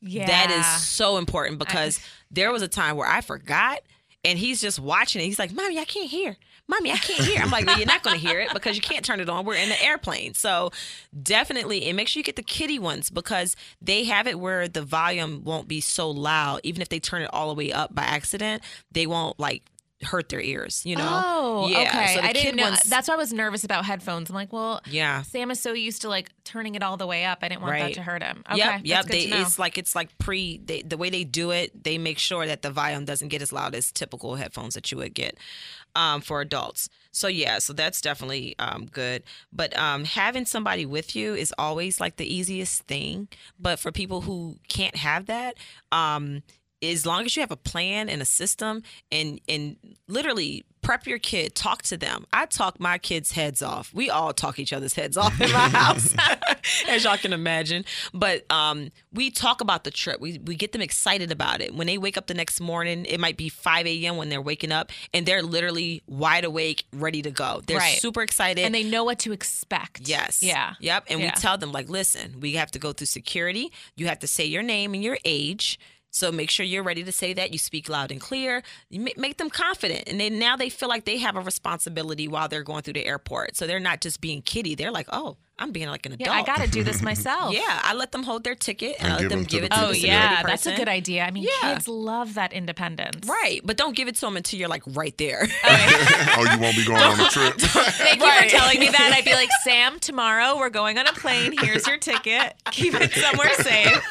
Yeah. 0.00 0.26
That 0.26 0.50
is 0.50 0.66
so 0.84 1.16
important 1.16 1.58
because 1.58 2.00
there 2.30 2.52
was 2.52 2.62
a 2.62 2.68
time 2.68 2.96
where 2.96 3.08
I 3.08 3.20
forgot 3.20 3.80
and 4.24 4.38
he's 4.38 4.60
just 4.60 4.78
watching 4.78 5.22
it. 5.22 5.24
He's 5.26 5.38
like, 5.38 5.52
Mommy, 5.52 5.78
I 5.78 5.84
can't 5.84 6.10
hear. 6.10 6.36
Mommy, 6.70 6.92
I 6.92 6.98
can't 6.98 7.24
hear. 7.24 7.40
I'm 7.40 7.50
like, 7.50 7.64
well, 7.64 7.78
you're 7.78 7.86
not 7.86 8.02
going 8.02 8.20
to 8.20 8.26
hear 8.26 8.40
it 8.40 8.52
because 8.52 8.76
you 8.76 8.82
can't 8.82 9.02
turn 9.02 9.20
it 9.20 9.28
on. 9.30 9.46
We're 9.46 9.54
in 9.54 9.70
the 9.70 9.82
airplane. 9.82 10.34
So 10.34 10.70
definitely, 11.20 11.86
and 11.86 11.96
make 11.96 12.08
sure 12.08 12.20
you 12.20 12.24
get 12.24 12.36
the 12.36 12.42
kitty 12.42 12.78
ones 12.78 13.08
because 13.08 13.56
they 13.80 14.04
have 14.04 14.26
it 14.26 14.38
where 14.38 14.68
the 14.68 14.82
volume 14.82 15.42
won't 15.44 15.66
be 15.66 15.80
so 15.80 16.10
loud. 16.10 16.60
Even 16.64 16.82
if 16.82 16.90
they 16.90 17.00
turn 17.00 17.22
it 17.22 17.30
all 17.32 17.48
the 17.48 17.54
way 17.54 17.72
up 17.72 17.94
by 17.94 18.02
accident, 18.02 18.62
they 18.92 19.06
won't 19.06 19.40
like 19.40 19.62
hurt 20.02 20.28
their 20.28 20.40
ears, 20.40 20.82
you 20.84 20.96
know? 20.96 21.22
Oh, 21.24 21.68
yeah. 21.68 21.80
okay. 21.80 22.14
So 22.14 22.20
I 22.20 22.32
didn't 22.32 22.56
know. 22.56 22.72
That's 22.86 23.08
why 23.08 23.14
I 23.14 23.16
was 23.16 23.32
nervous 23.32 23.64
about 23.64 23.84
headphones. 23.84 24.30
I'm 24.30 24.34
like, 24.34 24.52
well, 24.52 24.80
yeah. 24.86 25.22
Sam 25.22 25.50
is 25.50 25.60
so 25.60 25.72
used 25.72 26.02
to 26.02 26.08
like 26.08 26.30
turning 26.44 26.74
it 26.74 26.82
all 26.82 26.96
the 26.96 27.06
way 27.06 27.24
up. 27.24 27.38
I 27.42 27.48
didn't 27.48 27.62
want 27.62 27.78
that 27.78 27.94
to 27.94 28.02
hurt 28.02 28.22
him. 28.22 28.44
Okay, 28.48 28.58
Yep, 28.58 28.70
that's 28.70 28.84
yep. 28.84 29.06
good 29.06 29.12
They, 29.12 29.24
it's 29.24 29.58
like 29.58 29.76
it's 29.76 29.94
like 29.94 30.16
pre. 30.18 30.58
They, 30.58 30.82
the 30.82 30.96
way 30.96 31.10
they 31.10 31.24
do 31.24 31.50
it, 31.50 31.82
they 31.82 31.98
make 31.98 32.18
sure 32.18 32.46
that 32.46 32.62
the 32.62 32.70
volume 32.70 33.04
doesn't 33.04 33.28
get 33.28 33.42
as 33.42 33.52
loud 33.52 33.74
as 33.74 33.90
typical 33.90 34.36
headphones 34.36 34.74
that 34.74 34.92
you 34.92 34.98
would 34.98 35.14
get 35.14 35.36
um, 35.94 36.20
for 36.20 36.40
adults. 36.40 36.88
So 37.10 37.26
yeah, 37.26 37.58
so 37.58 37.72
that's 37.72 38.00
definitely 38.00 38.54
um, 38.58 38.86
good. 38.86 39.24
But 39.52 39.76
um, 39.76 40.04
having 40.04 40.46
somebody 40.46 40.86
with 40.86 41.16
you 41.16 41.34
is 41.34 41.52
always 41.58 42.00
like 42.00 42.16
the 42.16 42.32
easiest 42.32 42.82
thing. 42.84 43.28
But 43.58 43.80
for 43.80 43.90
people 43.90 44.20
who 44.20 44.58
can't 44.68 44.96
have 44.96 45.26
that, 45.26 45.56
um, 45.90 46.42
as 46.82 47.04
long 47.04 47.24
as 47.24 47.34
you 47.36 47.40
have 47.40 47.50
a 47.50 47.56
plan 47.56 48.08
and 48.08 48.22
a 48.22 48.24
system 48.24 48.82
and 49.10 49.40
and 49.48 49.76
literally 50.06 50.64
prep 50.80 51.08
your 51.08 51.18
kid 51.18 51.54
talk 51.56 51.82
to 51.82 51.96
them 51.96 52.24
i 52.32 52.46
talk 52.46 52.78
my 52.78 52.96
kids 52.98 53.32
heads 53.32 53.62
off 53.62 53.92
we 53.92 54.08
all 54.08 54.32
talk 54.32 54.60
each 54.60 54.72
other's 54.72 54.94
heads 54.94 55.16
off 55.16 55.38
in 55.40 55.50
my 55.50 55.68
house 55.68 56.14
as 56.88 57.02
y'all 57.02 57.16
can 57.16 57.32
imagine 57.32 57.84
but 58.14 58.48
um 58.52 58.90
we 59.12 59.28
talk 59.28 59.60
about 59.60 59.82
the 59.82 59.90
trip 59.90 60.20
we, 60.20 60.38
we 60.44 60.54
get 60.54 60.70
them 60.70 60.80
excited 60.80 61.32
about 61.32 61.60
it 61.60 61.74
when 61.74 61.88
they 61.88 61.98
wake 61.98 62.16
up 62.16 62.28
the 62.28 62.34
next 62.34 62.60
morning 62.60 63.04
it 63.06 63.18
might 63.18 63.36
be 63.36 63.48
5 63.48 63.86
a.m 63.88 64.16
when 64.16 64.28
they're 64.28 64.40
waking 64.40 64.70
up 64.70 64.92
and 65.12 65.26
they're 65.26 65.42
literally 65.42 66.00
wide 66.06 66.44
awake 66.44 66.84
ready 66.92 67.22
to 67.22 67.30
go 67.32 67.60
they're 67.66 67.78
Right. 67.78 67.98
super 67.98 68.22
excited 68.22 68.64
and 68.64 68.72
they 68.74 68.84
know 68.84 69.02
what 69.04 69.18
to 69.20 69.32
expect. 69.32 70.08
Yes. 70.08 70.42
Yeah. 70.42 70.74
Yep. 70.80 71.04
And 71.10 71.20
Yeah. 71.20 71.26
we 71.26 71.30
tell 71.40 71.58
them, 71.58 71.70
like, 71.72 71.88
listen, 71.88 72.40
we 72.40 72.54
have 72.54 72.70
to 72.72 72.78
go 72.78 72.92
through 72.92 73.06
security. 73.06 73.72
You 73.96 74.06
have 74.06 74.18
to 74.20 74.26
say 74.26 74.44
your 74.46 74.62
name 74.62 74.94
and 74.94 75.02
your 75.02 75.18
age. 75.24 75.78
So 76.10 76.32
make 76.32 76.50
sure 76.50 76.64
you're 76.64 76.82
ready 76.82 77.04
to 77.04 77.12
say 77.12 77.32
that. 77.34 77.52
You 77.52 77.58
speak 77.58 77.88
loud 77.88 78.10
and 78.10 78.20
clear. 78.20 78.62
Make 78.90 79.36
them 79.36 79.50
confident, 79.50 80.04
and 80.06 80.18
they 80.18 80.30
now 80.30 80.56
they 80.56 80.70
feel 80.70 80.88
like 80.88 81.04
they 81.04 81.18
have 81.18 81.36
a 81.36 81.40
responsibility 81.40 82.28
while 82.28 82.48
they're 82.48 82.62
going 82.62 82.82
through 82.82 82.94
the 82.94 83.06
airport. 83.06 83.56
So 83.56 83.66
they're 83.66 83.80
not 83.80 84.00
just 84.00 84.20
being 84.20 84.42
kiddie. 84.42 84.74
They're 84.74 84.90
like, 84.90 85.08
oh, 85.12 85.36
I'm 85.58 85.72
being 85.72 85.88
like 85.88 86.06
an 86.06 86.12
adult. 86.12 86.28
Yeah, 86.28 86.32
I 86.34 86.42
got 86.44 86.58
to 86.60 86.68
do 86.68 86.84
this 86.84 87.02
myself. 87.02 87.52
Yeah, 87.58 87.80
I 87.82 87.94
let 87.94 88.12
them 88.12 88.22
hold 88.22 88.44
their 88.44 88.54
ticket 88.54 88.96
and, 88.98 89.06
And 89.08 89.12
I 89.12 89.16
let 89.16 89.20
give 89.22 89.30
them 89.30 89.38
them 89.40 89.46
to 89.46 89.50
give 89.50 89.60
the 89.62 89.66
it 89.66 89.70
to 89.70 89.76
Oh 89.76 89.80
the 89.88 89.94
people. 89.94 89.94
security 89.94 90.34
yeah, 90.34 90.42
that's 90.44 90.66
a 90.66 90.76
good 90.76 90.88
idea. 90.88 91.24
I 91.24 91.30
mean, 91.30 91.44
Yeah. 91.62 91.74
kids 91.74 91.88
love 91.88 92.34
that 92.34 92.52
independence. 92.52 93.26
Right, 93.28 93.60
but 93.64 93.76
don't 93.76 93.96
give 93.96 94.06
it 94.08 94.14
to 94.16 94.20
them 94.22 94.36
until 94.36 94.58
you're 94.60 94.68
like 94.68 94.82
right 94.86 95.16
there. 95.18 95.46
oh, 95.64 96.48
you 96.52 96.58
won't 96.60 96.76
be 96.76 96.84
going 96.84 97.02
on 97.02 97.20
a 97.20 97.28
trip. 97.28 97.54
Thank 97.58 98.20
you 98.22 98.30
for 98.42 98.48
telling 98.48 98.78
me 98.80 98.88
that. 98.88 99.12
I'd 99.16 99.24
be 99.24 99.32
like, 99.34 99.50
Sam, 99.64 99.98
tomorrow 99.98 100.56
we're 100.58 100.70
going 100.70 100.98
on 100.98 101.06
a 101.06 101.12
plane. 101.12 101.52
Here's 101.60 101.86
your 101.86 101.98
ticket. 101.98 102.54
Keep 102.70 102.94
it 102.94 103.12
somewhere 103.12 103.54
safe. 103.54 104.02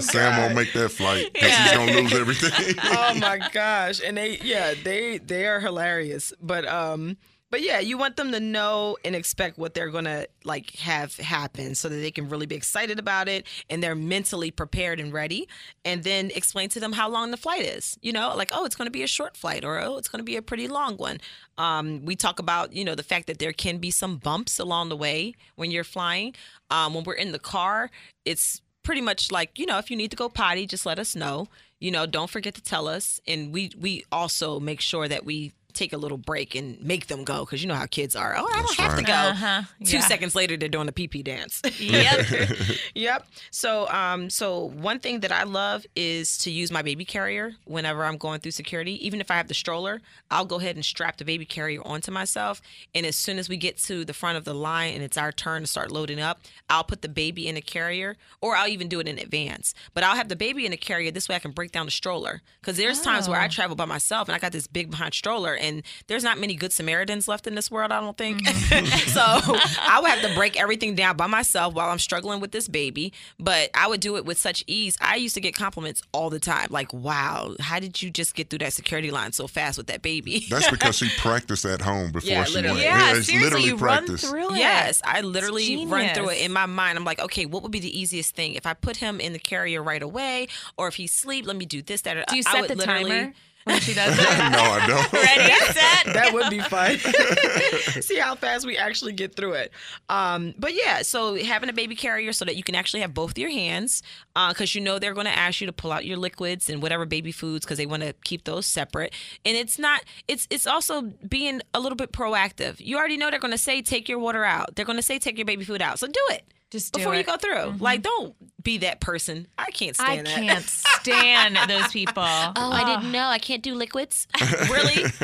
Sam 0.00 0.40
won't 0.40 0.54
make 0.54 0.72
that 0.72 0.90
flight 0.90 1.32
because 1.32 1.48
Yeah. 1.48 1.62
he's 1.64 1.72
gonna 1.72 1.92
lose 2.00 2.12
everything. 2.14 2.74
oh 2.84 3.14
my 3.14 3.38
gosh 3.52 4.00
and 4.04 4.16
they 4.16 4.38
yeah 4.42 4.74
they 4.82 5.18
they 5.18 5.46
are 5.46 5.60
hilarious 5.60 6.32
but 6.40 6.66
um 6.66 7.16
but 7.50 7.62
yeah 7.62 7.78
you 7.78 7.96
want 7.96 8.16
them 8.16 8.32
to 8.32 8.40
know 8.40 8.96
and 9.04 9.14
expect 9.14 9.58
what 9.58 9.74
they're 9.74 9.90
gonna 9.90 10.26
like 10.44 10.70
have 10.76 11.16
happen 11.16 11.74
so 11.74 11.88
that 11.88 11.96
they 11.96 12.10
can 12.10 12.28
really 12.28 12.46
be 12.46 12.54
excited 12.54 12.98
about 12.98 13.28
it 13.28 13.46
and 13.68 13.82
they're 13.82 13.94
mentally 13.94 14.50
prepared 14.50 14.98
and 14.98 15.12
ready 15.12 15.48
and 15.84 16.04
then 16.04 16.30
explain 16.34 16.68
to 16.68 16.80
them 16.80 16.92
how 16.92 17.08
long 17.08 17.30
the 17.30 17.36
flight 17.36 17.62
is 17.62 17.98
you 18.02 18.12
know? 18.12 18.34
Like 18.34 18.50
oh 18.52 18.64
it's 18.64 18.76
gonna 18.76 18.90
be 18.90 19.02
a 19.02 19.06
short 19.06 19.36
flight 19.36 19.64
or 19.64 19.80
oh 19.80 19.96
it's 19.96 20.08
gonna 20.08 20.24
be 20.24 20.36
a 20.36 20.42
pretty 20.42 20.68
long 20.68 20.96
one. 20.96 21.18
Um, 21.58 22.04
we 22.04 22.16
talk 22.16 22.38
about 22.38 22.72
you 22.72 22.84
know 22.84 22.94
the 22.94 23.02
fact 23.02 23.26
that 23.26 23.38
there 23.38 23.52
can 23.52 23.78
be 23.78 23.90
some 23.90 24.16
bumps 24.16 24.58
along 24.58 24.88
the 24.88 24.96
way 24.96 25.34
when 25.56 25.70
you're 25.70 25.84
flying. 25.84 26.34
Um, 26.70 26.94
when 26.94 27.04
we're 27.04 27.14
in 27.14 27.32
the 27.32 27.38
car 27.38 27.90
it's 28.24 28.62
pretty 28.82 29.00
much 29.00 29.30
like 29.30 29.58
you 29.58 29.66
know 29.66 29.78
if 29.78 29.90
you 29.90 29.96
need 29.96 30.10
to 30.10 30.16
go 30.16 30.28
potty 30.28 30.66
just 30.66 30.86
let 30.86 30.98
us 30.98 31.14
know. 31.14 31.48
You 31.78 31.90
know 31.90 32.06
don't 32.06 32.30
forget 32.30 32.54
to 32.54 32.62
tell 32.62 32.88
us. 32.88 33.20
And 33.26 33.52
we 33.52 33.70
we 33.78 34.04
also 34.10 34.60
make 34.60 34.80
sure 34.80 35.08
that 35.08 35.24
we 35.24 35.52
take 35.70 35.92
a 35.92 35.96
little 35.96 36.18
break 36.18 36.54
and 36.54 36.80
make 36.82 37.06
them 37.06 37.24
go 37.24 37.44
because 37.44 37.62
you 37.62 37.68
know 37.68 37.74
how 37.74 37.86
kids 37.86 38.14
are. 38.16 38.34
Oh 38.36 38.44
i 38.46 38.52
don't 38.52 38.62
That's 38.62 38.74
have 38.76 38.96
to 38.98 39.02
go. 39.04 39.12
Uh-huh. 39.12 39.62
two 39.84 39.96
Yeah. 39.96 40.02
seconds 40.02 40.34
later 40.34 40.56
they're 40.56 40.68
doing 40.68 40.88
a 40.88 40.92
pee 40.92 41.08
pee 41.08 41.22
dance. 41.22 41.62
Yep. 41.80 42.26
yep. 42.94 43.26
So 43.50 43.88
um 43.88 44.30
so 44.30 44.64
one 44.64 44.98
thing 45.00 45.20
that 45.20 45.32
i 45.32 45.42
love 45.44 45.86
is 45.96 46.38
to 46.38 46.50
use 46.50 46.70
my 46.70 46.82
baby 46.82 47.04
carrier 47.04 47.52
whenever 47.64 48.04
i'm 48.04 48.16
going 48.16 48.40
through 48.40 48.52
security. 48.52 49.04
Even 49.06 49.20
if 49.20 49.30
i 49.30 49.36
have 49.36 49.48
the 49.48 49.54
stroller 49.54 50.00
i'll 50.30 50.44
go 50.44 50.58
ahead 50.58 50.76
and 50.76 50.84
strap 50.84 51.16
the 51.16 51.24
baby 51.24 51.44
carrier 51.44 51.80
onto 51.86 52.10
myself. 52.10 52.60
And 52.94 53.06
as 53.06 53.16
soon 53.16 53.38
as 53.38 53.48
we 53.48 53.56
get 53.56 53.78
to 53.78 54.04
the 54.04 54.12
front 54.14 54.36
of 54.38 54.44
the 54.44 54.54
line 54.54 54.94
and 54.94 55.02
it's 55.02 55.16
our 55.16 55.32
turn 55.32 55.62
to 55.62 55.66
start 55.66 55.90
loading 55.90 56.20
up 56.20 56.40
i'll 56.68 56.84
put 56.84 57.02
the 57.02 57.08
baby 57.08 57.46
in 57.48 57.54
the 57.54 57.60
carrier 57.62 58.16
or 58.40 58.54
i'll 58.56 58.68
even 58.68 58.88
do 58.88 59.00
it 59.00 59.08
in 59.08 59.18
advance. 59.18 59.74
But 59.94 60.04
i'll 60.04 60.16
have 60.16 60.28
the 60.28 60.36
baby 60.36 60.64
in 60.64 60.70
the 60.72 60.76
carrier. 60.76 61.10
This 61.10 61.28
way 61.28 61.36
i 61.36 61.38
can 61.38 61.52
break 61.52 61.72
down 61.72 61.86
the 61.86 61.92
stroller. 61.92 62.42
Because 62.60 62.76
there's 62.76 63.00
times 63.00 63.28
where 63.28 63.40
i 63.40 63.48
travel 63.48 63.76
by 63.76 63.84
myself 63.86 64.28
and 64.28 64.34
i 64.36 64.38
got 64.38 64.52
this 64.52 64.66
big 64.66 64.90
behind 64.90 65.14
stroller 65.14 65.54
and 65.60 65.82
there's 66.06 66.24
not 66.24 66.38
many 66.38 66.54
good 66.54 66.72
Samaritans 66.72 67.28
left 67.28 67.46
in 67.46 67.54
this 67.54 67.70
world, 67.70 67.92
I 67.92 68.00
don't 68.00 68.16
think. 68.16 68.44
Mm-hmm. 68.46 68.86
so 69.10 69.20
I 69.22 70.00
would 70.00 70.10
have 70.10 70.22
to 70.28 70.34
break 70.34 70.58
everything 70.60 70.94
down 70.94 71.16
by 71.16 71.26
myself 71.26 71.74
while 71.74 71.90
I'm 71.90 71.98
struggling 71.98 72.40
with 72.40 72.52
this 72.52 72.68
baby. 72.68 73.12
But 73.38 73.70
I 73.74 73.86
would 73.88 74.00
do 74.00 74.16
it 74.16 74.24
with 74.24 74.38
such 74.38 74.64
ease. 74.66 74.96
I 75.00 75.16
used 75.16 75.34
to 75.34 75.40
get 75.40 75.54
compliments 75.54 76.02
all 76.12 76.30
the 76.30 76.40
time, 76.40 76.68
like, 76.70 76.92
"Wow, 76.92 77.54
how 77.60 77.78
did 77.78 78.02
you 78.02 78.10
just 78.10 78.34
get 78.34 78.50
through 78.50 78.60
that 78.60 78.72
security 78.72 79.10
line 79.10 79.32
so 79.32 79.46
fast 79.46 79.78
with 79.78 79.86
that 79.88 80.02
baby?" 80.02 80.46
That's 80.50 80.70
because 80.70 80.96
she 80.96 81.08
practiced 81.18 81.64
at 81.64 81.80
home 81.80 82.12
before 82.12 82.28
Yeah, 82.28 82.44
she 82.44 82.54
literally. 82.54 82.80
went. 82.80 82.84
Yeah, 82.86 83.16
it's 83.16 83.26
seriously, 83.26 83.38
literally 83.44 83.66
you 83.66 83.76
practice. 83.76 84.24
run 84.24 84.32
through 84.32 84.54
it. 84.54 84.58
Yes, 84.58 85.02
I 85.04 85.20
literally 85.20 85.86
run 85.86 86.14
through 86.14 86.30
it 86.30 86.40
in 86.40 86.52
my 86.52 86.66
mind. 86.66 86.98
I'm 86.98 87.04
like, 87.04 87.20
okay, 87.20 87.46
what 87.46 87.62
would 87.62 87.72
be 87.72 87.80
the 87.80 87.98
easiest 87.98 88.34
thing 88.34 88.54
if 88.54 88.66
I 88.66 88.74
put 88.74 88.96
him 88.96 89.20
in 89.20 89.32
the 89.32 89.38
carrier 89.38 89.82
right 89.82 90.02
away, 90.02 90.48
or 90.76 90.88
if 90.88 90.94
he's 90.96 91.12
asleep, 91.14 91.46
let 91.46 91.56
me 91.56 91.66
do 91.66 91.82
this, 91.82 92.02
that. 92.02 92.16
Or, 92.16 92.24
Do 92.28 92.36
you 92.36 92.42
I 92.46 92.52
set 92.52 92.60
would 92.62 92.70
the 92.70 92.74
literally, 92.76 93.10
timer 93.10 93.32
when 93.64 93.80
she 93.80 93.94
does 93.94 94.16
that? 94.18 94.52
no, 94.52 94.58
I 94.58 94.86
don't. 94.86 95.12
Ready, 95.12 95.54
set. 95.72 96.14
That 96.14 96.32
would 96.32 96.50
be 96.50 96.60
fun. 96.60 96.98
See 98.02 98.16
how 98.18 98.34
fast 98.34 98.66
we 98.66 98.76
actually 98.76 99.12
get 99.12 99.34
through 99.34 99.52
it. 99.52 99.72
Um, 100.08 100.54
but 100.58 100.74
yeah, 100.74 101.02
so 101.02 101.36
having 101.36 101.68
a 101.68 101.72
baby 101.72 101.94
carrier 101.94 102.32
so 102.32 102.44
that 102.44 102.56
you 102.56 102.62
can 102.62 102.74
actually 102.74 103.00
have 103.00 103.14
both 103.14 103.38
your 103.38 103.50
hands, 103.50 104.02
because 104.48 104.74
you 104.74 104.80
know 104.80 104.98
they're 104.98 105.14
going 105.14 105.26
to 105.26 105.38
ask 105.38 105.60
you 105.60 105.66
to 105.66 105.72
pull 105.72 105.92
out 105.92 106.04
your 106.04 106.16
liquids 106.16 106.70
and 106.70 106.82
whatever 106.82 107.04
baby 107.06 107.32
foods 107.32 107.64
because 107.64 107.78
they 107.78 107.86
want 107.86 108.02
to 108.02 108.14
keep 108.24 108.44
those 108.44 108.66
separate. 108.66 109.12
And 109.44 109.56
it's 109.56 109.78
not. 109.78 110.02
It's 110.28 110.46
it's 110.50 110.66
also 110.66 111.02
being 111.28 111.60
a 111.74 111.80
little 111.80 111.96
bit 111.96 112.12
proactive. 112.12 112.76
You 112.80 112.96
already 112.98 113.16
know 113.16 113.30
they're 113.30 113.38
going 113.38 113.52
to 113.52 113.58
say 113.58 113.82
take 113.82 114.08
your 114.08 114.18
water 114.18 114.44
out. 114.44 114.74
They're 114.74 114.84
going 114.84 114.98
to 114.98 115.02
say 115.02 115.18
take 115.18 115.38
your 115.38 115.46
baby 115.46 115.64
food 115.64 115.82
out. 115.82 115.98
So 115.98 116.06
do 116.06 116.20
it. 116.30 116.44
Just 116.70 116.92
do 116.92 116.98
before 116.98 117.14
you 117.14 117.20
it. 117.20 117.26
Mm-hmm. 117.26 117.48
go 117.48 117.70
through. 117.72 117.78
Like, 117.78 118.02
don't 118.02 118.34
be 118.62 118.78
that 118.78 119.00
person. 119.00 119.48
I 119.58 119.70
can't 119.70 119.98
I 120.00 120.22
stand 120.22 120.26
that. 120.26 120.36
I 120.36 120.40
can't 120.40 120.64
stand 120.64 121.58
those 121.68 121.88
people. 121.88 122.22
Oh, 122.22 122.52
I 122.56 122.84
didn't 122.84 123.10
know. 123.10 123.26
I 123.26 123.38
can't 123.38 123.62
do 123.62 123.74
liquids. 123.74 124.28
really? 124.70 125.02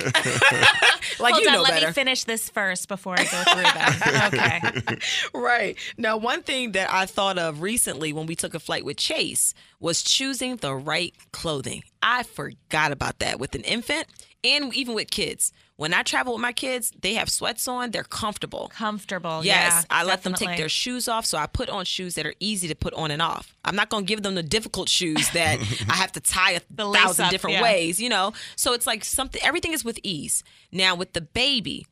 like 1.20 1.34
Hold 1.34 1.42
you 1.42 1.48
on, 1.48 1.54
know 1.54 1.62
let 1.62 1.74
better. 1.74 1.86
me 1.88 1.92
finish 1.92 2.24
this 2.24 2.48
first 2.48 2.88
before 2.88 3.14
I 3.18 3.24
go 3.24 3.42
through 3.44 3.62
them. 3.62 4.32
Okay. 4.34 4.98
right. 5.34 5.76
Now, 5.96 6.16
one 6.16 6.42
thing 6.42 6.72
that 6.72 6.92
I 6.92 7.06
thought 7.06 7.38
of 7.38 7.62
recently 7.62 8.12
when 8.12 8.26
we 8.26 8.34
took 8.34 8.54
a 8.54 8.60
flight 8.60 8.84
with 8.84 8.96
Chase 8.96 9.54
was 9.78 10.02
choosing 10.02 10.56
the 10.56 10.74
right 10.74 11.14
clothing. 11.32 11.82
I 12.02 12.24
forgot 12.24 12.92
about 12.92 13.20
that 13.20 13.38
with 13.38 13.54
an 13.54 13.62
infant 13.62 14.06
and 14.42 14.74
even 14.74 14.94
with 14.94 15.10
kids. 15.10 15.52
When 15.76 15.92
I 15.92 16.02
travel 16.02 16.32
with 16.32 16.40
my 16.40 16.52
kids, 16.52 16.90
they 16.98 17.14
have 17.14 17.28
sweats 17.28 17.68
on, 17.68 17.90
they're 17.90 18.02
comfortable. 18.02 18.70
Comfortable. 18.74 19.44
Yes, 19.44 19.84
yeah, 19.90 19.96
I 19.98 20.04
let 20.04 20.22
them 20.22 20.32
take 20.32 20.56
their 20.56 20.70
shoes 20.70 21.06
off, 21.06 21.26
so 21.26 21.36
I 21.36 21.46
put 21.46 21.68
on 21.68 21.84
shoes 21.84 22.14
that 22.14 22.24
are 22.24 22.34
easy 22.40 22.66
to 22.68 22.74
put 22.74 22.94
on 22.94 23.10
and 23.10 23.20
off. 23.20 23.54
I'm 23.62 23.76
not 23.76 23.90
going 23.90 24.04
to 24.04 24.08
give 24.08 24.22
them 24.22 24.36
the 24.36 24.42
difficult 24.42 24.88
shoes 24.88 25.28
that 25.30 25.58
I 25.90 25.96
have 25.96 26.12
to 26.12 26.20
tie 26.20 26.52
a 26.52 26.60
The 26.70 26.90
thousand 26.90 27.26
up, 27.26 27.30
different 27.30 27.56
yeah. 27.56 27.62
ways, 27.62 28.00
you 28.00 28.08
know. 28.08 28.32
So 28.56 28.72
it's 28.72 28.86
like 28.86 29.04
something. 29.04 29.40
Everything 29.44 29.74
is 29.74 29.84
with 29.84 29.98
ease. 30.02 30.42
Now 30.72 30.94
with 30.94 31.12
the 31.12 31.20
baby, 31.20 31.86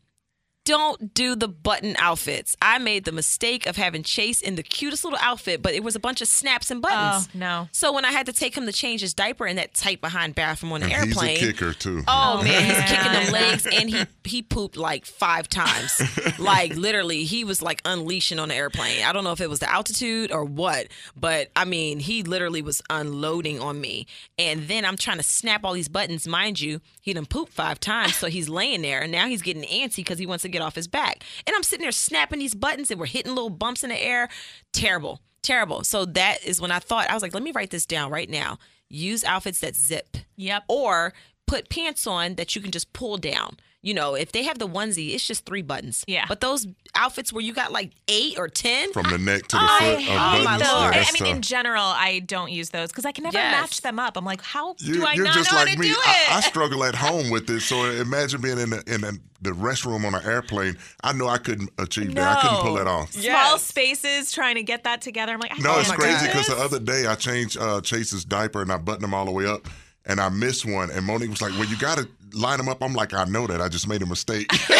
don't 0.65 1.13
do 1.15 1.37
the 1.37 1.49
button 1.49 1.95
outfits. 1.99 2.57
I 2.61 2.79
made 2.79 3.05
the 3.05 3.13
mistake 3.13 3.67
of 3.67 3.77
having 3.77 4.03
Chase 4.03 4.41
in 4.41 4.55
the 4.55 4.63
cutest 4.63 5.05
little 5.05 5.19
outfit, 5.21 5.63
but 5.63 5.75
it 5.75 5.83
was 5.83 5.95
a 5.95 6.01
bunch 6.01 6.21
of 6.23 6.29
snaps 6.29 6.71
and 6.71 6.81
buttons. 6.81 7.29
Oh, 7.35 7.39
no. 7.39 7.69
So 7.73 7.93
when 7.93 8.05
I 8.05 8.13
had 8.13 8.27
to 8.27 8.33
take 8.33 8.57
him 8.57 8.67
to 8.67 8.73
change 8.73 9.01
his 9.03 9.15
diaper 9.15 9.47
in 9.47 9.57
that 9.57 9.75
tight 9.75 10.01
behind 10.01 10.35
bathroom 10.35 10.73
on 10.73 10.81
the 10.81 10.87
And 10.87 10.95
airplane, 10.95 11.37
he's 11.37 11.49
a 11.49 11.53
kicker 11.53 11.73
too. 11.75 12.03
Oh, 12.09 12.39
oh 12.41 12.43
man, 12.45 12.65
he's 12.65 12.91
kicking 12.91 13.13
them 13.13 13.33
legs 13.33 13.67
and 13.67 13.91
he 13.91 14.05
he 14.25 14.43
pooped 14.43 14.77
like 14.77 15.05
five 15.05 15.49
times. 15.49 16.01
like 16.39 16.75
literally, 16.77 17.25
he 17.25 17.45
was 17.45 17.61
like 17.61 17.83
unleashing 17.85 18.39
on 18.39 18.49
the 18.49 18.55
airplane. 18.55 19.05
I 19.05 19.13
don't 19.13 19.25
know 19.25 19.33
if 19.33 19.41
it 19.41 19.51
was 19.51 19.59
the 19.59 19.71
altitude 19.71 20.33
or 20.33 20.45
what, 20.45 20.89
but 21.17 21.51
I 21.55 21.65
mean, 21.65 22.01
he 22.01 22.23
literally 22.23 22.63
was 22.63 22.83
unloading 22.89 23.61
on 23.61 23.81
me. 23.81 24.07
And 24.39 24.67
then 24.69 24.85
I'm 24.85 24.97
trying 24.97 25.19
to 25.19 25.23
snap 25.23 25.65
all 25.65 25.75
these 25.75 25.89
buttons, 25.89 26.27
mind 26.27 26.61
you. 26.61 26.81
He 27.05 27.13
done 27.13 27.27
pooped 27.27 27.53
five 27.53 27.79
times, 27.81 28.17
so 28.17 28.29
he's 28.29 28.49
laying 28.49 28.81
there, 28.81 29.03
and 29.03 29.13
now 29.13 29.27
he's 29.29 29.43
getting 29.43 29.63
antsy 29.65 29.97
because 29.97 30.19
he 30.19 30.25
wants 30.25 30.41
to 30.41 30.49
get 30.49 30.63
off 30.63 30.75
his 30.75 30.89
back. 30.89 31.23
And 31.47 31.55
I'm 31.55 31.63
sitting 31.63 31.83
there 31.85 31.93
snapping 31.93 32.39
these 32.39 32.55
buttons, 32.55 32.91
and 32.91 32.99
we're 32.99 33.05
hitting 33.05 33.35
little 33.35 33.51
bumps 33.51 33.85
in 33.85 33.91
the 33.91 34.03
air. 34.03 34.31
Terrible, 34.73 35.21
terrible. 35.43 35.85
So 35.85 36.07
that 36.07 36.43
is 36.47 36.63
when 36.63 36.71
I 36.71 36.79
thought 36.79 37.11
I 37.11 37.13
was 37.13 37.23
like, 37.23 37.35
let 37.35 37.43
me 37.43 37.53
write 37.53 37.71
this 37.71 37.85
down 37.85 38.11
right 38.11 38.31
now. 38.31 38.59
Use 38.89 39.23
outfits 39.23 39.61
that 39.61 39.77
zip 39.77 40.17
Yep. 40.37 40.65
or 40.67 41.13
put 41.47 41.69
pants 41.69 42.07
on 42.07 42.37
that 42.37 42.57
you 42.57 42.63
can 42.63 42.71
just 42.71 42.95
pull 42.95 43.19
down. 43.19 43.59
You 43.85 43.93
know, 43.95 44.15
if 44.15 44.33
they 44.33 44.43
have 44.45 44.59
the 44.59 44.67
onesie, 44.67 45.15
it's 45.15 45.27
just 45.27 45.45
three 45.45 45.61
buttons. 45.63 46.05
Yeah. 46.07 46.25
But 46.27 46.41
those 46.41 46.67
outfits 46.95 47.33
where 47.35 47.43
you 47.45 47.53
got 47.53 47.71
like 47.71 47.93
eight 48.09 48.39
or 48.39 48.49
ten, 48.49 48.93
From 48.95 49.11
the 49.11 49.19
neck 49.19 49.47
to 49.49 49.57
the 49.57 49.63
I 49.63 49.79
foot 49.79 49.93
of 49.95 50.01
hate 50.01 50.17
my 50.17 50.43
buttons. 50.45 50.63
those. 50.63 50.73
Lord. 50.73 50.83
Yeah, 50.95 51.01
I, 51.01 51.05
that's 51.05 51.21
I 51.21 51.25
mean, 51.25 51.37
in 51.37 51.43
general, 51.43 51.83
I 51.85 52.19
don't 52.21 52.51
use 52.51 52.71
those 52.71 52.89
because 52.89 53.05
I 53.05 53.13
can 53.13 53.25
never 53.25 53.37
Yes. 53.37 53.61
match 53.61 53.81
them 53.83 53.99
up. 53.99 54.17
I'm 54.17 54.25
like, 54.25 54.41
how 54.43 54.75
You, 54.79 54.95
do 54.95 55.05
I 55.07 55.13
you're 55.13 55.27
not 55.27 55.35
just 55.35 55.53
know 55.53 55.59
like 55.59 55.69
how 55.69 55.75
to 55.75 55.81
me. 55.81 55.89
do 55.89 55.95
I, 55.99 56.27
I 56.31 56.41
struggle 56.49 56.83
at 56.85 56.95
home 56.95 57.29
with 57.29 57.47
this. 57.47 57.67
So 57.67 57.85
imagine 57.85 58.41
being 58.41 58.59
in 58.59 58.71
the, 58.71 58.83
in 58.87 59.03
the, 59.03 59.19
the 59.43 59.51
restroom 59.51 60.07
on 60.07 60.15
an 60.15 60.25
airplane. 60.25 60.79
I 61.03 61.13
know 61.13 61.29
I 61.29 61.37
couldn't 61.37 61.69
achieve 61.77 62.15
that. 62.15 62.39
I 62.39 62.41
couldn't 62.41 62.57
pull 62.63 62.73
No. 62.77 62.79
that 62.79 62.87
off. 62.87 63.13
Small 63.13 63.59
spaces 63.59 64.33
trying 64.33 64.55
to 64.55 64.63
get 64.63 64.85
that 64.85 65.03
together. 65.03 65.33
I'm 65.35 65.41
like, 65.41 65.53
I 65.53 65.59
No, 65.59 65.79
it's 65.79 65.93
crazy 65.93 66.27
because 66.27 66.47
the 66.47 66.57
other 66.57 66.81
day 66.81 67.07
I 67.07 67.17
changed 67.17 67.59
uh, 67.59 67.83
Chase's 67.83 68.25
diaper 68.25 68.63
and 68.63 68.73
I 68.73 68.79
buttoned 68.79 69.05
him 69.05 69.13
all 69.13 69.27
the 69.27 69.31
way 69.33 69.47
up. 69.47 69.69
And 70.07 70.21
I 70.21 70.29
missed 70.29 70.67
one, 70.67 70.91
and 70.91 71.07
Monique 71.07 71.31
was 71.31 71.41
like, 71.41 71.53
"Well, 71.53 71.65
you 71.65 71.79
got 71.79 71.97
to 71.97 72.07
line 72.35 72.59
them 72.59 72.69
up." 72.69 72.83
I'm 72.83 72.95
like, 72.95 73.13
"I 73.15 73.25
know 73.25 73.47
that. 73.47 73.61
I 73.61 73.69
just 73.69 73.89
made 73.89 74.03
a 74.03 74.07
mistake." 74.07 74.47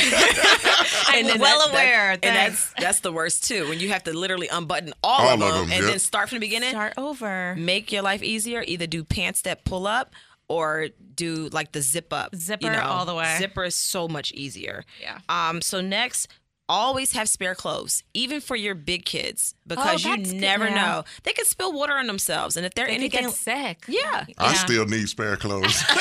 I'm 1.09 1.27
then 1.27 1.39
well 1.41 1.59
that- 1.59 1.73
that- 1.73 1.85
aware. 1.85 2.11
and 2.13 2.21
that's 2.23 2.73
that's 2.79 3.01
the 3.01 3.13
worst 3.13 3.47
too. 3.47 3.69
When 3.69 3.79
you 3.81 3.89
have 3.91 4.05
to 4.05 4.13
literally 4.13 4.49
unbutton 4.49 4.93
all, 5.03 5.21
All 5.29 5.35
of 5.35 5.43
of 5.43 5.49
them, 5.49 5.53
them, 5.55 5.73
and 5.73 5.83
yep. 5.83 5.91
then 5.91 5.99
start 5.99 6.29
from 6.29 6.37
the 6.37 6.47
beginning. 6.47 6.71
Start 6.71 6.95
over. 6.97 7.55
Make 7.57 7.93
your 7.93 8.03
life 8.03 8.23
easier. 8.23 8.65
Either 8.67 8.87
do 8.87 9.05
pants 9.05 9.43
that 9.43 9.65
pull 9.65 9.87
up. 9.87 10.13
Or 10.47 10.89
do 11.15 11.49
like 11.53 11.73
the 11.73 11.81
zip 11.81 12.13
up, 12.13 12.35
Zipper 12.37 12.67
you 12.67 12.73
know. 12.73 12.83
all 12.83 13.07
the 13.07 13.15
way. 13.15 13.37
Zipper 13.39 13.65
is 13.65 13.75
so 13.75 14.07
much 14.09 14.31
easier. 14.33 14.85
Yeah. 15.01 15.21
Um. 15.31 15.63
So 15.63 15.81
next, 15.81 16.29
always 16.69 17.13
have 17.13 17.29
spare 17.29 17.55
clothes, 17.55 18.03
even 18.15 18.41
for 18.41 18.57
your 18.57 18.75
big 18.75 19.05
kids, 19.05 19.55
oh, 19.57 19.63
because 19.69 20.05
you 20.05 20.13
Oh, 20.13 20.17
that's 20.17 20.33
good, 20.33 20.41
never 20.41 20.67
yeah. 20.69 20.75
know 20.75 21.05
they 21.23 21.33
could 21.33 21.47
spill 21.47 21.73
water 21.73 21.95
on 21.95 22.07
themselves, 22.07 22.57
and 22.57 22.65
if 22.67 22.75
they're 22.75 22.87
They 22.87 22.95
could 23.09 23.15
anything, 23.15 23.25
get 23.27 23.33
sick. 23.35 23.85
yeah, 23.89 24.25
I 24.39 24.53
Yeah. 24.53 24.55
still 24.55 24.87
need 24.87 25.09
spare 25.09 25.37
clothes. 25.37 25.83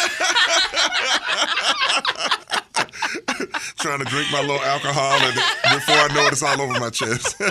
Trying 3.79 3.99
to 3.99 4.05
drink 4.05 4.27
my 4.31 4.41
little 4.41 4.61
alcohol, 4.61 5.17
and 5.21 5.33
before 5.35 5.95
I 5.95 6.07
know 6.13 6.27
it, 6.27 6.33
it's 6.33 6.43
all 6.43 6.61
over 6.61 6.79
my 6.79 6.89
chest. 6.89 7.35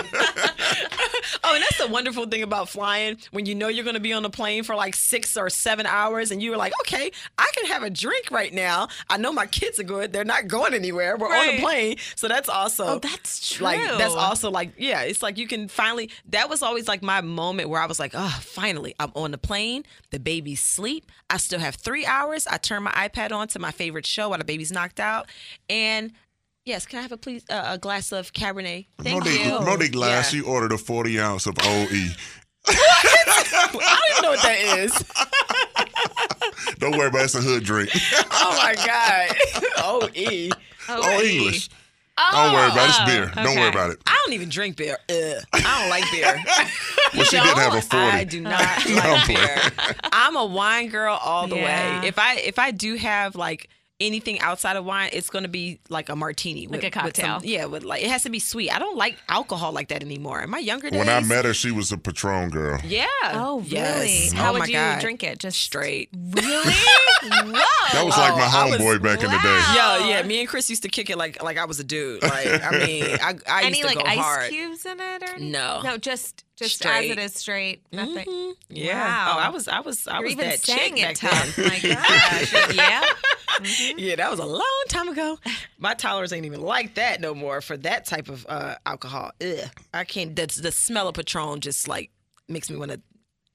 Oh, 1.45 1.55
and 1.55 1.63
that's 1.63 1.77
the 1.77 1.87
wonderful 1.87 2.25
thing 2.25 2.41
about 2.43 2.69
flying 2.69 3.17
when 3.31 3.45
you 3.45 3.53
know 3.55 3.67
you're 3.67 3.83
going 3.83 3.95
to 3.95 3.99
be 3.99 4.13
on 4.13 4.23
the 4.23 4.29
plane 4.29 4.63
for 4.63 4.75
like 4.75 4.95
six 4.95 5.35
or 5.35 5.49
seven 5.49 5.85
hours, 5.85 6.31
and 6.31 6.41
you're 6.41 6.55
like, 6.57 6.71
okay, 6.81 7.11
I 7.37 7.51
can 7.55 7.65
have 7.71 7.83
a 7.83 7.89
drink 7.89 8.31
right 8.31 8.53
now. 8.53 8.87
I 9.09 9.17
know 9.17 9.31
my 9.33 9.45
kids 9.45 9.77
are 9.79 9.83
good; 9.83 10.13
they're 10.13 10.23
not 10.25 10.47
going 10.47 10.73
anywhere. 10.73 11.17
We're 11.17 11.27
on 11.27 11.31
Right. 11.33 11.55
the 11.57 11.61
plane, 11.61 11.97
so 12.15 12.27
that's 12.27 12.47
also 12.49 12.85
Oh, 12.85 12.99
that's 12.99 13.49
true. 13.55 13.65
Like 13.65 13.79
that's 13.97 14.15
also 14.15 14.51
like 14.51 14.73
yeah, 14.77 15.01
it's 15.01 15.21
like 15.21 15.37
you 15.37 15.47
can 15.47 15.67
finally. 15.67 16.09
That 16.29 16.49
was 16.49 16.61
always 16.61 16.87
like 16.87 17.01
my 17.03 17.19
moment 17.21 17.69
where 17.69 17.81
I 17.81 17.85
was 17.87 17.99
like, 17.99 18.11
oh, 18.15 18.39
finally, 18.41 18.95
I'm 18.99 19.11
on 19.15 19.31
the 19.31 19.37
plane. 19.37 19.83
The 20.11 20.19
babies 20.19 20.61
sleep. 20.61 21.11
I 21.29 21.37
still 21.37 21.59
have 21.59 21.75
three 21.75 22.05
hours. 22.05 22.47
I 22.47 22.57
turn 22.57 22.83
my 22.83 22.91
iPad 22.91 23.31
on 23.31 23.47
to 23.49 23.59
my 23.59 23.71
favorite 23.71 24.05
show 24.05 24.29
while 24.29 24.37
the 24.37 24.45
baby's 24.45 24.71
knocked 24.71 24.99
out, 24.99 25.27
and. 25.69 26.11
Yes, 26.65 26.85
can 26.85 26.99
I 26.99 27.01
have 27.01 27.11
a 27.11 27.17
please 27.17 27.43
uh, 27.49 27.71
a 27.71 27.77
glass 27.77 28.13
of 28.13 28.31
Cabernet? 28.31 28.85
Thank 29.01 29.25
Monique, 29.25 29.43
you. 29.43 29.59
Monique 29.59 29.95
lied. 29.95 30.09
Yeah. 30.11 30.21
She 30.21 30.39
ordered 30.39 30.71
a 30.71 30.77
40 30.77 31.19
ounce 31.19 31.45
of 31.45 31.55
OE. 31.61 32.07
I 32.67 33.67
don't 33.67 34.11
even 34.11 34.23
know 34.23 34.29
what 34.31 34.41
that 34.43 34.59
is. 34.77 34.93
Don't 36.79 36.97
worry 36.97 37.07
about 37.07 37.21
it. 37.21 37.25
It's 37.25 37.35
a 37.35 37.41
hood 37.41 37.63
drink. 37.63 37.89
Oh 38.45 38.55
my 38.61 38.75
God. 38.75 39.35
Oh, 39.77 40.09
E. 40.13 40.49
oh, 40.89 41.21
English. 41.21 41.69
Don't 42.31 42.53
worry 42.53 42.71
about 42.71 42.85
it. 42.85 42.89
It's 42.89 42.99
beer. 43.11 43.31
Don't 43.43 43.55
worry 43.57 43.69
about 43.69 43.89
it. 43.91 43.99
I 44.05 44.21
don't 44.25 44.33
even 44.33 44.47
drink 44.49 44.77
beer. 44.77 44.97
Ugh. 45.09 45.43
I 45.53 45.79
don't 45.81 45.89
like 45.89 46.03
beer. 46.11 46.35
Well, 47.13 47.23
she 47.25 47.37
didn't 47.37 47.57
have 47.57 47.73
a 47.73 47.81
40. 47.81 48.05
I 48.05 48.23
do 48.23 48.41
not 48.41 48.53
I'm 48.59 48.95
like 48.95 49.23
playing. 49.25 49.39
beer. 49.39 49.95
I'm 50.13 50.35
a 50.35 50.45
wine 50.45 50.89
girl 50.89 51.17
all 51.21 51.47
the 51.47 51.55
Yeah. 51.57 52.01
way. 52.01 52.07
If 52.07 52.17
I 52.19 52.35
if 52.35 52.59
I 52.59 52.71
do 52.71 52.95
have 52.95 53.35
like 53.35 53.69
anything 53.99 54.39
outside 54.39 54.75
of 54.75 54.85
wine, 54.85 55.09
it's 55.13 55.29
gonna 55.29 55.47
be 55.47 55.79
like 55.89 56.09
a 56.09 56.15
martini. 56.15 56.67
Like 56.67 56.81
with, 56.81 56.95
a 56.95 57.03
with 57.03 57.15
some- 57.17 57.25
cocktail. 57.25 57.39
yeah, 57.43 57.65
with 57.65 57.83
like 57.83 58.03
it 58.03 58.09
has 58.09 58.23
to 58.23 58.29
be 58.29 58.39
sweet. 58.39 58.69
I 58.73 58.79
don't 58.79 58.97
like 58.97 59.17
alcohol 59.29 59.71
like 59.71 59.87
that 59.89 60.01
anymore. 60.03 60.41
In 60.41 60.49
my 60.49 60.59
younger 60.59 60.89
days, 60.89 60.99
When 60.99 61.09
I 61.09 61.19
met 61.21 61.45
her, 61.45 61.53
she 61.53 61.71
was 61.71 61.91
a 61.91 61.97
Patron 61.97 62.49
girl. 62.49 62.79
yeah. 62.83 63.05
Oh, 63.23 63.59
really? 63.61 63.69
Yes. 63.69 64.31
How 64.33 64.51
oh 64.51 64.59
would 64.59 64.67
you 64.67 64.73
God. 64.73 64.99
drink 65.01 65.23
it? 65.23 65.39
Just 65.39 65.59
straight. 65.61 66.09
Really? 66.13 66.73
Whoa. 67.23 67.61
That 67.93 68.05
was 68.05 68.17
like 68.17 68.33
my 68.35 68.41
Oh, 68.41 68.67
I 68.67 68.69
was- 68.71 68.79
homeboy 68.79 69.01
back 69.03 69.23
in 69.23 69.29
the 69.29 69.37
day. 69.37 69.43
Wow. 69.43 69.97
Yo, 69.99 70.09
yeah, 70.09 70.23
me 70.23 70.39
and 70.39 70.49
Chris 70.49 70.69
used 70.69 70.81
to 70.83 70.89
kick 70.89 71.09
it 71.09 71.17
like 71.17 71.41
like 71.43 71.57
I 71.57 71.65
was 71.65 71.79
a 71.79 71.83
dude. 71.83 72.23
Like 72.23 72.47
I 72.63 72.71
mean, 72.85 73.03
I, 73.21 73.35
I 73.47 73.61
used 73.61 73.65
Any 73.67 73.81
to 73.81 73.85
like 73.87 73.97
go 73.97 74.03
ice 74.05 74.49
cubes 74.49 74.85
in 74.85 74.99
it 74.99 75.21
or 75.23 75.25
anything? 75.35 75.51
No. 75.51 75.81
No, 75.83 75.97
just 75.97 76.43
just 76.55 76.75
Straight. 76.75 77.11
as 77.11 77.17
it 77.17 77.19
is 77.19 77.33
straight. 77.33 77.81
Nothing. 77.91 78.53
Yeah. 78.69 78.99
Wow. 79.07 79.33
Oh, 79.35 79.39
I 79.39 79.49
was 79.49 79.67
I 79.67 79.79
was 79.79 80.07
I 80.07 80.15
You're 80.15 80.23
was 80.23 80.31
even 80.33 80.49
that 80.49 80.59
saying 80.59 80.95
chick 80.95 81.03
it 81.03 81.21
back 81.21 81.31
tough. 81.31 81.55
then. 81.55 81.67
My 81.67 81.79
gosh. 82.69 82.75
yeah. 82.75 83.93
yeah, 83.97 84.15
that 84.15 84.29
was 84.31 84.39
a 84.39 84.45
long 84.45 84.83
time 84.87 85.07
ago. 85.09 85.37
My 85.79 85.93
tolerance 85.93 86.31
ain't 86.31 86.45
even 86.45 86.61
like 86.61 86.95
that 86.95 87.21
no 87.21 87.33
more 87.33 87.61
for 87.61 87.77
that 87.77 88.05
type 88.05 88.29
of 88.29 88.45
uh, 88.49 88.75
alcohol. 88.85 89.31
Ugh. 89.41 89.69
I 89.93 90.03
can't. 90.03 90.35
The, 90.35 90.45
the 90.61 90.71
smell 90.71 91.07
of 91.07 91.15
Patron 91.15 91.59
just 91.59 91.87
like 91.87 92.11
makes 92.47 92.69
me 92.69 92.77
want 92.77 92.91
to 92.91 93.01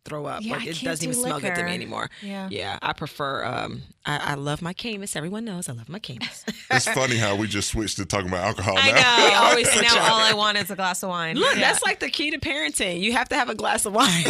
throw 0.09 0.27
up. 0.27 0.43
Yeah, 0.43 0.53
like 0.55 0.63
I 0.63 0.65
it 0.71 0.75
can't 0.75 0.85
doesn't 0.85 1.05
even 1.05 1.15
do 1.17 1.23
smell 1.23 1.41
good 1.41 1.55
to 1.55 1.63
me 1.65 1.73
anymore. 1.75 2.11
Yeah. 2.23 2.49
yeah. 2.51 2.79
I 2.83 2.93
prefer. 2.93 3.45
Um, 3.45 3.83
I, 4.07 4.33
I 4.33 4.35
love 4.35 4.63
my 4.63 4.73
Caymus. 4.73 5.15
Everyone 5.17 5.45
knows 5.45 5.69
I 5.69 5.73
love 5.73 5.89
my 5.89 5.99
Caymus. 5.99 6.45
It's 6.71 6.87
funny 6.89 7.17
how 7.17 7.35
we 7.35 7.47
just 7.49 7.69
switched 7.71 7.97
to 7.97 8.05
talking 8.05 8.29
about 8.29 8.45
alcohol 8.45 8.75
I 8.79 8.93
now. 8.93 9.29
know. 9.29 9.35
Always 9.49 9.67
now 9.83 10.13
all 10.13 10.21
I 10.21 10.33
want 10.35 10.59
is 10.59 10.71
a 10.71 10.77
glass 10.77 11.03
of 11.03 11.09
wine. 11.09 11.37
Look, 11.37 11.55
Yeah. 11.55 11.61
that's 11.61 11.83
like 11.83 11.99
the 12.01 12.09
key 12.11 12.31
to 12.31 12.39
parenting. 12.39 13.01
You 13.01 13.13
have 13.13 13.29
to 13.31 13.37
have 13.37 13.49
a 13.49 13.55
glass 13.55 13.85
of 13.87 13.95
wine. 13.95 14.09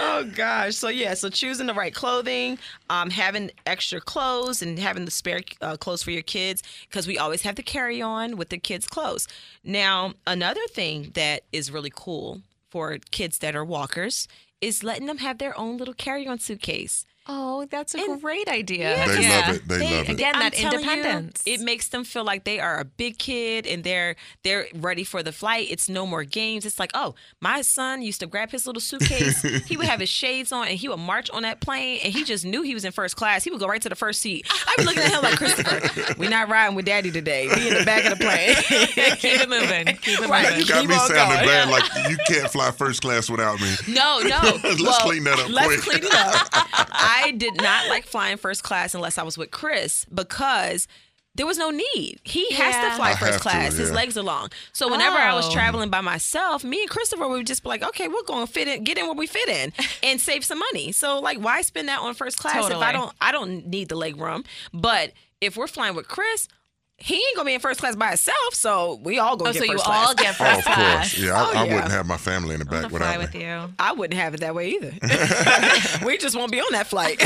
oh 0.00 0.30
gosh. 0.34 0.76
So 0.76 0.88
yeah. 0.88 1.14
So 1.14 1.28
choosing 1.28 1.66
the 1.66 1.74
right 1.74 1.94
clothing, 1.94 2.58
um, 2.90 3.10
having 3.10 3.50
extra 3.66 4.00
clothes, 4.00 4.62
and 4.62 4.78
having 4.78 5.04
the 5.04 5.10
spare 5.10 5.40
uh, 5.60 5.76
clothes 5.76 6.02
for 6.02 6.10
your 6.10 6.22
kids 6.22 6.62
because 6.88 7.06
we 7.06 7.18
always 7.18 7.42
have 7.42 7.54
to 7.56 7.62
carry 7.62 8.00
on 8.02 8.36
with 8.36 8.48
the 8.50 8.58
kids' 8.58 8.86
clothes. 8.86 9.28
Now, 9.64 10.14
another 10.26 10.66
thing 10.68 11.10
that 11.14 11.42
is 11.52 11.70
really 11.70 11.92
cool 11.94 12.40
for 12.70 12.98
kids 13.10 13.38
that 13.38 13.56
are 13.56 13.64
walkers 13.64 14.28
is 14.60 14.82
letting 14.82 15.06
them 15.06 15.18
have 15.18 15.38
their 15.38 15.56
own 15.58 15.76
little 15.76 15.94
carry-on 15.94 16.38
suitcase. 16.38 17.04
Oh, 17.30 17.66
that's 17.70 17.94
a 17.94 17.98
And- 17.98 18.20
great 18.22 18.48
idea. 18.48 19.04
They 19.06 19.22
Yeah. 19.22 19.40
love 19.46 19.56
it. 19.56 19.68
They, 19.68 19.78
love 19.80 20.08
it. 20.08 20.12
Again, 20.12 20.34
I'm 20.34 20.40
that 20.40 20.52
telling 20.54 20.80
you, 20.82 20.90
independence. 20.90 21.42
it 21.44 21.60
makes 21.60 21.88
them 21.88 22.04
feel 22.04 22.24
like 22.24 22.44
they 22.44 22.58
are 22.58 22.80
a 22.80 22.84
big 22.86 23.18
kid 23.18 23.66
and 23.66 23.84
they're 23.84 24.16
they're 24.44 24.66
ready 24.74 25.04
for 25.04 25.22
the 25.22 25.32
flight. 25.32 25.68
It's 25.70 25.88
no 25.90 26.06
more 26.06 26.24
games. 26.24 26.64
It's 26.64 26.78
like, 26.78 26.90
oh, 26.94 27.14
my 27.40 27.60
son 27.60 28.00
used 28.00 28.20
to 28.20 28.26
grab 28.26 28.50
his 28.50 28.66
little 28.66 28.80
suitcase. 28.80 29.42
he 29.66 29.76
would 29.76 29.86
have 29.86 30.00
his 30.00 30.08
shades 30.08 30.52
on 30.52 30.68
and 30.68 30.78
he 30.78 30.88
would 30.88 30.96
march 31.00 31.28
on 31.30 31.42
that 31.42 31.60
plane 31.60 32.00
and 32.02 32.12
he 32.14 32.24
just 32.24 32.46
knew 32.46 32.62
he 32.62 32.72
was 32.72 32.84
in 32.86 32.92
first 32.92 33.16
class. 33.16 33.44
He 33.44 33.50
would 33.50 33.60
go 33.60 33.66
right 33.66 33.82
to 33.82 33.88
the 33.90 33.94
first 33.96 34.20
seat. 34.22 34.46
I'd 34.66 34.76
be 34.78 34.84
looking 34.84 35.02
at 35.02 35.10
him 35.12 35.22
like 35.22 35.36
Christopher, 35.36 36.14
we're 36.18 36.30
not 36.30 36.48
riding 36.48 36.76
with 36.76 36.86
daddy 36.86 37.10
today. 37.10 37.46
We 37.54 37.68
in 37.68 37.74
the 37.74 37.84
back 37.84 38.04
of 38.10 38.18
the 38.18 38.24
plane. 38.24 38.54
Keep 39.18 39.40
it 39.42 39.48
moving. 39.50 39.86
Keep 39.96 40.20
it 40.20 40.28
Right. 40.28 40.44
moving. 40.44 40.60
You 40.60 40.66
got 40.66 40.80
Keep 40.80 40.88
me 40.90 40.96
sounding 40.96 41.46
bad. 41.46 41.68
Like 41.68 42.10
you 42.10 42.16
can't 42.26 42.50
fly 42.50 42.70
first 42.70 43.02
class 43.02 43.28
without 43.28 43.60
me. 43.60 43.74
No, 43.88 44.20
no. 44.20 44.38
Let's 44.64 44.80
Well, 44.82 45.00
clean 45.00 45.24
that 45.24 45.38
up 45.38 45.50
Let's 45.50 45.84
quick. 45.84 46.00
clean 46.00 46.04
it 46.10 46.14
up. 46.14 46.48
I 46.90 47.17
did 47.32 47.56
not 47.60 47.88
like 47.88 48.04
flying 48.04 48.36
first 48.36 48.62
class 48.62 48.94
unless 48.94 49.18
I 49.18 49.22
was 49.22 49.36
with 49.38 49.50
Chris 49.50 50.04
because 50.12 50.86
there 51.34 51.46
was 51.46 51.56
no 51.58 51.70
need. 51.70 52.18
He 52.24 52.50
has 52.54 52.74
Yeah. 52.74 52.88
to 52.90 52.96
fly 52.96 53.10
first 53.12 53.22
have 53.24 53.34
to, 53.34 53.40
class. 53.40 53.76
His 53.76 53.92
legs 53.92 54.18
are 54.18 54.22
long. 54.22 54.50
So 54.72 54.88
whenever 54.90 55.16
I 55.16 55.34
was 55.34 55.46
Oh. 55.46 55.52
traveling 55.52 55.88
by 55.88 56.00
myself, 56.00 56.64
me 56.64 56.80
and 56.80 56.90
Christopher 56.90 57.28
would 57.28 57.46
just 57.46 57.62
be 57.62 57.68
like, 57.68 57.82
okay, 57.84 58.08
we're 58.08 58.24
going 58.24 58.44
to 58.46 58.52
fit 58.52 58.66
in, 58.66 58.82
get 58.82 58.98
in 58.98 59.04
where 59.06 59.14
we 59.14 59.28
fit 59.28 59.48
in 59.48 59.72
and 60.02 60.20
save 60.20 60.44
some 60.44 60.58
money. 60.58 60.90
So 60.90 61.20
like 61.20 61.38
why 61.38 61.62
spend 61.62 61.88
that 61.88 62.00
on 62.00 62.14
first 62.14 62.38
class 62.38 62.68
if 62.68 62.76
I 62.78 62.90
don't 62.92 63.12
I 63.20 63.30
don't 63.30 63.66
need 63.68 63.88
the 63.88 63.96
leg 63.96 64.16
room. 64.20 64.44
But 64.72 65.12
if 65.40 65.56
we're 65.56 65.68
flying 65.68 65.94
with 65.94 66.08
Chris, 66.08 66.48
he 67.00 67.14
ain't 67.14 67.36
gonna 67.36 67.46
be 67.46 67.54
in 67.54 67.60
first 67.60 67.78
class 67.80 67.94
by 67.96 68.08
himself, 68.08 68.54
so 68.54 68.98
we 69.02 69.18
all 69.20 69.36
gonna 69.36 69.50
Oh, 69.50 69.52
get 69.52 69.58
so 69.60 69.64
you 69.66 69.72
first 69.72 69.84
class. 69.84 70.08
all 70.08 70.14
get 70.14 70.28
Oh, 70.28 70.32
first 70.44 70.58
of 70.58 70.64
class. 70.64 71.14
course. 71.14 71.18
Yeah, 71.24 71.32
I, 71.40 71.44
Oh, 71.44 71.52
I 71.58 71.62
wouldn't 71.62 71.90
have 71.92 72.06
my 72.06 72.16
family 72.16 72.54
in 72.54 72.58
the 72.58 72.64
back 72.64 72.90
without 72.90 72.98
fly 73.06 73.12
me. 73.18 73.24
with 73.24 73.34
you. 73.34 73.72
I 73.78 73.92
wouldn't 73.92 74.18
have 74.20 74.34
it 74.34 74.40
that 74.40 74.54
way 74.54 74.70
either. 74.70 74.92
we 76.06 76.18
just 76.18 76.36
won't 76.36 76.50
be 76.52 76.60
on 76.60 76.72
that 76.72 76.86
flight. 76.88 77.18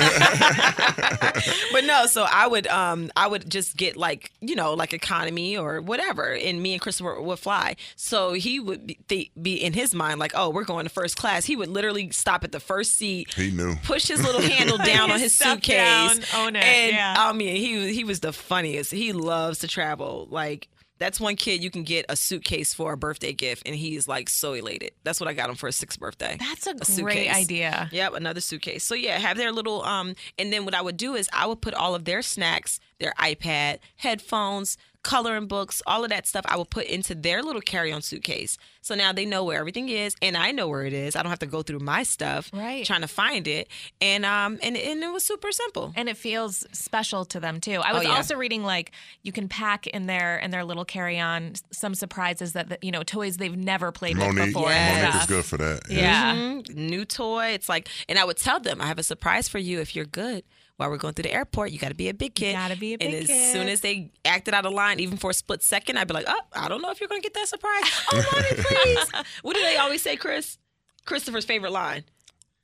but 1.72 1.84
no, 1.84 2.06
so 2.06 2.26
I 2.30 2.46
would 2.46 2.66
um 2.66 3.10
I 3.16 3.26
would 3.26 3.48
just 3.50 3.76
get 3.76 3.96
like, 3.96 4.30
you 4.40 4.54
know, 4.54 4.74
like 4.74 4.92
economy 4.92 5.56
or 5.56 5.80
whatever 5.80 6.32
and 6.34 6.62
me 6.62 6.72
and 6.74 6.82
Christopher 6.82 7.20
would 7.20 7.38
fly. 7.38 7.76
So 7.96 8.32
he 8.34 8.60
would 8.60 8.86
be, 8.86 8.98
th- 9.08 9.30
be 9.40 9.54
in 9.62 9.72
his 9.72 9.94
mind 9.94 10.18
like, 10.20 10.32
"Oh, 10.34 10.50
we're 10.50 10.64
going 10.64 10.84
to 10.84 10.90
first 10.90 11.16
class." 11.16 11.44
He 11.44 11.56
would 11.56 11.68
literally 11.68 12.10
stop 12.10 12.44
at 12.44 12.52
the 12.52 12.60
first 12.60 12.92
seat. 12.96 13.32
He 13.34 13.50
knew. 13.50 13.74
Push 13.84 14.08
his 14.08 14.22
little 14.24 14.40
handle 14.42 14.78
down 14.78 15.10
on 15.10 15.18
his 15.18 15.34
suitcase. 15.34 15.76
down, 15.76 16.18
own 16.46 16.56
it, 16.56 16.64
And 16.64 16.92
yeah. 16.94 17.14
I 17.18 17.32
mean, 17.32 17.56
he 17.56 17.92
he 17.94 18.04
was 18.04 18.20
the 18.20 18.32
funniest. 18.32 18.90
He 18.92 19.12
loves 19.12 19.61
to 19.62 19.68
travel. 19.68 20.28
Like 20.30 20.68
that's 20.98 21.18
one 21.18 21.34
kid 21.34 21.64
you 21.64 21.70
can 21.70 21.82
get 21.82 22.06
a 22.08 22.14
suitcase 22.14 22.72
for 22.72 22.92
a 22.92 22.96
birthday 22.96 23.32
gift, 23.32 23.66
and 23.66 23.74
he's 23.74 24.06
like 24.06 24.28
so 24.28 24.52
elated. 24.52 24.92
That's 25.02 25.18
what 25.18 25.28
I 25.28 25.32
got 25.32 25.50
him 25.50 25.56
for 25.56 25.66
his 25.66 25.74
sixth 25.74 25.98
birthday. 25.98 26.36
That's 26.38 26.66
a, 26.68 26.74
great 26.74 26.84
suitcase. 27.26 27.34
idea. 27.34 27.88
Yep, 27.90 28.14
another 28.14 28.40
suitcase. 28.40 28.84
So 28.84 28.94
yeah, 28.94 29.18
have 29.18 29.36
their 29.36 29.50
little 29.50 29.82
um 29.82 30.14
and 30.38 30.52
then 30.52 30.64
what 30.64 30.74
I 30.74 30.82
would 30.82 30.96
do 30.96 31.14
is 31.14 31.28
I 31.32 31.46
would 31.46 31.60
put 31.60 31.74
all 31.74 31.94
of 31.94 32.04
their 32.04 32.22
snacks, 32.22 32.78
their 33.00 33.14
iPad, 33.18 33.78
headphones, 33.96 34.76
coloring 35.02 35.46
books, 35.46 35.82
all 35.86 36.04
of 36.04 36.10
that 36.10 36.26
stuff 36.26 36.44
I 36.48 36.56
would 36.56 36.70
put 36.70 36.86
into 36.86 37.14
their 37.14 37.42
little 37.42 37.60
carry-on 37.60 38.02
suitcase. 38.02 38.56
So 38.82 38.94
now 38.94 39.12
they 39.12 39.24
know 39.26 39.44
where 39.44 39.58
everything 39.58 39.88
is 39.88 40.16
and 40.22 40.36
I 40.36 40.50
know 40.52 40.68
where 40.68 40.84
it 40.84 40.92
is. 40.92 41.14
I 41.16 41.22
don't 41.22 41.30
have 41.30 41.38
to 41.40 41.46
go 41.46 41.62
through 41.62 41.78
my 41.80 42.02
stuff 42.02 42.50
Right. 42.52 42.84
trying 42.84 43.02
to 43.02 43.08
find 43.08 43.46
it. 43.48 43.68
And 44.00 44.24
um 44.24 44.58
and, 44.62 44.76
and 44.76 45.02
it 45.02 45.12
was 45.12 45.24
super 45.24 45.52
simple. 45.52 45.92
and 45.96 46.08
it 46.08 46.16
feels 46.16 46.64
special 46.72 47.24
to 47.26 47.40
them 47.40 47.60
too. 47.60 47.80
I 47.84 47.92
was 47.92 48.02
Oh, 48.04 48.08
yeah. 48.10 48.16
also 48.16 48.36
reading 48.36 48.62
like 48.64 48.90
you 49.22 49.30
can 49.32 49.48
pack 49.48 49.86
in 49.86 50.06
their 50.06 50.38
in 50.38 50.50
their 50.50 50.64
little 50.64 50.84
carry 50.84 51.18
on 51.20 51.54
some 51.70 51.94
surprises 51.94 52.52
that, 52.54 52.68
that 52.70 52.82
you 52.82 52.90
know 52.90 53.02
toys 53.02 53.36
they've 53.36 53.56
never 53.56 53.92
played 53.92 54.16
with 54.18 54.34
before. 54.34 54.70
and 54.70 55.02
Monique 55.02 55.20
is 55.22 55.26
good 55.28 55.44
for 55.44 55.58
that. 55.58 55.82
Yeah. 55.90 56.34
Mhm. 56.34 56.74
New 56.74 57.04
toy. 57.04 57.46
It's 57.54 57.68
like, 57.68 57.88
and 58.08 58.18
I 58.18 58.24
would 58.24 58.36
tell 58.36 58.58
them, 58.60 58.80
I 58.80 58.86
have 58.86 58.98
a 58.98 59.02
surprise 59.04 59.48
for 59.48 59.58
you 59.58 59.80
if 59.80 59.94
you're 59.96 60.04
good. 60.04 60.42
While 60.82 60.90
we're 60.90 60.96
going 60.96 61.14
through 61.14 61.22
the 61.22 61.32
airport, 61.32 61.70
you 61.70 61.78
got 61.78 61.90
to 61.90 61.94
be 61.94 62.08
a 62.08 62.14
big 62.14 62.34
kid. 62.34 62.54
gotta 62.54 62.76
be 62.76 62.94
a 62.94 62.98
big 62.98 63.08
kid. 63.08 63.14
And 63.14 63.22
as 63.22 63.26
kid. 63.28 63.52
soon 63.52 63.68
as 63.68 63.82
they 63.82 64.10
acted 64.24 64.52
out 64.52 64.66
of 64.66 64.72
line, 64.72 64.98
even 64.98 65.16
for 65.16 65.30
a 65.30 65.32
split 65.32 65.62
second, 65.62 65.96
I'd 65.96 66.08
be 66.08 66.14
like, 66.14 66.24
oh, 66.26 66.40
I 66.52 66.66
don't 66.66 66.82
know 66.82 66.90
if 66.90 66.98
you're 66.98 67.08
going 67.08 67.22
to 67.22 67.24
get 67.24 67.34
that 67.34 67.46
surprise. 67.46 67.84
Oh, 68.10 68.16
mommy, 68.32 68.48
please. 68.64 69.22
what 69.42 69.54
do 69.54 69.62
they 69.62 69.76
always 69.76 70.02
say, 70.02 70.16
Chris? 70.16 70.58
Christopher's 71.04 71.44
favorite 71.44 71.70
line. 71.70 72.02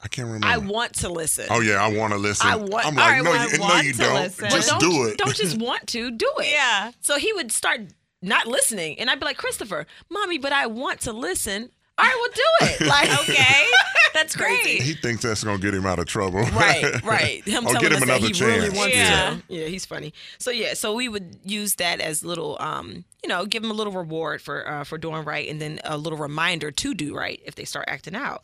I 0.02 0.08
can't 0.08 0.26
remember. 0.26 0.48
I 0.48 0.56
want 0.56 0.94
to 0.94 1.08
listen. 1.08 1.46
oh 1.48 1.60
yeah, 1.60 1.80
I 1.80 1.96
want 1.96 2.12
to 2.12 2.18
listen. 2.18 2.48
I 2.48 2.56
want- 2.56 2.86
I'm 2.86 2.96
like, 2.96 3.08
right, 3.08 3.22
no, 3.22 3.30
well, 3.30 3.48
you, 3.48 3.62
I 3.62 3.68
no, 3.68 3.80
you 3.82 3.92
to 3.92 3.98
don't. 3.98 4.14
listen. 4.14 4.50
Just 4.50 4.68
don't, 4.68 4.80
do 4.80 5.04
it. 5.04 5.18
Don't 5.18 5.36
just 5.36 5.60
want 5.60 5.86
to 5.86 6.10
do 6.10 6.28
it. 6.38 6.46
Yeah. 6.50 6.90
So 7.00 7.18
he 7.18 7.32
would 7.34 7.52
start 7.52 7.82
not 8.20 8.48
listening, 8.48 8.98
and 8.98 9.08
I'd 9.08 9.20
be 9.20 9.26
like, 9.26 9.36
Christopher, 9.36 9.86
mommy, 10.10 10.38
but 10.38 10.52
I 10.52 10.66
want 10.66 11.02
to 11.02 11.12
listen. 11.12 11.70
All 11.98 12.04
right, 12.04 12.14
we'll 12.16 12.30
do 12.30 12.84
it. 12.84 12.86
Like, 12.88 13.20
Okay, 13.28 13.66
that's 14.14 14.36
great. 14.36 14.82
He 14.82 14.94
thinks 14.94 15.22
that's 15.22 15.42
gonna 15.44 15.58
get 15.58 15.74
him 15.74 15.84
out 15.86 15.98
of 15.98 16.06
trouble. 16.06 16.40
Right, 16.42 17.02
right. 17.04 17.44
Him 17.46 17.66
or 17.66 17.72
telling 17.72 17.80
get 17.82 17.92
him 17.92 17.96
us 17.96 18.00
that 18.00 18.08
another 18.08 18.26
he 18.26 18.32
chance. 18.32 18.62
really 18.62 18.76
wants 18.76 18.94
Yeah. 18.96 19.30
to. 19.48 19.54
Yeah, 19.54 19.66
he's 19.66 19.84
funny. 19.84 20.14
So 20.38 20.50
yeah, 20.50 20.74
so 20.74 20.94
we 20.94 21.08
would 21.08 21.38
use 21.44 21.74
that 21.76 22.00
as 22.00 22.24
little, 22.24 22.56
um, 22.60 23.04
you 23.22 23.28
know, 23.28 23.44
give 23.46 23.64
him 23.64 23.70
a 23.70 23.74
little 23.74 23.92
reward 23.92 24.40
for 24.40 24.68
uh, 24.68 24.84
for 24.84 24.96
doing 24.98 25.24
right, 25.24 25.48
and 25.48 25.60
then 25.60 25.80
a 25.84 25.98
little 25.98 26.18
reminder 26.18 26.70
to 26.70 26.94
do 26.94 27.16
right 27.16 27.40
if 27.44 27.54
they 27.56 27.64
start 27.64 27.86
acting 27.88 28.14
out. 28.14 28.42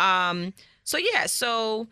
Um, 0.00 0.54
so 0.84 0.96
yeah, 0.98 1.26
so 1.26 1.88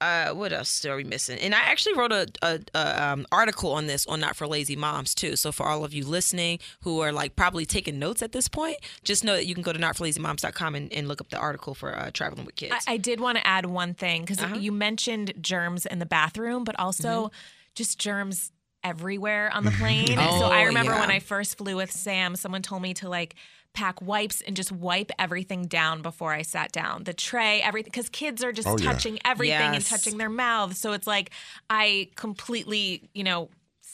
uh, 0.00 0.30
what 0.30 0.52
else 0.52 0.84
are 0.84 0.96
we 0.96 1.04
missing? 1.04 1.38
And 1.40 1.54
I 1.54 1.58
actually 1.60 1.94
wrote 1.94 2.12
a, 2.12 2.26
a, 2.42 2.58
a 2.74 3.02
um, 3.04 3.26
article 3.30 3.72
on 3.72 3.86
this 3.86 4.06
on 4.06 4.20
Not 4.20 4.34
for 4.36 4.46
Lazy 4.46 4.76
Moms 4.76 5.14
too. 5.14 5.36
So 5.36 5.52
for 5.52 5.66
all 5.66 5.84
of 5.84 5.92
you 5.92 6.04
listening 6.06 6.58
who 6.82 7.00
are 7.00 7.12
like 7.12 7.36
probably 7.36 7.66
taking 7.66 7.98
notes 7.98 8.22
at 8.22 8.32
this 8.32 8.48
point, 8.48 8.78
just 9.04 9.24
know 9.24 9.34
that 9.34 9.46
you 9.46 9.54
can 9.54 9.62
go 9.62 9.72
to 9.72 9.78
notforlazymoms.com 9.78 10.74
and, 10.74 10.92
and 10.92 11.06
look 11.08 11.20
up 11.20 11.28
the 11.30 11.38
article 11.38 11.74
for 11.74 11.96
uh, 11.96 12.10
traveling 12.12 12.46
with 12.46 12.56
kids. 12.56 12.74
I, 12.86 12.94
I 12.94 12.96
did 12.96 13.20
want 13.20 13.38
to 13.38 13.46
add 13.46 13.66
one 13.66 13.94
thing 13.94 14.22
because 14.22 14.38
Uh-huh. 14.40 14.56
you 14.56 14.72
mentioned 14.72 15.34
germs 15.40 15.84
in 15.86 15.98
the 15.98 16.06
bathroom, 16.06 16.64
but 16.64 16.78
also 16.78 17.08
Mm-hmm. 17.26 17.34
just 17.74 17.98
germs 17.98 18.52
everywhere 18.82 19.50
on 19.52 19.64
the 19.64 19.70
plane. 19.72 20.16
oh, 20.18 20.38
so 20.40 20.46
I 20.46 20.62
remember 20.62 20.92
when. 20.92 21.10
I 21.10 21.18
first 21.18 21.58
flew 21.58 21.76
with 21.76 21.92
Sam, 21.92 22.34
someone 22.36 22.62
told 22.62 22.80
me 22.80 22.94
to 22.94 23.08
like 23.10 23.34
pack 23.72 24.02
wipes 24.02 24.40
and 24.40 24.56
just 24.56 24.72
wipe 24.72 25.10
everything 25.18 25.66
down 25.66 26.02
before 26.02 26.32
I 26.32 26.42
sat 26.42 26.72
down. 26.72 27.04
The 27.04 27.14
tray, 27.14 27.62
everything, 27.62 27.90
because 27.90 28.08
kids 28.08 28.42
are 28.44 28.52
just 28.52 28.66
Oh, 28.68 28.76
yeah. 28.78 28.92
touching 28.92 29.18
everything 29.24 29.74
and 29.74 29.84
touching 29.84 30.18
their 30.18 30.28
mouths. 30.30 30.78
So 30.78 30.92
it's 30.92 31.06
like 31.06 31.30
I 31.68 32.08
completely, 32.16 33.08
you 33.14 33.24
know. 33.24 33.48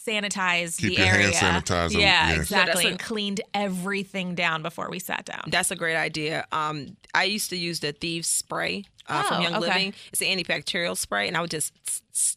Sanitize 0.08 0.78
Keep 0.78 0.96
the 0.98 1.02
your 1.04 1.14
area. 1.14 1.34
hand 1.36 1.64
sanitizer, 1.64 1.94
Yeah, 1.94 2.28
yeah. 2.30 2.34
exactly. 2.36 2.72
that's 2.74 2.84
a- 2.84 2.88
and 2.90 2.98
cleaned 3.00 3.40
everything 3.54 4.36
down 4.36 4.62
before 4.62 4.88
we 4.88 5.00
sat 5.00 5.24
down. 5.24 5.42
That's 5.48 5.72
a 5.72 5.74
great 5.74 5.96
idea. 5.96 6.46
Um, 6.52 6.96
I 7.12 7.24
used 7.24 7.50
to 7.50 7.56
use 7.56 7.80
the 7.80 7.90
Thieves 7.90 8.28
spray 8.28 8.84
uh, 9.08 9.24
from 9.24 9.38
Oh, 9.38 9.40
Young 9.42 9.54
okay. 9.56 9.66
Living. 9.66 9.94
It's 10.12 10.22
an 10.22 10.28
antibacterial 10.28 10.96
spray, 10.96 11.26
and 11.26 11.36
I 11.36 11.40
would 11.40 11.50
just, 11.50 11.72
tss, 11.84 12.02
tss, 12.12 12.36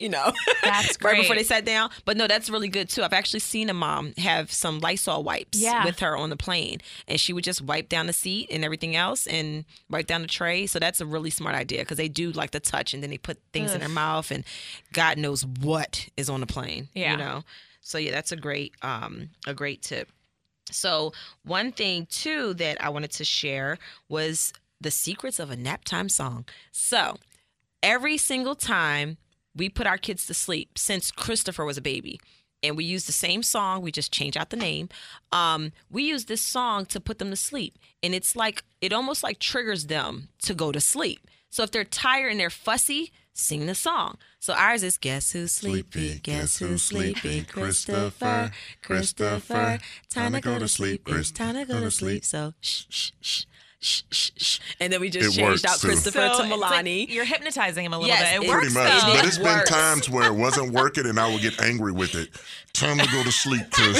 you 0.00 0.08
know, 0.08 0.32
That's 0.64 0.96
right 1.02 1.20
before 1.20 1.36
they 1.36 1.44
sat 1.44 1.64
down. 1.64 1.90
But 2.04 2.16
no, 2.16 2.26
that's 2.26 2.50
really 2.50 2.68
good 2.68 2.88
too. 2.88 3.02
I've 3.02 3.12
actually 3.12 3.40
seen 3.40 3.68
a 3.70 3.74
mom 3.74 4.14
have 4.18 4.50
some 4.50 4.80
Lysol 4.80 5.22
wipes 5.22 5.60
Yeah. 5.60 5.84
with 5.84 6.00
her 6.00 6.16
on 6.16 6.30
the 6.30 6.36
plane, 6.36 6.78
and 7.06 7.20
she 7.20 7.32
would 7.32 7.44
just 7.44 7.60
wipe 7.62 7.88
down 7.88 8.06
the 8.06 8.12
seat 8.12 8.48
and 8.50 8.64
everything 8.64 8.96
else, 8.96 9.26
and 9.26 9.64
wipe 9.88 10.06
down 10.06 10.22
the 10.22 10.28
tray. 10.28 10.66
So 10.66 10.78
that's 10.78 11.00
a 11.00 11.06
really 11.06 11.30
smart 11.30 11.54
idea 11.54 11.80
because 11.80 11.98
they 11.98 12.08
do 12.08 12.32
like 12.32 12.50
to 12.52 12.60
touch, 12.60 12.94
and 12.94 13.02
then 13.02 13.10
they 13.10 13.18
put 13.18 13.38
things 13.52 13.72
in 13.74 13.80
their 13.80 13.88
mouth, 13.88 14.30
and 14.30 14.42
God 14.92 15.18
knows 15.18 15.44
what 15.44 16.08
is 16.16 16.28
on 16.30 16.40
the 16.40 16.46
plane. 16.46 16.88
Yeah. 16.94 17.12
you 17.12 17.16
know. 17.18 17.44
So 17.82 17.98
yeah, 17.98 18.10
that's 18.10 18.32
a 18.32 18.36
great, 18.36 18.72
um, 18.82 19.30
a 19.46 19.54
great 19.54 19.82
tip. 19.82 20.10
So, 20.70 21.12
one 21.44 21.72
thing 21.72 22.06
too 22.10 22.54
that 22.54 22.82
I 22.82 22.88
wanted 22.90 23.10
to 23.12 23.24
share 23.24 23.78
was 24.08 24.52
the 24.80 24.90
secrets 24.90 25.38
of 25.40 25.50
a 25.50 25.56
nap 25.56 25.84
time 25.84 26.08
song. 26.08 26.44
So, 26.72 27.16
every 27.82 28.16
single 28.16 28.54
time 28.54 29.16
we 29.54 29.68
put 29.68 29.86
our 29.86 29.98
kids 29.98 30.26
to 30.26 30.34
sleep 30.34 30.78
since 30.78 31.10
Christopher 31.10 31.64
was 31.64 31.76
a 31.78 31.82
baby, 31.82 32.20
and 32.62 32.76
we 32.76 32.84
use 32.84 33.06
the 33.06 33.12
same 33.12 33.42
song, 33.42 33.82
we 33.82 33.90
just 33.90 34.12
change 34.12 34.36
out 34.36 34.50
the 34.50 34.56
name. 34.56 34.88
Um, 35.32 35.72
we 35.90 36.02
use 36.04 36.26
this 36.26 36.42
song 36.42 36.86
to 36.86 37.00
put 37.00 37.18
them 37.18 37.30
to 37.30 37.36
sleep, 37.36 37.78
and 38.02 38.14
it's 38.14 38.36
like 38.36 38.64
it 38.80 38.92
almost 38.92 39.22
like 39.22 39.38
triggers 39.38 39.86
them 39.86 40.28
to 40.42 40.54
go 40.54 40.72
to 40.72 40.80
sleep. 40.80 41.26
So 41.48 41.62
if 41.64 41.70
they're 41.70 41.84
tired 41.84 42.30
and 42.30 42.38
they're 42.38 42.50
fussy, 42.50 43.12
sing 43.32 43.66
the 43.66 43.74
song. 43.74 44.18
So 44.38 44.52
ours 44.54 44.82
is 44.82 44.96
Guess 44.98 45.32
Who's 45.32 45.52
Sleepy? 45.52 46.20
Guess 46.22 46.58
Who's 46.58 46.82
Sleepy? 46.82 47.42
Christopher, 47.44 48.52
Christopher. 48.82 49.78
Time 50.08 50.32
to 50.32 50.40
go 50.40 50.58
to 50.58 50.68
sleep. 50.68 51.02
It's 51.08 51.30
time 51.30 51.56
to 51.56 51.64
go 51.64 51.80
to 51.80 51.90
sleep. 51.90 52.24
So 52.24 52.54
shh, 52.60 52.84
shh, 52.88 53.10
shh. 53.20 53.44
Shh, 53.80 54.02
shh, 54.10 54.30
shh. 54.36 54.58
And 54.80 54.92
then 54.92 55.00
we 55.00 55.10
just 55.10 55.36
It 55.36 55.40
changed 55.40 55.64
works, 55.64 55.64
out 55.74 55.80
too. 55.80 55.88
Christopher 55.88 56.18
So 56.34 56.42
to 56.42 56.48
it's 56.48 56.60
like 56.60 56.84
Milani. 56.84 57.08
you're 57.08 57.24
hypnotizing 57.24 57.84
him 57.84 57.92
a 57.92 57.98
little 57.98 58.08
Yes, 58.08 58.32
bit. 58.32 58.42
It 58.42 58.44
it 58.44 58.48
works 58.48 58.72
Pretty 58.72 58.74
much. 58.90 59.02
though. 59.02 59.12
But 59.14 59.24
It 59.24 59.28
it's 59.28 59.38
been 59.38 59.64
times 59.64 60.08
where 60.10 60.26
it 60.26 60.34
wasn't 60.34 60.72
working 60.72 61.06
and 61.06 61.18
I 61.18 61.30
would 61.32 61.42
get 61.42 61.60
angry 61.60 61.92
with 61.92 62.14
it. 62.14 62.28
Time 62.72 62.98
to 62.98 63.06
go 63.10 63.22
to 63.22 63.32
sleep, 63.32 63.62
Chris. 63.72 63.98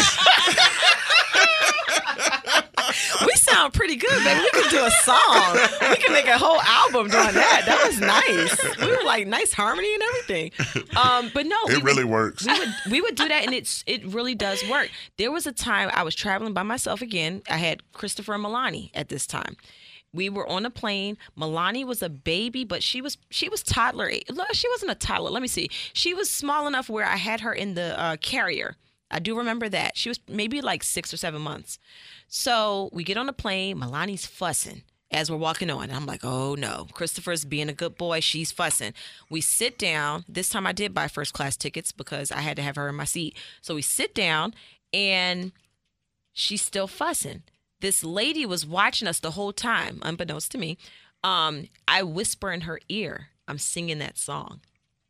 Sound 3.61 3.75
pretty 3.75 3.97
good, 3.97 4.25
baby. 4.25 4.41
We 4.41 4.51
could 4.63 4.71
do 4.71 4.85
a 4.85 4.91
song. 5.03 5.59
We 5.91 5.97
could 5.97 6.13
make 6.13 6.27
a 6.27 6.39
whole 6.39 6.61
album 6.61 7.09
doing 7.09 7.35
that. 7.35 7.63
That 7.67 7.85
was 7.87 8.01
nice. 8.01 8.81
We 8.81 8.87
were 8.97 9.05
like 9.05 9.27
nice 9.27 9.53
harmony 9.53 9.93
and 9.95 10.03
everything. 10.03 10.51
Um, 10.97 11.31
but 11.35 11.47
no, 11.47 11.57
It 11.69 11.75
would- 11.77 11.85
really 11.85 12.05
works. 12.05 12.47
we 12.47 12.59
would 12.59 12.69
we 12.91 13.01
would 13.01 13.15
do 13.17 13.29
that 13.29 13.45
and 13.45 13.55
it's 13.55 13.85
it 13.87 14.05
really 14.07 14.35
does 14.35 14.63
work. 14.69 14.91
There 15.19 15.31
was 15.31 15.47
a 15.47 15.53
time 15.53 15.91
I 15.93 16.03
was 16.03 16.15
traveling 16.15 16.53
by 16.55 16.63
myself 16.63 17.03
again. 17.03 17.43
I 17.51 17.57
had 17.59 17.83
Christopher 17.93 18.35
and 18.35 18.45
Milani 18.45 18.91
at 18.95 19.09
this 19.09 19.27
time. 19.27 19.57
We 20.13 20.29
were 20.29 20.47
on 20.49 20.67
a 20.67 20.71
plane. 20.71 21.17
Milani 21.39 21.85
was 21.87 22.03
a 22.03 22.09
baby, 22.09 22.65
but 22.65 22.83
she 22.83 23.01
was 23.01 23.17
she 23.31 23.49
was 23.49 23.63
toddler. 23.63 24.11
She 24.11 24.69
wasn't 24.69 24.91
a 24.91 24.97
toddler. 24.97 25.31
Let 25.31 25.43
me 25.43 25.49
see. 25.49 25.69
She 25.93 26.15
was 26.15 26.31
small 26.31 26.67
enough 26.67 26.89
where 26.89 27.07
I 27.07 27.17
had 27.17 27.41
her 27.43 27.53
in 27.53 27.75
the 27.75 27.99
uh, 28.01 28.17
carrier. 28.17 28.77
I 29.11 29.19
do 29.19 29.37
remember 29.37 29.69
that. 29.69 29.97
She 29.97 30.09
was 30.09 30.21
maybe 30.29 30.61
like 30.61 30.83
six 30.83 31.13
or 31.13 31.17
seven 31.17 31.43
months. 31.43 31.79
So 32.29 32.91
we 32.93 33.05
get 33.05 33.17
on 33.17 33.27
the 33.27 33.33
plane. 33.33 33.79
Milani's 33.79 34.27
fussing 34.27 34.83
as 35.11 35.31
we're 35.31 35.37
walking 35.37 35.71
on. 35.71 35.85
And 35.85 35.93
I'm 35.93 36.07
like, 36.07 36.25
oh 36.25 36.55
no, 36.55 36.87
Christopher's 36.93 37.45
being 37.45 37.69
a 37.69 37.75
good 37.75 37.97
boy. 37.97 38.21
She's 38.21 38.53
fussing. 38.53 38.95
We 39.29 39.41
sit 39.41 39.79
down. 39.79 40.25
This 40.29 40.49
time 40.49 40.67
I 40.67 40.73
did 40.73 40.95
buy 40.95 41.09
first 41.09 41.33
class 41.33 41.57
tickets 41.57 41.93
because 41.93 42.31
I 42.31 42.41
had 42.41 42.57
to 42.57 42.63
have 42.63 42.77
her 42.77 42.89
in 42.89 42.95
my 42.95 43.05
seat. 43.05 43.37
So 43.61 43.75
we 43.75 43.83
sit 43.83 44.15
down 44.15 44.55
and 44.93 45.53
she's 46.33 46.63
still 46.63 46.87
fussing. 46.87 47.43
This 47.81 48.05
lady 48.05 48.45
was 48.47 48.67
watching 48.67 49.09
us 49.09 49.21
the 49.21 49.33
whole 49.33 49.53
time, 49.53 50.01
unbeknownst 50.03 50.53
to 50.53 50.59
me. 50.59 50.77
Um, 51.25 51.69
I 51.89 52.03
whisper 52.03 52.53
in 52.53 52.63
her 52.63 52.79
ear, 52.89 53.29
I'm 53.49 53.59
singing 53.59 53.99
that 53.99 54.19
song. 54.19 54.61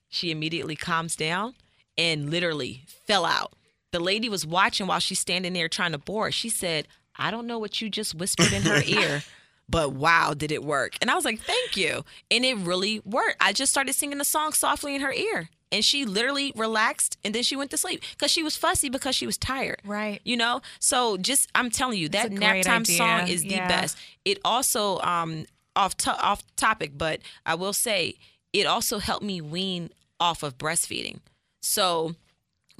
She 0.08 0.30
immediately 0.30 0.76
calms 0.76 1.14
down 1.14 1.54
and 1.98 2.30
literally 2.30 2.84
fell 2.86 3.24
out. 3.24 3.52
The 3.92 4.00
lady 4.00 4.28
was 4.28 4.46
watching 4.46 4.86
while 4.86 5.00
she's 5.00 5.18
standing 5.18 5.52
there 5.52 5.68
trying 5.68 5.92
to 5.92 5.98
board. 5.98 6.34
She 6.34 6.48
said, 6.48 6.86
I 7.16 7.30
don't 7.30 7.46
know 7.46 7.58
what 7.58 7.80
you 7.80 7.90
just 7.90 8.14
whispered 8.14 8.52
in 8.52 8.62
her 8.62 8.82
ear, 8.86 9.22
but 9.68 9.92
wow, 9.92 10.34
did 10.34 10.52
it 10.52 10.62
work. 10.64 10.94
And 11.00 11.10
I 11.10 11.14
was 11.14 11.24
like, 11.24 11.40
thank 11.40 11.76
you. 11.76 12.04
And 12.30 12.44
it 12.44 12.56
really 12.56 13.00
worked. 13.04 13.36
I 13.40 13.52
just 13.52 13.72
started 13.72 13.94
singing 13.94 14.18
the 14.18 14.24
song 14.24 14.52
softly 14.52 14.94
in 14.94 15.00
her 15.00 15.12
ear. 15.12 15.50
And 15.72 15.84
she 15.84 16.04
literally 16.04 16.52
relaxed 16.56 17.16
and 17.24 17.32
then 17.32 17.44
she 17.44 17.54
went 17.54 17.70
to 17.70 17.76
sleep 17.76 18.02
because 18.12 18.32
she 18.32 18.42
was 18.42 18.56
fussy 18.56 18.88
because 18.88 19.14
she 19.14 19.26
was 19.26 19.38
tired. 19.38 19.80
Right. 19.84 20.20
You 20.24 20.36
know? 20.36 20.62
So 20.80 21.16
just, 21.16 21.48
I'm 21.54 21.70
telling 21.70 21.98
you, 21.98 22.08
that 22.08 22.30
a 22.30 22.34
nap 22.34 22.62
time 22.62 22.82
idea. 22.82 22.96
song 22.96 23.28
is 23.28 23.42
the 23.42 23.56
best. 23.56 23.96
It 24.24 24.38
also, 24.44 24.98
um, 25.00 25.46
off, 25.76 25.96
to- 25.98 26.20
off 26.20 26.42
topic, 26.56 26.98
but 26.98 27.20
I 27.46 27.54
will 27.54 27.72
say, 27.72 28.16
it 28.52 28.66
also 28.66 28.98
helped 28.98 29.24
me 29.24 29.40
wean 29.40 29.90
off 30.18 30.42
of 30.42 30.58
breastfeeding. 30.58 31.20
So 31.62 32.16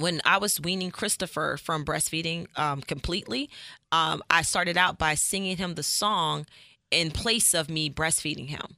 when 0.00 0.20
I 0.24 0.38
was 0.38 0.60
weaning 0.60 0.90
Christopher 0.90 1.56
from 1.56 1.84
breastfeeding 1.84 2.46
um, 2.58 2.80
completely, 2.80 3.50
um, 3.92 4.22
I 4.30 4.42
started 4.42 4.76
out 4.76 4.98
by 4.98 5.14
singing 5.14 5.56
him 5.56 5.74
the 5.74 5.82
song 5.82 6.46
in 6.90 7.10
place 7.10 7.54
of 7.54 7.70
me 7.70 7.90
breastfeeding 7.90 8.48
him. 8.48 8.76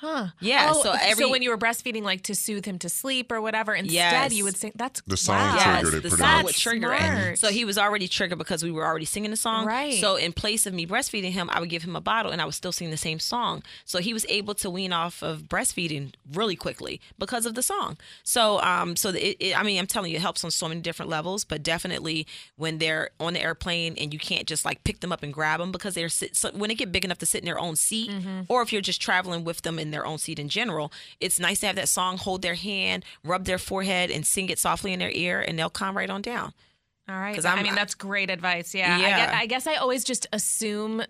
Huh. 0.00 0.28
Yeah, 0.40 0.72
Oh, 0.74 0.82
so 0.82 0.92
every- 0.98 1.26
when 1.26 1.42
you 1.42 1.50
were 1.50 1.58
breastfeeding, 1.58 2.02
like 2.02 2.22
to 2.22 2.34
soothe 2.34 2.64
him 2.64 2.78
to 2.78 2.88
sleep 2.88 3.30
or 3.30 3.40
whatever, 3.40 3.74
instead 3.74 3.92
Yes. 3.94 4.32
you 4.34 4.44
would 4.44 4.56
sing. 4.56 4.72
That's 4.74 5.02
The 5.06 5.16
song 5.16 5.36
wow. 5.38 5.58
triggered 5.80 5.94
it 5.94 6.02
the 6.02 6.08
pretty 6.08 6.22
song 6.22 6.32
much. 6.36 6.44
would 6.44 6.54
trigger 6.56 6.92
it. 6.94 7.38
So 7.38 7.48
he 7.50 7.64
was 7.66 7.76
already 7.76 8.08
triggered 8.08 8.38
because 8.38 8.62
we 8.64 8.70
were 8.70 8.86
already 8.86 9.04
singing 9.04 9.30
the 9.30 9.36
song. 9.36 9.66
Right. 9.66 10.00
So 10.00 10.16
in 10.16 10.32
place 10.32 10.64
of 10.66 10.72
me 10.72 10.86
breastfeeding 10.86 11.32
him, 11.32 11.50
I 11.52 11.60
would 11.60 11.68
give 11.68 11.82
him 11.82 11.96
a 11.96 12.00
bottle 12.00 12.32
and 12.32 12.40
I 12.40 12.46
was 12.46 12.56
still 12.56 12.72
singing 12.72 12.90
the 12.90 12.96
same 12.96 13.18
song. 13.20 13.62
So 13.84 13.98
he 13.98 14.14
was 14.14 14.24
able 14.30 14.54
to 14.54 14.70
wean 14.70 14.92
off 14.92 15.22
of 15.22 15.42
breastfeeding 15.42 16.14
really 16.32 16.56
quickly 16.56 17.00
because 17.18 17.44
of 17.44 17.54
the 17.54 17.62
song. 17.62 17.98
So 18.24 18.60
um 18.62 18.96
so 18.96 19.10
it, 19.10 19.36
it 19.38 19.58
I 19.58 19.62
mean 19.62 19.78
I'm 19.78 19.86
telling 19.86 20.10
you 20.10 20.16
it 20.16 20.22
helps 20.22 20.44
on 20.44 20.50
so 20.50 20.66
many 20.66 20.80
different 20.80 21.10
levels, 21.10 21.44
but 21.44 21.62
definitely 21.62 22.26
when 22.56 22.78
they're 22.78 23.10
on 23.20 23.34
the 23.34 23.42
airplane 23.42 23.96
and 23.98 24.14
you 24.14 24.18
can't 24.18 24.46
just 24.46 24.64
like 24.64 24.82
pick 24.84 25.00
them 25.00 25.12
up 25.12 25.22
and 25.22 25.32
grab 25.34 25.60
them 25.60 25.72
because 25.72 25.94
they're 25.94 26.08
sit, 26.08 26.36
so 26.36 26.50
when 26.52 26.68
they 26.68 26.74
get 26.74 26.90
big 26.90 27.04
enough 27.04 27.18
to 27.18 27.26
sit 27.26 27.40
in 27.40 27.44
their 27.44 27.58
own 27.58 27.76
seat 27.76 28.10
or 28.48 28.62
if 28.62 28.72
you're 28.72 28.80
just 28.80 29.02
traveling 29.02 29.44
with 29.44 29.60
them 29.62 29.78
in 29.90 29.92
their 29.92 30.06
own 30.06 30.18
seat 30.18 30.38
in 30.38 30.48
general, 30.48 30.92
it's 31.18 31.40
nice 31.40 31.60
to 31.60 31.66
have 31.66 31.76
that 31.76 31.88
song 31.88 32.16
hold 32.16 32.42
their 32.42 32.54
hand, 32.54 33.04
rub 33.24 33.44
their 33.44 33.58
forehead 33.58 34.10
and 34.10 34.24
sing 34.24 34.48
it 34.48 34.58
softly 34.58 34.92
in 34.92 34.98
their 35.00 35.10
ear 35.10 35.40
and 35.46 35.58
they'll 35.58 35.68
calm 35.70 35.96
right 35.96 36.08
on 36.08 36.22
down. 36.22 36.52
All 37.08 37.16
right. 37.16 37.44
I 37.44 37.62
mean, 37.62 37.74
that's 37.74 37.94
great 37.96 38.30
advice. 38.30 38.72
Yeah. 38.72 38.94
I, 38.96 39.00
Yeah. 39.00 39.16
guess, 39.26 39.34
I 39.34 39.46
guess 39.46 39.66
I 39.66 39.74
always 39.74 40.04
just 40.04 40.28
assume 40.32 41.02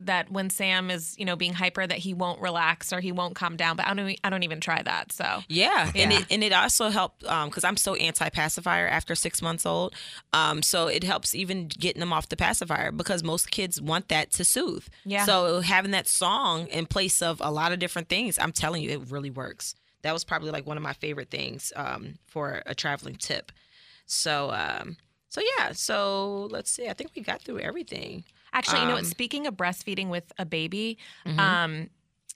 that 0.00 0.30
when 0.30 0.50
Sam 0.50 0.90
is, 0.90 1.14
you 1.18 1.24
know, 1.24 1.36
being 1.36 1.52
hyper, 1.52 1.86
that 1.86 1.98
he 1.98 2.14
won't 2.14 2.40
relax 2.40 2.92
or 2.92 3.00
he 3.00 3.12
won't 3.12 3.34
calm 3.34 3.56
down. 3.56 3.76
But 3.76 3.86
I 3.86 3.94
don't. 3.94 4.18
I 4.24 4.30
don't 4.30 4.42
even 4.42 4.60
try 4.60 4.82
that. 4.82 5.12
So 5.12 5.42
Yeah, 5.48 5.90
and 5.94 6.12
it 6.12 6.26
and 6.30 6.42
it 6.42 6.52
also 6.52 6.88
helped 6.88 7.20
because 7.20 7.64
I'm 7.64 7.76
so 7.76 7.94
anti 7.94 8.28
pacifier 8.28 8.86
after 8.86 9.14
six 9.14 9.40
months 9.40 9.64
old. 9.64 9.94
Um, 10.32 10.62
so 10.62 10.88
it 10.88 11.04
helps 11.04 11.34
even 11.34 11.68
getting 11.68 12.00
them 12.00 12.12
off 12.12 12.28
the 12.28 12.36
pacifier 12.36 12.92
because 12.92 13.22
most 13.22 13.50
kids 13.50 13.80
want 13.80 14.08
that 14.08 14.30
to 14.32 14.44
soothe. 14.44 14.86
Yeah. 15.04 15.24
So 15.24 15.60
having 15.60 15.92
that 15.92 16.08
song 16.08 16.66
in 16.68 16.86
place 16.86 17.22
of 17.22 17.40
a 17.40 17.50
lot 17.50 17.72
of 17.72 17.78
different 17.78 18.08
things, 18.08 18.38
I'm 18.38 18.52
telling 18.52 18.82
you, 18.82 18.90
it 18.90 19.10
really 19.10 19.30
works. 19.30 19.74
That 20.02 20.12
was 20.12 20.24
probably 20.24 20.50
like 20.50 20.66
one 20.66 20.76
of 20.76 20.82
my 20.82 20.92
favorite 20.92 21.30
things 21.30 21.72
um, 21.76 22.18
for 22.26 22.62
a 22.66 22.74
traveling 22.74 23.16
tip. 23.16 23.52
So 24.06 24.50
um, 24.50 24.96
so 25.28 25.40
yeah. 25.58 25.72
So 25.72 26.48
let's 26.50 26.70
see. 26.70 26.88
I 26.88 26.92
think 26.92 27.10
we 27.16 27.22
got 27.22 27.42
through 27.42 27.60
everything. 27.60 28.24
Actually, 28.54 28.80
you 28.80 28.86
know 28.86 28.94
what? 28.94 29.00
Um, 29.04 29.10
Speaking 29.10 29.46
of 29.46 29.54
breastfeeding 29.56 30.08
with 30.08 30.32
a 30.38 30.46
baby, 30.46 30.96
Mhm. 31.26 31.38
um, 31.38 31.90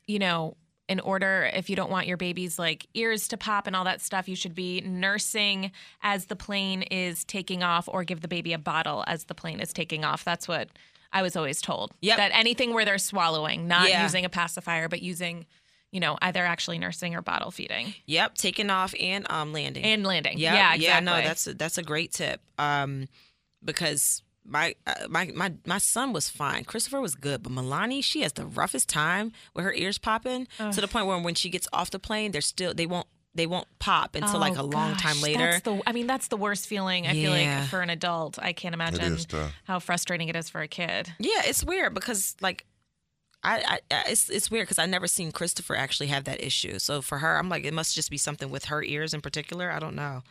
you 0.06 0.18
know, 0.18 0.56
in 0.88 1.00
order, 1.00 1.50
if 1.54 1.68
you 1.70 1.76
don't 1.76 1.90
want 1.90 2.06
your 2.06 2.16
baby's 2.16 2.58
like 2.58 2.86
ears 2.94 3.28
to 3.28 3.36
pop 3.36 3.66
and 3.66 3.76
all 3.76 3.84
that 3.84 4.00
stuff, 4.00 4.28
you 4.28 4.34
should 4.34 4.54
be 4.54 4.80
nursing 4.80 5.70
as 6.02 6.26
the 6.26 6.36
plane 6.36 6.82
is 6.82 7.24
taking 7.24 7.62
off 7.62 7.88
or 7.88 8.04
give 8.04 8.20
the 8.22 8.28
baby 8.28 8.52
a 8.52 8.58
bottle 8.58 9.04
as 9.06 9.24
the 9.24 9.34
plane 9.34 9.60
is 9.60 9.72
taking 9.72 10.04
off. 10.04 10.24
That's 10.24 10.48
what 10.48 10.68
I 11.12 11.22
was 11.22 11.36
always 11.36 11.60
told. 11.60 11.92
Yep. 12.00 12.16
That 12.16 12.30
anything 12.34 12.72
where 12.74 12.84
they're 12.84 12.98
swallowing, 12.98 13.68
not 13.68 13.88
Yeah. 13.88 14.02
using 14.02 14.24
a 14.24 14.28
pacifier, 14.30 14.88
but 14.88 15.02
using, 15.02 15.46
you 15.90 16.00
know, 16.00 16.16
either 16.22 16.44
actually 16.44 16.78
nursing 16.78 17.14
or 17.14 17.20
bottle 17.22 17.50
feeding 17.50 17.94
Yep, 18.06 18.34
taking 18.36 18.70
off 18.70 18.94
and 18.98 19.30
um 19.30 19.52
landing. 19.52 19.84
and 19.84 20.04
landing. 20.04 20.38
Yep, 20.38 20.54
Yeah, 20.54 20.74
exactly. 20.74 20.84
Yeah, 20.84 21.00
no, 21.00 21.22
that's 21.22 21.46
a, 21.46 21.54
that's 21.54 21.76
a 21.78 21.82
great 21.82 22.12
tip. 22.12 22.40
Um, 22.58 23.08
because 23.62 24.22
my 24.48 24.74
uh, 24.86 25.06
my 25.08 25.30
my 25.34 25.52
my 25.66 25.78
son 25.78 26.12
was 26.12 26.28
fine. 26.28 26.64
Christopher 26.64 27.00
was 27.00 27.14
good, 27.14 27.42
but 27.42 27.52
Milani, 27.52 28.02
she 28.02 28.22
has 28.22 28.32
the 28.32 28.46
roughest 28.46 28.88
time 28.88 29.32
with 29.54 29.64
her 29.64 29.72
ears 29.74 29.98
popping 29.98 30.48
to 30.58 30.80
the 30.80 30.88
point 30.88 31.06
where 31.06 31.18
when 31.18 31.34
she 31.34 31.50
gets 31.50 31.68
off 31.72 31.90
the 31.90 31.98
plane, 31.98 32.32
they're 32.32 32.40
still 32.40 32.74
they 32.74 32.86
won't 32.86 33.06
they 33.34 33.46
won't 33.46 33.68
pop 33.78 34.16
until 34.16 34.40
like 34.40 34.56
a 34.56 34.60
Oh, 34.62 34.64
long 34.64 34.92
gosh, 34.92 35.02
time 35.02 35.20
later. 35.20 35.38
That's 35.52 35.60
the, 35.62 35.80
I 35.86 35.92
mean, 35.92 36.06
that's 36.08 36.26
the 36.28 36.36
worst 36.36 36.66
feeling. 36.66 37.06
I 37.06 37.12
feel 37.12 37.30
like 37.30 37.68
for 37.68 37.80
an 37.82 37.90
adult, 37.90 38.38
I 38.40 38.52
can't 38.52 38.74
imagine 38.74 39.16
how 39.64 39.78
frustrating 39.78 40.28
it 40.28 40.34
is 40.34 40.48
for 40.48 40.60
a 40.60 40.66
kid. 40.66 41.12
Yeah, 41.20 41.42
it's 41.44 41.62
weird 41.62 41.94
because 41.94 42.34
like 42.40 42.64
I, 43.44 43.58
I 43.58 43.78
I- 43.94 44.04
it's 44.10 44.28
it's 44.28 44.50
weird 44.50 44.64
because 44.66 44.78
I 44.78 44.86
never 44.86 45.06
seen 45.06 45.30
Christopher 45.32 45.76
actually 45.76 46.08
have 46.08 46.24
that 46.24 46.44
issue. 46.44 46.78
So 46.78 47.00
for 47.02 47.18
her, 47.18 47.36
I'm 47.38 47.48
like 47.48 47.64
it 47.64 47.72
must 47.74 47.94
just 47.94 48.10
be 48.10 48.18
something 48.18 48.50
with 48.50 48.66
her 48.66 48.82
ears 48.82 49.14
in 49.14 49.20
particular. 49.20 49.70
I 49.70 49.78
don't 49.78 49.94
know. 49.94 50.22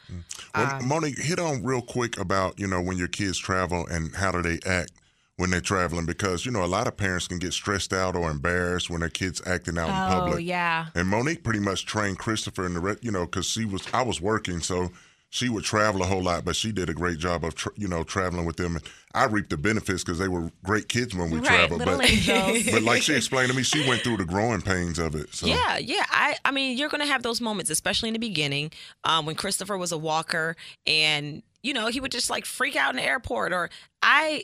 Well, 0.55 0.75
Um, 0.75 0.87
Monique, 0.87 1.17
hit 1.19 1.39
on 1.39 1.63
real 1.63 1.81
quick 1.81 2.17
about 2.19 2.59
you 2.59 2.67
know 2.67 2.81
when 2.81 2.97
your 2.97 3.07
kids 3.07 3.37
travel 3.37 3.87
and 3.87 4.15
how 4.15 4.31
do 4.31 4.41
they 4.41 4.59
act 4.69 4.91
when 5.37 5.51
they're 5.51 5.61
traveling 5.61 6.05
because 6.05 6.45
you 6.45 6.51
know 6.51 6.65
a 6.65 6.67
lot 6.67 6.87
of 6.87 6.97
parents 6.97 7.27
can 7.27 7.37
get 7.39 7.53
stressed 7.53 7.93
out 7.93 8.15
or 8.15 8.29
embarrassed 8.31 8.89
when 8.89 8.99
their 9.01 9.09
kids 9.09 9.41
acting 9.45 9.77
out 9.77 9.87
in 9.89 9.93
public. 10.19 10.35
Oh, 10.35 10.37
yeah. 10.39 10.87
And 10.95 11.07
Monique 11.07 11.43
pretty 11.43 11.59
much 11.59 11.85
trained 11.85 12.17
Christopher 12.17 12.65
in 12.65 12.73
the 12.73 12.79
re- 12.79 12.97
you 13.01 13.11
know 13.11 13.25
because 13.25 13.45
she 13.45 13.63
was 13.63 13.87
I 13.93 14.01
was 14.01 14.19
working 14.19 14.59
so 14.61 14.91
she 15.37 15.49
would 15.49 15.63
travel 15.63 16.01
a 16.01 16.05
whole 16.05 16.23
lot 16.23 16.43
but 16.43 16.55
she 16.55 16.71
did 16.71 16.89
a 16.89 16.93
great 16.93 17.19
job 17.19 17.43
of 17.45 17.53
tra- 17.55 17.71
you 17.75 17.87
know 17.87 18.03
traveling 18.03 18.45
with 18.45 18.57
them 18.57 18.75
and 18.75 18.83
I 19.13 19.25
reaped 19.25 19.49
the 19.49 19.57
benefits 19.57 20.03
because 20.03 20.19
they 20.19 20.27
were 20.27 20.51
great 20.63 20.89
kids 20.89 21.15
when 21.15 21.29
we 21.31 21.39
Right, 21.39 21.45
traveled 21.69 21.79
but 21.85 21.97
but 22.73 22.83
like 22.83 23.01
she 23.01 23.13
explained 23.15 23.49
to 23.49 23.55
me 23.55 23.63
she 23.63 23.87
went 23.87 24.01
through 24.01 24.17
the 24.17 24.25
growing 24.25 24.61
pains 24.61 24.99
of 24.99 25.15
it 25.15 25.33
so 25.33 25.47
Yeah, 25.47 25.77
yeah. 25.77 26.05
I 26.09 26.35
I 26.45 26.51
mean, 26.51 26.77
you're 26.77 26.89
gonna 26.89 27.05
have 27.05 27.23
those 27.23 27.41
moments, 27.41 27.69
especially 27.71 28.09
in 28.09 28.13
the 28.13 28.19
beginning, 28.19 28.71
um, 29.03 29.25
when 29.25 29.35
Christopher 29.35 29.77
was 29.77 29.91
a 29.91 29.97
walker, 29.97 30.55
and 30.85 31.41
you 31.63 31.73
know 31.73 31.87
he 31.87 31.99
would 31.99 32.11
just 32.11 32.29
like 32.29 32.45
freak 32.45 32.75
out 32.75 32.91
in 32.91 32.97
the 32.97 33.03
airport. 33.05 33.53
Or 33.53 33.69
I, 34.01 34.43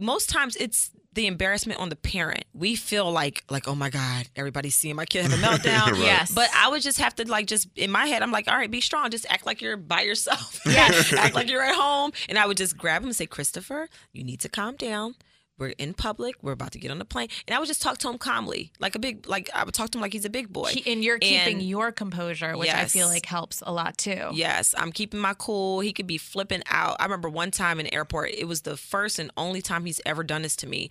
most 0.00 0.30
times 0.30 0.56
it's 0.56 0.90
the 1.12 1.26
embarrassment 1.26 1.80
on 1.80 1.88
the 1.88 1.96
parent. 1.96 2.44
We 2.54 2.76
feel 2.76 3.10
like 3.10 3.44
like 3.50 3.66
oh 3.68 3.74
my 3.74 3.90
god, 3.90 4.28
everybody's 4.36 4.74
seeing 4.74 4.96
my 4.96 5.06
kid 5.06 5.26
have 5.26 5.32
a 5.32 5.36
meltdown. 5.46 5.92
Right. 5.92 6.00
Yes. 6.00 6.32
But 6.32 6.48
I 6.54 6.68
would 6.68 6.82
just 6.82 7.00
have 7.00 7.14
to 7.16 7.28
like 7.28 7.46
just 7.46 7.68
in 7.76 7.90
my 7.90 8.06
head, 8.06 8.22
I'm 8.22 8.32
like, 8.32 8.48
all 8.48 8.56
right, 8.56 8.70
be 8.70 8.80
strong. 8.80 9.10
Just 9.10 9.26
act 9.28 9.46
like 9.46 9.60
you're 9.60 9.76
by 9.76 10.02
yourself. 10.02 10.60
Yeah. 10.66 10.88
act 11.18 11.34
like 11.34 11.50
you're 11.50 11.62
at 11.62 11.74
home. 11.74 12.12
And 12.28 12.38
I 12.38 12.46
would 12.46 12.56
just 12.56 12.76
grab 12.76 13.02
him 13.02 13.08
and 13.08 13.16
say, 13.16 13.26
Christopher, 13.26 13.88
you 14.12 14.22
need 14.24 14.40
to 14.40 14.48
calm 14.48 14.76
down. 14.76 15.14
We're 15.60 15.74
in 15.78 15.92
public. 15.94 16.36
We're 16.42 16.52
about 16.52 16.72
to 16.72 16.78
get 16.78 16.90
on 16.90 16.98
the 16.98 17.04
plane. 17.04 17.28
And 17.46 17.54
I 17.54 17.58
would 17.58 17.68
just 17.68 17.82
talk 17.82 17.98
to 17.98 18.08
him 18.08 18.16
calmly, 18.18 18.72
like 18.80 18.94
a 18.94 18.98
big, 18.98 19.28
like 19.28 19.50
I 19.54 19.62
would 19.64 19.74
talk 19.74 19.90
to 19.90 19.98
him 19.98 20.02
like 20.02 20.12
he's 20.14 20.24
a 20.24 20.30
big 20.30 20.50
boy. 20.52 20.70
He- 20.70 20.90
and 20.92 21.04
you're 21.04 21.18
keeping 21.18 21.58
And- 21.58 21.62
your 21.62 21.92
composure, 21.92 22.56
which 22.56 22.70
I 22.70 22.86
feel 22.86 23.06
like 23.08 23.26
helps 23.26 23.62
a 23.66 23.72
lot 23.72 23.98
too. 23.98 24.30
Yes, 24.32 24.74
I'm 24.76 24.90
keeping 24.90 25.20
my 25.20 25.34
cool. 25.34 25.80
He 25.80 25.92
could 25.92 26.06
be 26.06 26.16
flipping 26.18 26.62
out. 26.70 26.96
I 26.98 27.04
remember 27.04 27.28
one 27.28 27.50
time 27.50 27.78
in 27.78 27.84
the 27.84 27.94
airport, 27.94 28.30
it 28.30 28.46
was 28.48 28.62
the 28.62 28.76
first 28.78 29.18
and 29.18 29.30
only 29.36 29.60
time 29.60 29.84
he's 29.84 30.00
ever 30.06 30.24
done 30.24 30.42
this 30.42 30.56
to 30.56 30.66
me. 30.66 30.88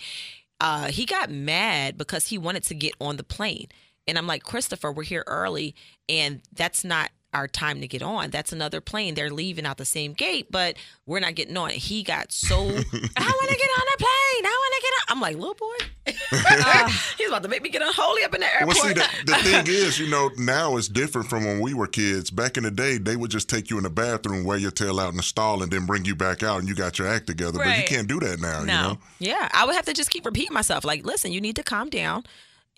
uh, 0.62 0.88
he 0.92 1.06
got 1.06 1.30
mad 1.32 1.98
because 1.98 2.28
he 2.28 2.38
wanted 2.38 2.62
to 2.64 2.76
get 2.76 2.94
on 3.00 3.16
the 3.16 3.24
plane. 3.24 3.68
And 4.08 4.18
I'm 4.18 4.28
like, 4.28 4.44
Christopher, 4.44 4.92
we're 4.92 5.04
here 5.04 5.24
early, 5.26 5.74
and 6.10 6.42
that's 6.52 6.84
not 6.84 7.12
our 7.34 7.48
time 7.48 7.80
to 7.82 7.88
get 7.88 8.02
on. 8.02 8.32
That's 8.32 8.52
another 8.52 8.82
plane. 8.82 9.14
They're 9.14 9.30
leaving 9.30 9.66
out 9.66 9.78
the 9.78 9.86
same 9.86 10.14
gate, 10.14 10.48
but 10.52 10.78
we're 11.06 11.20
not 11.20 11.36
getting 11.36 11.56
on. 11.58 11.70
He 11.70 12.02
got 12.04 12.32
so, 12.32 12.56
I 12.58 12.66
want 12.66 12.80
to 12.82 12.84
get 12.84 12.90
on 12.90 13.16
that 13.18 13.98
plane. 14.00 14.46
I 14.46 14.58
want 14.58 14.74
to 14.76 14.82
get 14.82 14.94
on. 14.94 15.06
I'm 15.10 15.22
like, 15.22 15.36
little 15.36 15.54
boy, 15.56 15.76
he's 17.18 17.28
about 17.28 17.44
to 17.44 17.50
make 17.50 17.62
me 17.62 17.70
get 17.70 17.82
unholy 17.82 18.24
up 18.24 18.34
in 18.34 18.42
the 18.42 18.48
airport. 18.52 18.68
Well, 18.68 18.88
see, 18.88 18.94
the, 18.94 19.08
the 19.26 19.36
thing 19.44 19.66
is, 19.68 20.00
you 20.00 20.10
know, 20.10 20.30
now 20.38 20.78
it's 20.78 20.88
different 20.88 21.30
from 21.30 21.46
when 21.46 21.60
we 21.60 21.74
were 21.74 21.88
kids. 21.88 22.32
Back 22.32 22.58
in 22.58 22.64
the 22.64 22.72
day, 22.72 22.98
they 22.98 23.16
would 23.16 23.32
just 23.32 23.50
take 23.50 23.70
you 23.70 23.78
in 23.78 23.84
the 23.84 23.90
bathroom, 23.90 24.44
wear 24.44 24.58
your 24.58 24.72
tail 24.72 25.00
out 25.00 25.12
in 25.12 25.18
the 25.18 25.24
stall, 25.24 25.62
and 25.64 25.72
then 25.72 25.86
bring 25.86 26.06
you 26.06 26.16
back 26.16 26.44
out, 26.44 26.60
and 26.60 26.68
you 26.68 26.76
got 26.76 26.98
your 27.00 27.08
act 27.08 27.28
together. 27.28 27.60
But 27.60 27.78
you 27.78 27.84
can't 27.84 28.08
do 28.08 28.20
that 28.22 28.40
now. 28.40 28.62
You 28.62 28.66
No. 28.68 28.82
know, 28.82 28.98
Yeah, 29.20 29.50
I 29.54 29.66
would 29.66 29.76
have 29.76 29.86
to 29.86 29.94
just 29.94 30.10
keep 30.10 30.26
repeating 30.26 30.54
myself. 30.54 30.84
Like, 30.84 31.06
listen, 31.06 31.32
you 31.32 31.42
need 31.42 31.56
to 31.58 31.64
calm 31.64 31.90
down, 31.90 32.24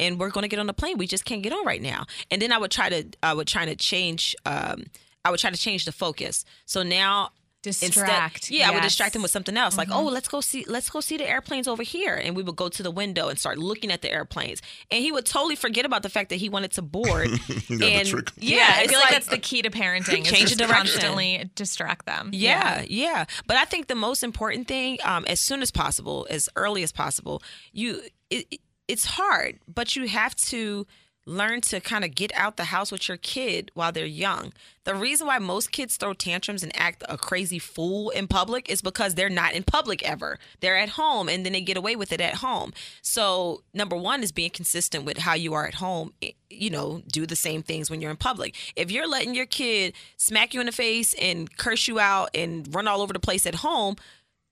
and 0.01 0.19
we're 0.19 0.29
going 0.31 0.41
to 0.43 0.49
get 0.49 0.59
on 0.59 0.67
the 0.67 0.73
plane. 0.73 0.97
We 0.97 1.07
just 1.07 1.23
can't 1.23 1.43
get 1.43 1.53
on 1.53 1.65
right 1.65 1.81
now. 1.81 2.05
And 2.29 2.41
then 2.41 2.51
I 2.51 2.57
would 2.57 2.71
try 2.71 2.89
to, 2.89 3.05
I 3.23 3.33
would 3.33 3.47
try 3.47 3.65
to 3.65 3.75
change, 3.75 4.35
um, 4.45 4.83
I 5.23 5.31
would 5.31 5.39
try 5.39 5.51
to 5.51 5.57
change 5.57 5.85
the 5.85 5.91
focus. 5.93 6.43
So 6.65 6.83
now. 6.83 7.31
Distract, 7.63 8.37
Instead, 8.49 8.57
yeah, 8.57 8.69
I 8.71 8.73
would 8.73 8.81
distract 8.81 9.15
him 9.15 9.21
with 9.21 9.29
something 9.29 9.55
else, 9.55 9.77
like, 9.77 9.89
oh, 9.91 10.05
let's 10.05 10.27
go 10.27 10.41
see, 10.41 10.65
let's 10.67 10.89
go 10.89 10.99
see 10.99 11.17
the 11.17 11.29
airplanes 11.29 11.67
over 11.67 11.83
here, 11.83 12.15
and 12.15 12.35
we 12.35 12.41
would 12.41 12.55
go 12.55 12.69
to 12.69 12.81
the 12.81 12.89
window 12.89 13.27
and 13.29 13.37
start 13.37 13.59
looking 13.59 13.91
at 13.91 14.01
the 14.01 14.11
airplanes, 14.11 14.63
and 14.89 15.03
he 15.03 15.11
would 15.11 15.27
totally 15.27 15.55
forget 15.55 15.85
about 15.85 16.01
the 16.01 16.09
fact 16.09 16.31
that 16.31 16.37
he 16.37 16.49
wanted 16.49 16.71
to 16.71 16.81
board. 16.81 17.29
You 17.69 17.77
gotta 17.77 17.91
and 17.91 18.07
trick 18.07 18.29
'em. 18.29 18.33
yeah, 18.39 18.65
I 18.77 18.87
feel 18.87 18.97
like, 18.99 19.11
that's 19.11 19.27
the 19.27 19.37
key 19.37 19.61
to 19.61 19.69
parenting. 19.69 20.25
Change 20.25 20.39
just 20.39 20.57
the 20.57 20.65
direction. 20.65 20.87
Constantly 21.01 21.51
distract 21.53 22.07
them. 22.07 22.31
Yeah, 22.33 22.83
yeah. 22.87 23.25
But 23.45 23.57
I 23.57 23.65
think 23.65 23.85
the 23.85 23.93
most 23.93 24.23
important 24.23 24.67
thing, 24.67 24.97
um, 25.03 25.23
as 25.27 25.39
soon 25.39 25.61
as 25.61 25.69
possible, 25.69 26.25
as 26.31 26.49
early 26.55 26.81
as 26.81 26.91
possible, 26.91 27.43
you 27.73 28.01
it, 28.31 28.47
it- 28.49 28.61
it's 28.87 29.05
hard, 29.05 29.59
but 29.67 29.95
you 29.95 30.07
have 30.07 30.35
to 30.35 30.85
learn 31.25 31.61
to 31.61 31.79
kind 31.79 32.03
of 32.03 32.15
get 32.15 32.31
out 32.35 32.57
the 32.57 32.65
house 32.65 32.91
with 32.91 33.07
your 33.07 33.17
kid 33.17 33.71
while 33.73 33.91
they're 33.91 34.05
young. 34.05 34.51
The 34.85 34.95
reason 34.95 35.27
why 35.27 35.37
most 35.37 35.71
kids 35.71 35.95
throw 35.95 36.13
tantrums 36.13 36.63
and 36.63 36.75
act 36.75 37.03
a 37.07 37.17
crazy 37.17 37.59
fool 37.59 38.09
in 38.09 38.27
public 38.27 38.69
is 38.69 38.81
because 38.81 39.13
they're 39.13 39.29
not 39.29 39.53
in 39.53 39.63
public 39.63 40.01
ever. 40.03 40.39
They're 40.59 40.77
at 40.77 40.89
home 40.89 41.29
and 41.29 41.45
then 41.45 41.53
they 41.53 41.61
get 41.61 41.77
away 41.77 41.95
with 41.95 42.11
it 42.11 42.21
at 42.21 42.35
home. 42.35 42.73
So, 43.03 43.63
number 43.73 43.95
1 43.95 44.23
is 44.23 44.31
being 44.31 44.49
consistent 44.49 45.05
with 45.05 45.19
how 45.19 45.35
you 45.35 45.53
are 45.53 45.67
at 45.67 45.75
home. 45.75 46.13
You 46.49 46.71
know, 46.71 47.03
do 47.11 47.27
the 47.27 47.35
same 47.35 47.61
things 47.61 47.91
when 47.91 48.01
you're 48.01 48.11
in 48.11 48.17
public. 48.17 48.55
If 48.75 48.91
you're 48.91 49.07
letting 49.07 49.35
your 49.35 49.45
kid 49.45 49.93
smack 50.17 50.53
you 50.53 50.59
in 50.59 50.65
the 50.65 50.71
face 50.71 51.13
and 51.13 51.55
curse 51.57 51.87
you 51.87 51.99
out 51.99 52.31
and 52.33 52.73
run 52.73 52.87
all 52.87 53.01
over 53.01 53.13
the 53.13 53.19
place 53.19 53.45
at 53.45 53.55
home, 53.55 53.95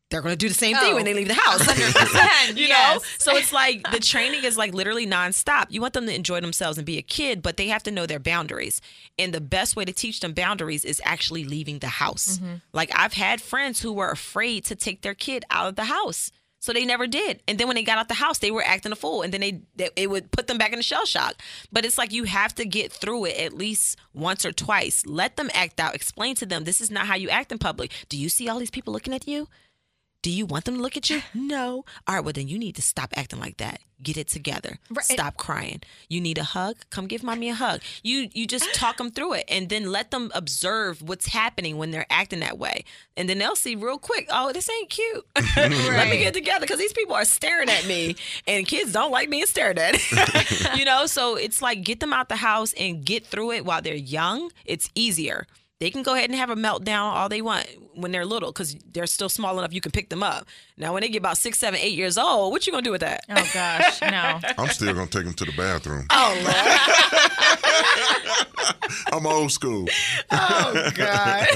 they're 0.10 0.22
going 0.22 0.34
to 0.34 0.38
do 0.38 0.48
the 0.48 0.56
same 0.56 0.76
thing 0.76 0.94
Oh, 0.94 0.96
when 0.96 1.06
they 1.06 1.14
oh. 1.14 1.18
leave 1.18 1.28
the 1.28 1.36
house. 1.36 1.62
100%, 1.62 2.50
you 2.58 2.68
yes. 2.68 2.96
know? 2.96 3.04
So 3.20 3.38
it's 3.38 3.54
like 3.54 3.90
the 3.92 4.00
training 4.00 4.44
is 4.44 4.58
like 4.58 4.74
literally 4.74 5.06
nonstop. 5.06 5.68
You 5.70 5.82
want 5.82 5.94
them 5.94 6.08
to 6.08 6.16
enjoy 6.16 6.42
themselves 6.42 6.78
and 6.78 6.86
be 6.86 6.98
a 6.98 7.04
kid, 7.04 7.42
but 7.42 7.58
they 7.58 7.68
have 7.68 7.84
to 7.84 7.92
know 7.92 8.06
their 8.06 8.20
boundaries. 8.20 8.82
And 9.18 9.34
the 9.34 9.42
best 9.42 9.76
way 9.76 9.86
to 9.86 9.94
teach 9.94 10.20
them 10.20 10.34
boundaries 10.34 10.84
is 10.84 11.02
actually 11.06 11.44
leaving 11.46 11.80
the 11.80 11.88
house. 11.88 12.38
Mm-hmm. 12.38 12.56
Like 12.74 12.92
I've 12.96 13.14
had 13.14 13.42
friends 13.42 13.82
who 13.82 13.94
were 13.94 14.10
afraid 14.10 14.66
to 14.66 14.76
take 14.76 15.02
their 15.02 15.14
kid 15.14 15.46
out 15.52 15.68
of 15.68 15.76
the 15.76 15.86
house. 15.86 16.32
So 16.62 16.74
they 16.74 16.86
never 16.86 17.08
did. 17.08 17.42
And 17.48 17.58
then 17.58 17.68
when 17.68 17.76
they 17.76 17.84
got 17.84 17.98
out 18.00 18.10
the 18.10 18.16
house, 18.16 18.40
they 18.40 18.52
were 18.52 18.64
acting 18.66 18.92
a 18.92 18.96
fool. 18.96 19.22
And 19.22 19.34
then 19.34 19.40
they, 19.42 19.62
they 19.76 19.90
it 19.96 20.10
would 20.10 20.32
put 20.32 20.48
them 20.48 20.58
back 20.58 20.74
in 20.74 20.78
the 20.80 20.84
shell 20.84 21.06
shock. 21.06 21.36
But 21.72 21.86
it's 21.86 21.98
like 21.98 22.12
you 22.12 22.26
have 22.26 22.54
to 22.56 22.66
get 22.66 22.92
through 22.92 23.26
it 23.26 23.38
at 23.38 23.54
least 23.54 23.98
once 24.14 24.46
or 24.46 24.52
twice. 24.52 25.06
Let 25.06 25.38
them 25.38 25.50
act 25.54 25.80
out. 25.80 25.96
Explain 25.96 26.36
to 26.36 26.46
them 26.46 26.66
this 26.66 26.82
is 26.82 26.92
not 26.92 27.08
how 27.08 27.16
you 27.16 27.30
act 27.30 27.52
in 27.54 27.60
public. 27.60 27.92
Do 28.10 28.18
you 28.18 28.28
see 28.28 28.50
all 28.50 28.60
these 28.60 28.72
people 28.72 28.92
looking 28.92 29.14
at 29.14 29.28
you? 29.28 29.48
Do 30.22 30.30
you 30.30 30.46
want 30.46 30.66
them 30.66 30.76
to 30.76 30.82
look 30.82 30.98
at 30.98 31.10
you? 31.10 31.22
No. 31.50 31.84
All 32.06 32.16
right, 32.16 32.24
well 32.24 32.34
then 32.34 32.48
you 32.48 32.60
need 32.60 32.76
to 32.76 32.82
stop 32.82 33.12
acting 33.16 33.40
like 33.40 33.58
that. 33.58 33.80
Get 34.04 34.18
it 34.18 34.28
together. 34.28 34.78
Right. 34.92 35.04
Stop 35.04 35.38
crying. 35.38 35.82
You 36.08 36.22
need 36.22 36.38
a 36.38 36.44
hug? 36.44 36.76
Come 36.90 37.08
give 37.08 37.24
mommy 37.24 37.50
a 37.50 37.56
hug. 37.56 37.82
You 38.04 38.30
you 38.34 38.46
just 38.46 38.72
talk 38.74 38.98
them 38.98 39.10
through 39.10 39.34
it 39.34 39.46
and 39.50 39.70
then 39.70 39.92
let 39.92 40.12
them 40.12 40.32
observe 40.36 41.02
what's 41.02 41.28
happening 41.28 41.78
when 41.78 41.92
they're 41.92 42.06
acting 42.10 42.42
that 42.42 42.60
way. 42.60 42.84
And 43.18 43.28
then 43.28 43.40
they'll 43.40 43.56
see 43.56 43.76
real 43.76 43.98
quick, 43.98 44.28
oh, 44.30 44.52
this 44.52 44.70
ain't 44.70 44.90
cute. 44.90 45.26
let 45.58 46.10
me 46.10 46.20
get 46.20 46.34
together 46.34 46.62
because 46.62 46.80
these 46.80 46.94
people 46.94 47.16
are 47.16 47.26
staring 47.26 47.70
at 47.70 47.88
me 47.88 48.16
and 48.48 48.68
kids 48.68 48.92
don't 48.92 49.12
like 49.12 49.30
being 49.30 49.46
stared 49.48 49.80
at. 49.80 49.98
you 50.78 50.86
know, 50.86 51.06
so 51.08 51.36
it's 51.36 51.62
like 51.62 51.84
get 51.84 52.00
them 52.00 52.14
out 52.14 52.30
the 52.30 52.36
house 52.36 52.74
and 52.74 53.04
get 53.04 53.26
through 53.26 53.52
it 53.52 53.66
while 53.66 53.82
they're 53.82 53.96
young. 53.96 54.52
It's 54.66 54.90
easier. 54.94 55.48
They 55.80 55.90
can 55.92 56.04
go 56.04 56.14
ahead 56.14 56.30
and 56.30 56.38
have 56.38 56.50
a 56.50 56.56
meltdown 56.58 57.04
all 57.14 57.30
they 57.30 57.42
want 57.42 57.66
when 57.94 58.12
they're 58.12 58.26
little 58.26 58.52
because 58.52 58.76
they're 58.92 59.08
still 59.08 59.30
small 59.30 59.58
enough 59.58 59.72
you 59.74 59.80
can 59.80 59.94
pick 59.94 60.10
them 60.10 60.22
up. 60.22 60.46
Now, 60.76 60.92
when 60.92 61.02
they 61.02 61.08
get 61.08 61.20
about 61.20 61.38
six, 61.38 61.58
seven, 61.58 61.80
eight 61.80 61.94
years 61.94 62.18
old, 62.18 62.52
what 62.52 62.68
you 62.68 62.74
gonna 62.74 62.84
do 62.84 62.92
with 62.92 63.00
that? 63.00 63.22
Oh 63.30 63.50
gosh, 63.54 64.02
no. 64.02 64.40
I'm 64.58 64.68
still 64.68 64.94
gonna 64.94 65.08
take 65.08 65.24
them 65.24 65.34
to 65.36 65.46
the 65.46 65.54
bathroom. 65.54 66.06
Oh, 66.10 66.36
Lord. 66.44 66.56
I'm 69.14 69.26
old 69.26 69.54
school. 69.54 69.88
oh 70.32 70.90
God. 70.96 71.48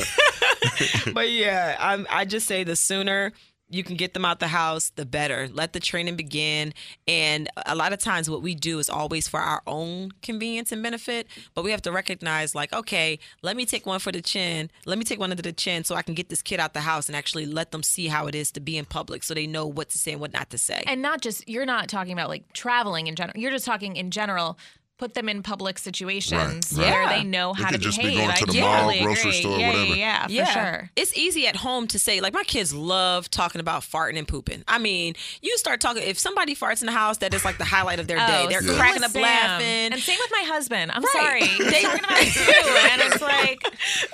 but 1.14 1.30
yeah, 1.30 1.76
I'm, 1.78 2.08
I 2.10 2.24
just 2.24 2.48
say 2.48 2.64
the 2.64 2.78
sooner 2.78 3.34
you 3.74 3.84
can 3.84 3.96
get 3.96 4.14
them 4.14 4.24
out 4.24 4.40
the 4.40 4.48
house, 4.48 4.92
the 4.96 5.06
better. 5.06 5.50
Let 5.52 5.74
the 5.74 5.80
training 5.80 6.16
begin. 6.16 6.74
And 7.08 7.50
a 7.66 7.76
lot 7.76 7.92
of 7.92 8.00
times, 8.00 8.30
what 8.30 8.44
we 8.44 8.54
do 8.54 8.78
is 8.78 8.90
always 8.90 9.28
for 9.28 9.40
our 9.40 9.62
own 9.66 10.12
convenience 10.22 10.72
and 10.72 10.84
benefit. 10.84 11.28
But 11.56 11.64
we 11.64 11.72
have 11.72 11.82
to 11.84 11.92
recognize, 11.92 12.54
like, 12.54 12.72
okay, 12.72 13.18
let 13.42 13.56
me 13.56 13.66
take 13.66 13.86
one 13.86 14.00
for 14.00 14.12
the 14.12 14.22
chin. 14.22 14.70
Let 14.86 15.00
me 15.00 15.04
take 15.04 15.20
one 15.20 15.32
under 15.32 15.42
the 15.42 15.52
chin 15.52 15.84
so 15.84 15.96
I 15.96 16.04
can 16.04 16.14
get 16.14 16.30
this 16.30 16.42
kid 16.42 16.60
out 16.60 16.74
the 16.74 16.82
house 16.82 17.10
and 17.10 17.16
actually 17.16 17.48
let 17.48 17.72
them 17.72 17.82
see 17.82 18.08
how 18.08 18.28
it 18.28 18.36
is 18.36 18.52
to 18.52 18.60
be 18.60 18.78
in 18.78 18.86
public, 18.86 19.24
so 19.24 19.34
they 19.34 19.48
know 19.48 19.66
what 19.66 19.90
to 19.90 19.98
say 19.98 20.12
and 20.12 20.22
what 20.22 20.34
not 20.34 20.52
to 20.52 20.58
say. 20.58 20.84
And 20.86 21.02
not 21.02 21.22
just 21.22 21.50
you're 21.50 21.66
not 21.66 21.90
talking 21.90 22.14
about 22.14 22.30
like 22.30 22.54
traveling 22.54 23.08
in 23.08 23.16
general. 23.16 23.40
You're 23.40 23.52
just 23.52 23.66
talking 23.66 23.96
in 23.96 24.12
general. 24.12 24.60
Put 25.04 25.16
them 25.16 25.28
in 25.28 25.44
public 25.44 25.80
situations 25.80 26.72
Right, 26.72 26.86
where 26.90 27.00
right. 27.06 27.18
they 27.18 27.24
know 27.26 27.54
They 27.54 27.64
how 27.64 27.70
to 27.72 27.74
could 27.74 27.82
just 27.82 27.98
be 28.00 28.06
behave. 28.06 28.20
going 28.20 28.36
to 28.38 28.44
I 28.44 28.54
the 28.54 28.62
mall, 28.62 28.76
totally 28.78 29.00
grocery 29.04 29.30
agree. 29.32 29.42
store, 29.42 29.60
yeah, 29.60 29.68
whatever. 29.72 29.96
Yeah, 29.96 30.28
yeah, 30.30 30.46
for 30.46 30.52
sure. 30.78 30.90
It's 30.96 31.18
easy 31.18 31.46
at 31.46 31.58
home 31.58 31.88
to 31.88 32.00
say, 32.00 32.22
like, 32.22 32.34
my 32.34 32.44
kids 32.46 32.74
love 32.74 33.30
talking 33.30 33.60
about 33.60 33.82
farting 33.82 34.18
and 34.18 34.26
pooping. 34.26 34.64
I 34.66 34.78
mean, 34.78 35.16
you 35.42 35.58
start 35.58 35.82
talking, 35.82 36.04
if 36.04 36.18
somebody 36.18 36.56
farts 36.56 36.80
in 36.82 36.86
the 36.86 36.94
house, 36.94 37.18
that 37.18 37.34
is 37.34 37.44
like 37.44 37.58
the 37.58 37.66
highlight 37.66 38.00
of 38.00 38.08
their 38.08 38.16
day. 38.16 38.44
Oh, 38.46 38.48
They're 38.48 38.62
same 38.62 38.76
cracking 38.78 39.02
with 39.02 39.04
up 39.04 39.12
Sam. 39.12 39.22
laughing. 39.24 39.68
And 39.92 40.00
same 40.02 40.18
with 40.22 40.32
my 40.32 40.44
husband. 40.48 40.92
I'm 40.94 41.04
Right. 41.04 41.12
sorry. 41.12 41.42
They- 41.70 41.82
He's 41.82 41.84
talking 41.84 42.00
about 42.06 42.22
it 42.22 42.34
too. 42.34 42.92
And 42.94 43.02
it's 43.14 43.22
like, 43.22 43.62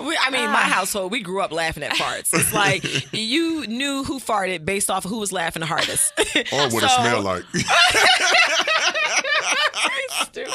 We, 0.00 0.18
I 0.20 0.30
mean, 0.30 0.46
my 0.46 0.62
ah. 0.62 0.72
household, 0.74 1.12
we 1.12 1.20
grew 1.22 1.40
up 1.40 1.52
laughing 1.52 1.84
at 1.84 1.92
farts. 1.92 2.30
It's 2.32 2.52
like 2.52 2.82
you 3.12 3.64
knew 3.68 4.02
who 4.02 4.18
farted 4.18 4.64
based 4.64 4.90
off 4.90 5.04
of 5.04 5.10
who 5.12 5.18
was 5.18 5.30
laughing 5.30 5.60
the 5.60 5.66
hardest. 5.66 6.12
Or 6.18 6.68
what 6.68 6.82
it 6.82 6.90
smelled 6.90 7.24
like. 7.24 7.44
Stupid. 10.24 10.52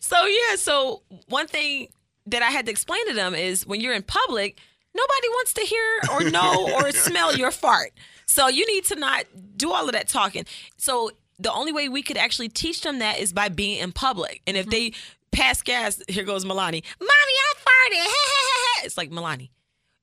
So 0.00 0.26
yeah, 0.26 0.56
so 0.56 1.02
one 1.28 1.46
thing 1.46 1.88
that 2.26 2.42
I 2.42 2.50
had 2.50 2.66
to 2.66 2.72
explain 2.72 3.06
to 3.08 3.14
them 3.14 3.34
is 3.34 3.66
when 3.66 3.80
you're 3.80 3.94
in 3.94 4.02
public, 4.02 4.58
nobody 4.94 5.28
wants 5.28 5.52
to 5.54 5.62
hear 5.62 6.00
or 6.12 6.30
know 6.30 6.70
or 6.76 6.92
smell 6.92 7.36
your 7.36 7.50
fart. 7.50 7.92
So 8.26 8.48
you 8.48 8.66
need 8.66 8.84
to 8.86 8.96
not 8.96 9.24
do 9.56 9.72
all 9.72 9.86
of 9.86 9.92
that 9.92 10.08
talking. 10.08 10.44
So 10.76 11.10
the 11.38 11.52
only 11.52 11.72
way 11.72 11.88
we 11.88 12.02
could 12.02 12.16
actually 12.16 12.48
teach 12.48 12.82
them 12.82 12.98
that 13.00 13.18
is 13.18 13.32
by 13.32 13.48
being 13.48 13.80
in 13.80 13.92
public. 13.92 14.42
And 14.46 14.56
if 14.56 14.66
mm-hmm. 14.66 14.70
they 14.70 14.92
pass 15.32 15.62
gas, 15.62 16.02
here 16.08 16.24
goes 16.24 16.44
Milani. 16.44 16.82
Mommy, 17.00 17.10
I 17.10 17.54
farted. 17.58 18.84
it's 18.84 18.96
like 18.96 19.10
Milani. 19.10 19.50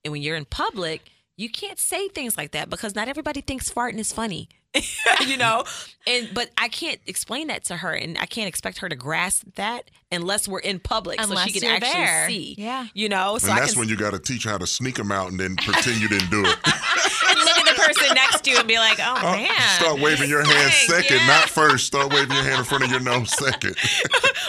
And 0.03 0.11
when 0.11 0.21
you're 0.21 0.35
in 0.35 0.45
public, 0.45 1.09
you 1.37 1.49
can't 1.49 1.79
say 1.79 2.07
things 2.09 2.37
like 2.37 2.51
that 2.51 2.69
because 2.69 2.95
not 2.95 3.07
everybody 3.07 3.41
thinks 3.41 3.71
farting 3.71 3.99
is 3.99 4.11
funny. 4.11 4.49
you 5.27 5.37
know? 5.37 5.63
And 6.07 6.29
but 6.33 6.49
I 6.57 6.67
can't 6.67 6.99
explain 7.05 7.47
that 7.47 7.63
to 7.65 7.77
her 7.77 7.91
and 7.93 8.17
I 8.17 8.25
can't 8.25 8.47
expect 8.47 8.79
her 8.79 8.89
to 8.89 8.95
grasp 8.95 9.43
that 9.55 9.91
unless 10.11 10.47
we're 10.47 10.59
in 10.59 10.79
public 10.79 11.21
so 11.21 11.35
she 11.35 11.59
can 11.59 11.69
actually 11.69 11.91
there. 11.91 12.27
see. 12.27 12.55
Yeah. 12.57 12.87
You 12.93 13.09
know? 13.09 13.37
So 13.37 13.49
And 13.49 13.57
that's 13.57 13.73
can 13.73 13.79
when 13.81 13.89
you 13.89 13.95
got 13.95 14.11
to 14.11 14.19
teach 14.19 14.45
her 14.45 14.51
how 14.51 14.57
to 14.57 14.67
sneak 14.67 14.95
them 14.95 15.11
out 15.11 15.29
and 15.29 15.39
then 15.39 15.55
pretend 15.57 16.01
you 16.01 16.09
didn't 16.09 16.29
do 16.31 16.41
it. 16.41 16.57
and 16.65 17.39
look 17.39 17.57
at 17.57 17.65
the 17.65 17.81
person 17.81 18.15
next 18.15 18.43
to 18.45 18.49
you 18.49 18.57
and 18.57 18.67
be 18.67 18.77
like, 18.77 18.97
oh, 18.99 19.15
uh, 19.15 19.31
man. 19.35 19.49
Start 19.79 19.99
waving 20.01 20.29
your 20.29 20.43
hand 20.43 20.71
Dang, 20.71 20.87
second, 20.87 21.17
yeah. 21.17 21.27
not 21.27 21.49
first. 21.49 21.85
Start 21.85 22.11
waving 22.11 22.35
your 22.35 22.43
hand 22.43 22.59
in 22.59 22.65
front 22.65 22.83
of 22.83 22.89
your 22.91 22.99
nose 22.99 23.31
second. 23.31 23.75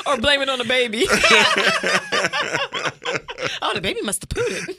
or 0.07 0.17
blame 0.17 0.41
it 0.41 0.49
on 0.49 0.59
the 0.59 0.65
baby. 0.65 1.07
oh, 3.63 3.73
the 3.75 3.81
baby 3.81 4.01
must 4.03 4.23
have 4.23 4.29
pooed 4.29 4.69
it. 4.69 4.77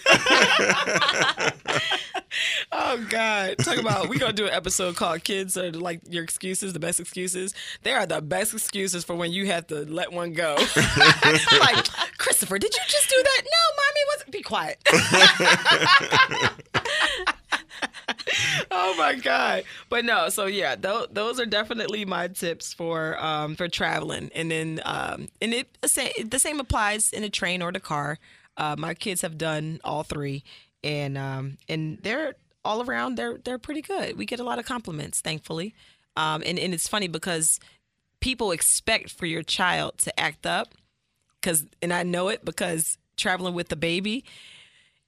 oh 2.72 3.06
God. 3.10 3.58
Talk 3.60 3.78
about 3.78 4.10
we 4.10 4.18
gonna 4.18 4.34
do 4.34 4.46
an 4.46 4.54
episode 4.54 4.96
called 4.96 5.24
Kids 5.24 5.58
Are 5.58 5.72
Like 5.72 6.02
Your 6.10 6.24
Excuses, 6.24 6.74
the 6.74 6.80
best 6.80 7.00
excuses. 7.00 7.54
They 7.84 7.92
are 7.92 8.06
the 8.06 8.22
best 8.22 8.54
excuses 8.54 9.04
for 9.04 9.16
when 9.16 9.32
you 9.32 9.48
have 9.48 9.68
to 9.68 9.86
let 9.86 10.12
one 10.12 10.34
go. 10.34 10.56
like, 11.60 11.88
Christopher, 12.18 12.58
did 12.60 12.74
you 12.74 12.82
just 12.88 13.10
do 13.10 13.22
that? 13.22 13.42
No, 13.44 13.52
mommy 13.78 14.02
wasn't 14.14 14.32
be 14.32 14.42
quiet. 14.42 14.80
oh 18.72 18.96
my 18.98 19.16
god. 19.16 19.64
But 19.90 20.06
no 20.06 20.30
so 20.30 20.46
yeah 20.46 20.76
th- 20.76 21.10
those 21.12 21.40
are 21.40 21.46
definitely 21.46 22.06
my 22.06 22.28
tips 22.28 22.74
for 22.74 23.24
um 23.24 23.56
for 23.56 23.68
traveling. 23.68 24.30
And 24.36 24.52
then 24.52 24.82
um 24.86 25.30
and 25.42 25.54
it 25.54 25.78
the 25.82 26.40
same 26.40 26.60
applies 26.60 27.12
in 27.12 27.24
a 27.24 27.30
train 27.30 27.62
or 27.62 27.72
the 27.72 27.80
car. 27.80 28.20
Uh 28.58 28.76
my 28.78 28.94
kids 28.94 29.22
have 29.22 29.38
done 29.38 29.80
all 29.84 30.04
three 30.04 30.44
and 30.84 31.18
um 31.18 31.58
and 31.70 32.00
they're 32.04 32.36
all 32.66 32.82
around 32.82 33.16
they're 33.16 33.38
they're 33.44 33.60
pretty 33.60 33.82
good. 33.82 34.18
We 34.18 34.26
get 34.26 34.40
a 34.40 34.44
lot 34.44 34.60
of 34.60 34.66
compliments 34.66 35.22
thankfully. 35.22 35.74
Um, 36.16 36.44
and, 36.46 36.60
and 36.60 36.74
it's 36.74 36.88
funny 36.88 37.08
because 37.08 37.60
people 38.20 38.52
expect 38.52 39.12
for 39.12 39.26
your 39.26 39.44
child 39.44 39.98
to 40.00 40.20
act 40.20 40.46
up 40.46 40.76
because 41.42 41.66
and 41.82 41.92
I 41.92 42.04
know 42.04 42.30
it 42.30 42.46
because 42.46 42.98
traveling 43.18 43.54
with 43.54 43.70
the 43.70 43.76
baby 43.76 44.24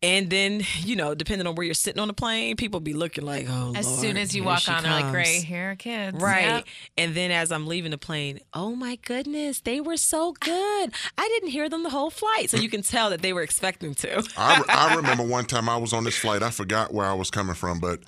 and 0.01 0.29
then 0.29 0.61
you 0.79 0.95
know 0.95 1.15
depending 1.15 1.47
on 1.47 1.55
where 1.55 1.65
you're 1.65 1.73
sitting 1.73 2.01
on 2.01 2.07
the 2.07 2.13
plane 2.13 2.55
people 2.55 2.79
be 2.79 2.93
looking 2.93 3.25
like 3.25 3.47
oh 3.49 3.73
As 3.75 3.87
Lord, 3.87 3.99
soon 3.99 4.17
as 4.17 4.35
you 4.35 4.43
walk 4.43 4.59
she 4.59 4.71
on, 4.71 4.83
they're 4.83 4.91
like, 4.91 5.03
comes. 5.03 5.13
"Great, 5.13 5.43
here 5.43 5.71
are 5.71 5.75
kids." 5.75 6.21
Right. 6.21 6.45
Yep. 6.45 6.65
And 6.97 7.15
then 7.15 7.31
as 7.31 7.51
I'm 7.51 7.67
leaving 7.67 7.91
the 7.91 7.97
plane, 7.97 8.39
oh 8.53 8.75
my 8.75 8.97
goodness, 8.97 9.61
they 9.61 9.81
were 9.81 9.97
so 9.97 10.33
good. 10.33 10.91
I 11.17 11.27
didn't 11.27 11.49
hear 11.49 11.69
them 11.69 11.83
the 11.83 11.89
whole 11.89 12.09
flight. 12.09 12.49
So 12.49 12.57
you 12.57 12.69
can 12.69 12.81
tell 12.81 13.09
that 13.09 13.21
they 13.21 13.33
were 13.33 13.41
expecting 13.41 13.95
to. 13.95 14.23
I, 14.37 14.63
I 14.67 14.95
remember 14.97 15.23
one 15.23 15.45
time 15.45 15.69
I 15.69 15.77
was 15.77 15.93
on 15.93 16.03
this 16.03 16.17
flight. 16.17 16.43
I 16.43 16.49
forgot 16.51 16.93
where 16.93 17.05
I 17.05 17.13
was 17.13 17.31
coming 17.31 17.55
from, 17.55 17.79
but 17.79 17.99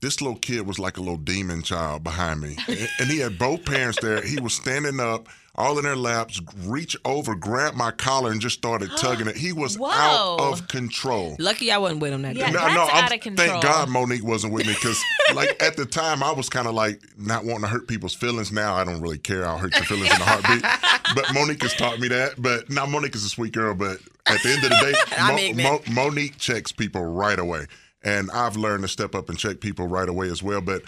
this 0.00 0.20
little 0.20 0.38
kid 0.38 0.66
was 0.66 0.78
like 0.78 0.96
a 0.96 1.00
little 1.00 1.16
demon 1.16 1.62
child 1.62 2.04
behind 2.04 2.40
me, 2.40 2.56
and, 2.68 2.88
and 3.00 3.10
he 3.10 3.18
had 3.18 3.38
both 3.38 3.64
parents 3.64 3.98
there. 4.00 4.22
He 4.22 4.40
was 4.40 4.52
standing 4.54 5.00
up, 5.00 5.28
all 5.56 5.78
in 5.78 5.84
their 5.84 5.96
laps, 5.96 6.40
reach 6.64 6.96
over, 7.04 7.34
grab 7.34 7.74
my 7.74 7.90
collar, 7.90 8.30
and 8.30 8.40
just 8.40 8.56
started 8.58 8.90
tugging 8.98 9.26
it. 9.26 9.36
He 9.36 9.52
was 9.52 9.78
Whoa. 9.78 9.88
out 9.90 10.40
of 10.40 10.68
control. 10.68 11.36
Lucky 11.38 11.72
I 11.72 11.78
wasn't 11.78 12.00
with 12.02 12.12
him 12.12 12.22
that 12.22 12.36
Yeah. 12.36 12.46
day. 12.48 12.52
No, 12.52 12.58
that's 12.60 12.74
no, 12.74 12.82
I'm, 12.92 13.04
out 13.04 13.14
of 13.14 13.20
control. 13.20 13.48
thank 13.48 13.62
God 13.62 13.88
Monique 13.88 14.24
wasn't 14.24 14.52
with 14.52 14.66
me 14.66 14.74
because, 14.74 15.02
like, 15.34 15.62
at 15.62 15.76
the 15.76 15.86
time, 15.86 16.22
I 16.22 16.32
was 16.32 16.48
kind 16.48 16.66
of 16.66 16.74
like 16.74 17.00
not 17.18 17.44
wanting 17.44 17.62
to 17.62 17.68
hurt 17.68 17.88
people's 17.88 18.14
feelings. 18.14 18.52
Now 18.52 18.74
I 18.74 18.84
don't 18.84 19.00
really 19.00 19.18
care. 19.18 19.46
I'll 19.46 19.58
hurt 19.58 19.74
your 19.74 19.84
feelings 19.84 20.14
in 20.14 20.20
a 20.20 20.24
heartbeat. 20.24 20.64
But 21.14 21.32
Monique 21.32 21.62
has 21.62 21.72
taught 21.74 22.00
me 22.00 22.08
that. 22.08 22.32
But 22.36 22.68
now 22.68 22.84
Monique 22.84 23.14
is 23.14 23.24
a 23.24 23.28
sweet 23.28 23.52
girl. 23.52 23.74
But 23.74 24.00
at 24.26 24.42
the 24.42 24.48
end 24.50 24.64
of 24.64 24.70
the 24.70 24.92
day, 25.46 25.54
Mo- 25.62 25.70
Mo- 25.70 25.82
Monique 25.92 26.36
checks 26.36 26.72
people 26.72 27.04
right 27.04 27.38
away, 27.38 27.66
and 28.02 28.28
I've 28.32 28.56
learned 28.56 28.82
to 28.82 28.88
step 28.88 29.14
up 29.14 29.28
and 29.30 29.38
check 29.38 29.60
people 29.60 29.86
right 29.86 30.08
away 30.08 30.28
as 30.28 30.42
well. 30.42 30.60
But 30.60 30.82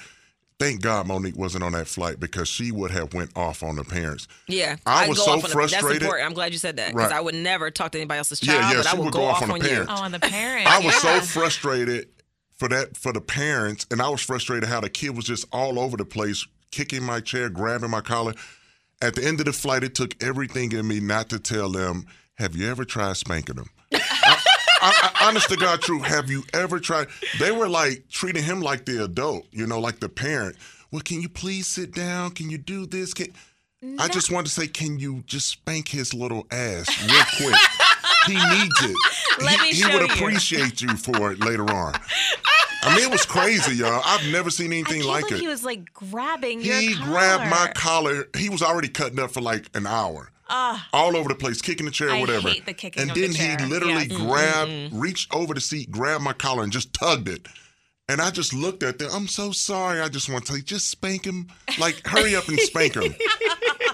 thank 0.58 0.80
God 0.82 1.06
Monique 1.06 1.36
wasn't 1.36 1.64
on 1.64 1.72
that 1.72 1.86
flight 1.88 2.18
because 2.20 2.48
she 2.48 2.72
would 2.72 2.90
have 2.90 3.14
went 3.14 3.30
off 3.36 3.62
on 3.62 3.76
the 3.76 3.84
parents. 3.84 4.26
Yeah, 4.48 4.76
I 4.86 5.04
I'd 5.04 5.08
was 5.08 5.18
go 5.18 5.24
so 5.24 5.30
off 5.32 5.36
on 5.36 5.42
the- 5.42 5.48
frustrated. 5.48 5.86
That's 5.86 6.02
important. 6.02 6.26
I'm 6.26 6.34
glad 6.34 6.52
you 6.52 6.58
said 6.58 6.76
that 6.76 6.92
because 6.92 7.10
Right. 7.10 7.16
I 7.18 7.20
would 7.20 7.34
never 7.34 7.70
talk 7.70 7.92
to 7.92 7.98
anybody 7.98 8.18
else's 8.18 8.40
child, 8.40 8.60
yeah, 8.72 8.76
but 8.78 8.86
I 8.86 8.90
she 8.90 8.96
would 8.96 9.04
would 9.06 9.12
go, 9.12 9.20
go 9.20 9.24
off 9.26 9.36
off 9.36 9.42
on 9.44 9.48
the 9.48 9.54
on 9.54 9.60
you. 9.60 9.68
parents. 9.68 9.92
Oh, 9.94 10.02
on 10.04 10.12
the 10.12 10.20
parents. 10.20 10.70
I 10.70 10.78
was 10.84 10.94
so 10.96 11.20
frustrated 11.20 12.08
for 12.56 12.68
that 12.68 12.96
for 12.96 13.12
the 13.12 13.20
parents, 13.20 13.86
and 13.90 14.02
I 14.02 14.08
was 14.08 14.20
frustrated 14.20 14.68
how 14.68 14.80
the 14.80 14.90
kid 14.90 15.14
was 15.16 15.24
just 15.26 15.46
all 15.52 15.78
over 15.78 15.96
the 15.96 16.04
place, 16.04 16.46
kicking 16.70 17.02
my 17.04 17.20
chair, 17.20 17.48
grabbing 17.48 17.90
my 17.90 18.00
collar. 18.00 18.34
At 19.00 19.14
the 19.14 19.24
end 19.24 19.38
of 19.38 19.46
the 19.46 19.52
flight, 19.52 19.84
it 19.84 19.94
took 19.94 20.20
everything 20.22 20.72
in 20.72 20.88
me 20.88 20.98
not 20.98 21.28
to 21.28 21.38
tell 21.38 21.70
them, 21.70 22.06
"Have 22.34 22.56
you 22.56 22.68
ever 22.68 22.84
tried 22.84 23.16
spanking 23.16 23.54
them?" 23.56 23.70
I, 24.80 25.12
I, 25.20 25.28
honest 25.28 25.48
to 25.50 25.56
God, 25.56 25.80
true. 25.82 26.00
Have 26.00 26.30
you 26.30 26.44
ever 26.54 26.78
tried? 26.80 27.08
They 27.38 27.50
were 27.50 27.68
like 27.68 28.08
treating 28.08 28.42
him 28.44 28.60
like 28.60 28.84
the 28.84 29.04
adult, 29.04 29.46
you 29.50 29.66
know, 29.66 29.80
like 29.80 30.00
the 30.00 30.08
parent. 30.08 30.56
Well, 30.90 31.02
can 31.02 31.20
you 31.20 31.28
please 31.28 31.66
sit 31.66 31.94
down? 31.94 32.30
Can 32.32 32.50
you 32.50 32.58
do 32.58 32.86
this? 32.86 33.12
Can 33.14 33.28
I 33.98 34.08
just 34.08 34.30
wanted 34.30 34.46
to 34.46 34.52
say, 34.52 34.66
can 34.66 34.98
you 34.98 35.22
just 35.26 35.46
spank 35.48 35.88
his 35.88 36.12
little 36.14 36.46
ass 36.50 36.88
real 37.10 37.24
quick? 37.36 37.60
he 38.26 38.34
needs 38.34 38.82
it. 38.82 38.96
Let 39.44 39.60
he, 39.60 39.72
he 39.72 39.84
would 39.84 40.08
you. 40.08 40.14
appreciate 40.14 40.80
you 40.82 40.96
for 40.96 41.32
it 41.32 41.40
later 41.40 41.70
on. 41.70 41.94
I 42.82 42.94
mean, 42.96 43.04
it 43.04 43.10
was 43.10 43.26
crazy, 43.26 43.76
y'all. 43.76 44.02
I've 44.04 44.26
never 44.32 44.50
seen 44.50 44.72
anything 44.72 45.02
like 45.04 45.30
it. 45.30 45.38
he 45.40 45.46
was 45.48 45.64
like 45.64 45.92
grabbing 45.92 46.60
He 46.60 46.94
collar. 46.94 47.06
grabbed 47.06 47.50
my 47.50 47.70
collar. 47.74 48.28
He 48.36 48.48
was 48.48 48.62
already 48.62 48.88
cutting 48.88 49.18
up 49.20 49.30
for 49.30 49.40
like 49.40 49.68
an 49.74 49.86
hour. 49.86 50.30
Ah. 50.48 50.88
all 50.92 51.16
over 51.16 51.28
the 51.28 51.34
place, 51.34 51.60
kicking 51.60 51.86
the 51.86 51.92
chair, 51.92 52.10
I 52.10 52.20
whatever. 52.20 52.48
hate 52.48 52.64
the 52.66 52.72
kicking 52.74 53.02
and 53.02 53.10
of 53.10 53.14
the 53.14 53.20
then 53.22 53.32
chair. 53.34 53.56
he 53.60 53.66
literally 53.66 54.06
Yes. 54.06 54.18
grabbed, 54.18 54.92
reached 54.94 55.34
over 55.34 55.52
the 55.54 55.60
seat, 55.60 55.90
grabbed 55.90 56.24
my 56.24 56.32
collar, 56.32 56.62
and 56.62 56.72
just 56.72 56.92
tugged 56.94 57.28
it. 57.28 57.46
And 58.10 58.22
I 58.22 58.30
just 58.30 58.54
looked 58.54 58.82
at 58.82 58.98
them. 58.98 59.10
I'm 59.12 59.28
so 59.28 59.52
sorry. 59.52 60.00
I 60.00 60.08
just 60.08 60.30
want 60.30 60.46
to 60.46 60.54
say, 60.54 60.60
just 60.62 60.88
spank 60.88 61.26
him. 61.26 61.48
Like, 61.78 62.06
hurry 62.06 62.34
up 62.34 62.48
and 62.48 62.58
spank 62.60 62.94
him. 62.94 63.14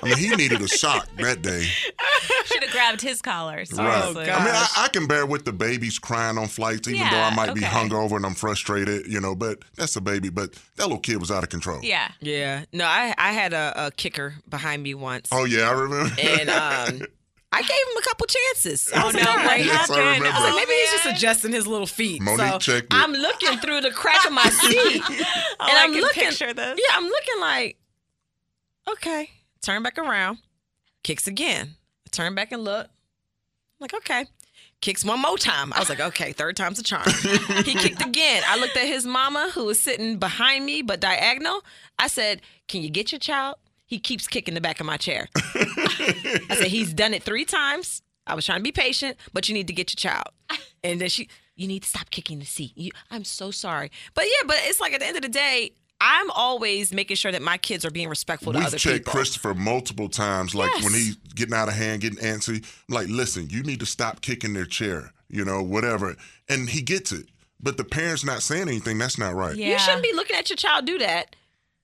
I 0.05 0.09
mean, 0.09 0.19
he 0.19 0.37
needed 0.37 0.61
a 0.63 0.69
shock 0.69 1.09
that 1.19 1.43
day. 1.43 1.63
Should 2.47 2.63
have 2.63 2.73
grabbed 2.73 3.01
his 3.01 3.21
collar. 3.23 3.57
Right. 3.57 3.69
Seriously. 3.69 4.27
God. 4.27 4.41
I 4.41 4.45
mean, 4.45 4.55
I, 4.55 4.67
I 4.85 4.89
can 4.89 5.07
bear 5.07 5.27
with 5.27 5.45
the 5.45 5.53
babies 5.53 5.99
crying 5.99 6.39
on 6.39 6.47
flights, 6.49 6.87
even 6.89 7.09
though 7.11 7.19
I 7.21 7.35
might 7.35 7.55
be 7.55 7.61
okay. 7.65 7.71
hungover 7.71 8.17
and 8.17 8.27
I'm 8.27 8.35
frustrated, 8.35 9.07
you 9.07 9.21
know, 9.21 9.35
but 9.35 9.59
that's 9.77 9.97
a 9.97 10.01
baby. 10.01 10.29
But 10.29 10.53
that 10.77 10.83
little 10.85 10.99
kid 10.99 11.19
was 11.19 11.31
out 11.31 11.43
of 11.43 11.49
control. 11.49 11.81
Yeah. 11.83 12.11
Yeah, 12.21 12.65
no, 12.73 12.85
I 12.85 13.15
I 13.19 13.33
had 13.33 13.53
a, 13.53 13.87
a 13.87 13.91
kicker 13.91 14.35
behind 14.49 14.83
me 14.83 14.95
once, 14.95 15.29
Oh, 15.33 15.45
yeah, 15.45 15.69
I 15.69 15.73
remember. 15.73 16.15
and 16.21 16.49
um, 17.03 17.07
I 17.53 17.63
gave 17.63 17.71
him 17.71 17.97
a 17.99 18.03
couple 18.03 18.27
chances. 18.27 18.91
I 18.95 19.03
Oh 19.03 19.07
was 19.07 19.15
no, 19.15 19.21
what 19.23 19.47
right. 19.47 19.65
Yes, 19.65 19.89
I 19.91 19.95
happened? 19.95 19.99
remember. 19.99 20.27
I 20.27 20.31
was 20.31 20.43
like, 20.45 20.53
Oh, 20.53 20.57
maybe 20.57 20.73
he's 20.73 20.91
just 20.91 21.07
adjusting 21.07 21.53
his 21.53 21.67
little 21.67 21.87
feet. 21.87 22.21
Monique 22.23 22.41
so 22.53 22.59
checked 22.59 22.93
it. 22.93 22.97
I'm 22.97 23.13
looking 23.13 23.59
through 23.59 23.81
the 23.83 23.91
crack 23.93 24.25
of 24.27 24.33
my 24.33 24.43
seat, 24.51 25.03
Oh, 25.09 25.15
and 25.61 25.79
I 25.79 25.85
I'm 25.85 25.93
can 25.93 26.01
looking. 26.03 26.25
picture 26.25 26.53
this. 26.53 26.79
Yeah, 26.79 26.97
I'm 26.97 27.05
looking 27.05 27.41
like, 27.41 27.77
okay, 28.93 29.31
turn 29.65 29.83
back 29.83 29.99
around, 29.99 30.39
kicks 31.03 31.27
again. 31.27 31.77
I 32.07 32.09
turn 32.11 32.35
back 32.35 32.53
and 32.53 32.63
look. 32.63 32.87
I'm 32.87 33.81
like, 33.81 33.95
okay. 33.95 34.27
Kicks 34.81 35.05
one 35.05 35.21
more 35.21 35.39
time. 35.39 35.73
I 35.73 35.79
was 35.79 35.89
like, 35.89 36.01
okay, 36.01 36.33
third 36.33 36.57
time's 36.57 36.79
a 36.79 36.83
charm. 36.83 37.09
he 37.65 37.75
kicked 37.75 38.05
again. 38.05 38.43
I 38.47 38.59
looked 38.59 38.77
at 38.77 38.87
his 38.87 39.07
mama 39.07 39.51
who 39.55 39.65
was 39.65 39.81
sitting 39.81 40.19
behind 40.19 40.67
me 40.67 40.83
but 40.83 41.01
diagonal. 41.01 41.63
I 41.99 42.09
said, 42.09 42.43
Can 42.69 42.83
you 42.83 42.91
get 42.91 43.11
your 43.11 43.19
child? 43.19 43.57
He 43.87 43.99
keeps 43.99 44.27
kicking 44.27 44.55
the 44.55 44.61
back 44.61 44.81
of 44.81 44.87
my 44.87 44.97
chair. 44.97 45.29
I 45.37 46.57
said, 46.59 46.67
He's 46.69 46.93
done 46.93 47.15
it 47.15 47.23
three 47.23 47.45
times. 47.45 48.03
I 48.27 48.35
was 48.35 48.45
trying 48.45 48.59
to 48.59 48.63
be 48.63 48.73
patient, 48.73 49.17
but 49.33 49.49
you 49.49 49.55
need 49.55 49.67
to 49.69 49.73
get 49.73 49.91
your 49.91 50.13
child. 50.13 50.29
And 50.83 51.01
then 51.01 51.09
she, 51.09 51.29
you 51.57 51.67
need 51.67 51.83
to 51.83 51.89
stop 51.89 52.11
kicking 52.11 52.39
the 52.39 52.45
seat. 52.47 52.73
You, 52.77 52.91
I'm 53.11 53.25
so 53.25 53.51
sorry. 53.51 53.91
But 54.15 54.25
yeah, 54.25 54.47
but 54.47 54.57
it's 54.61 54.81
like 54.81 54.93
at 54.93 55.01
the 55.01 55.07
end 55.07 55.17
of 55.17 55.23
the 55.23 55.29
day, 55.29 55.73
I'm 56.07 56.31
always 56.33 56.93
making 56.93 57.17
sure 57.17 57.33
that 57.33 57.41
my 57.41 57.57
kids 57.57 57.83
are 57.87 57.91
being 57.91 58.09
respectful 58.11 58.53
to 58.53 58.59
other 58.59 58.77
people. 58.77 58.93
We've 58.93 58.99
checked. 59.01 59.07
Christopher 59.07 59.55
multiple 59.55 60.11
times, 60.11 60.55
like 60.55 60.71
when 60.83 60.93
Yes. 60.93 60.95
he's 60.95 61.17
getting 61.35 61.55
out 61.55 61.69
of 61.69 61.75
hand, 61.75 62.03
getting 62.03 62.19
antsy. 62.19 62.63
I'm 62.89 62.95
like, 62.95 63.09
listen, 63.09 63.49
you 63.49 63.63
need 63.63 63.81
to 63.81 63.87
stop 63.87 64.21
kicking 64.21 64.53
their 64.53 64.67
chair, 64.67 65.13
you 65.31 65.45
know, 65.47 65.63
whatever. 65.63 66.15
And 66.49 66.69
he 66.69 66.83
gets 66.83 67.11
it. 67.11 67.27
But 67.59 67.79
the 67.79 67.85
parents 67.85 68.23
not 68.25 68.43
saying 68.43 68.69
anything, 68.69 68.99
that's 68.99 69.17
not 69.17 69.35
right. 69.35 69.57
Yeah. 69.57 69.71
You 69.73 69.79
shouldn't 69.79 70.03
be 70.03 70.13
looking 70.13 70.37
at 70.37 70.51
your 70.51 70.57
child 70.59 70.85
do 70.85 70.99
that 70.99 71.35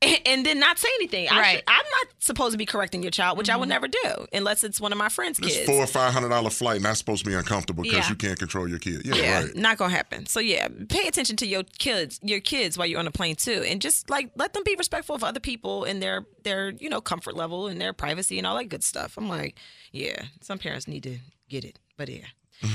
and, 0.03 0.19
and 0.27 0.47
then 0.47 0.59
not 0.59 0.79
say 0.79 0.89
anything. 0.97 1.29
I 1.29 1.39
Right. 1.39 1.55
should, 1.57 1.65
I'm 1.69 1.85
not 2.01 2.07
supposed 2.19 2.53
to 2.53 2.59
be 2.59 2.67
correcting 2.67 3.03
your 3.03 3.11
child, 3.11 3.39
which 3.39 3.51
I 3.51 3.57
would 3.57 3.69
mm-hmm. 3.69 3.83
never 3.83 3.89
do 3.89 4.27
unless 4.33 4.65
it's 4.65 4.81
one 4.81 4.93
of 4.93 4.99
my 4.99 5.09
friends' 5.09 5.39
This 5.39 5.55
kids. 5.55 5.67
four 5.67 5.77
or 5.83 5.87
five 5.87 6.13
hundred 6.13 6.29
dollar 6.31 6.51
flight 6.51 6.81
not 6.81 6.97
supposed 6.97 7.25
to 7.25 7.31
be 7.31 7.37
uncomfortable 7.37 7.83
because 7.83 7.99
Yeah. 8.07 8.09
you 8.11 8.15
can't 8.17 8.39
control 8.39 8.69
your 8.69 8.79
kid. 8.79 9.03
Yeah, 9.05 9.15
yeah, 9.15 9.41
right. 9.45 9.57
not 9.57 9.77
gonna 9.79 9.93
happen. 9.95 10.27
So 10.27 10.41
yeah, 10.41 10.69
pay 10.89 11.07
attention 11.09 11.37
to 11.37 11.47
your 11.47 11.63
kids, 11.79 12.19
your 12.23 12.41
kids 12.41 12.77
while 12.79 12.87
you're 12.87 12.99
on 13.01 13.07
a 13.07 13.11
plane 13.13 13.37
too, 13.37 13.65
and 13.67 13.81
just 13.81 14.09
like 14.11 14.31
let 14.37 14.53
them 14.53 14.63
be 14.65 14.75
respectful 14.77 15.15
of 15.15 15.25
other 15.25 15.41
people 15.41 15.85
and 15.85 16.03
their 16.03 16.25
their 16.45 16.71
you 16.71 16.89
know 16.89 17.01
comfort 17.01 17.37
level 17.37 17.67
and 17.67 17.81
their 17.81 17.93
privacy 17.93 18.39
and 18.39 18.47
all 18.47 18.57
that 18.57 18.65
good 18.69 18.85
stuff. 18.85 19.17
I'm 19.17 19.29
like, 19.29 19.57
yeah, 19.93 20.23
some 20.41 20.59
parents 20.59 20.87
need 20.89 21.03
to 21.05 21.19
get 21.49 21.65
it, 21.65 21.79
but 21.97 22.09
yeah. 22.09 22.27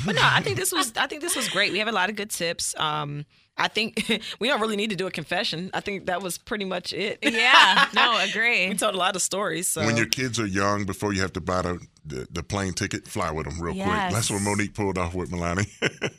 But 0.05 0.15
no, 0.15 0.21
I 0.23 0.41
think 0.41 0.57
this 0.57 0.71
was 0.71 0.93
I 0.97 1.07
think 1.07 1.21
this 1.21 1.35
was 1.35 1.47
great. 1.49 1.71
We 1.71 1.79
have 1.79 1.87
a 1.87 1.91
lot 1.91 2.09
of 2.09 2.15
good 2.15 2.31
tips. 2.31 2.73
Um, 2.79 3.25
I 3.57 3.67
think 3.67 4.11
we 4.39 4.47
don't 4.47 4.59
really 4.59 4.75
need 4.75 4.89
to 4.89 4.95
do 4.95 5.07
a 5.07 5.11
confession. 5.11 5.69
I 5.73 5.79
think 5.79 6.07
that 6.07 6.21
was 6.21 6.37
pretty 6.37 6.65
much 6.65 6.91
it. 6.93 7.19
Yeah. 7.21 7.87
No, 7.93 8.17
agree. 8.29 8.67
we 8.67 8.75
told 8.75 8.95
a 8.95 8.97
lot 8.97 9.15
of 9.15 9.21
stories. 9.21 9.67
So 9.67 9.85
When 9.85 9.95
your 9.95 10.07
kids 10.07 10.39
are 10.39 10.45
young, 10.45 10.83
before 10.85 11.13
you 11.13 11.21
have 11.21 11.33
to 11.33 11.41
buy 11.41 11.61
the, 11.61 11.79
the, 12.05 12.27
the 12.31 12.43
plane 12.43 12.73
ticket, 12.73 13.07
fly 13.07 13.31
with 13.31 13.45
them 13.45 13.61
real 13.61 13.73
quick. 13.75 13.85
That's 13.85 14.29
what 14.29 14.41
Monique 14.41 14.73
pulled 14.73 14.97
off 14.97 15.13
with 15.13 15.31
Milani. 15.31 15.67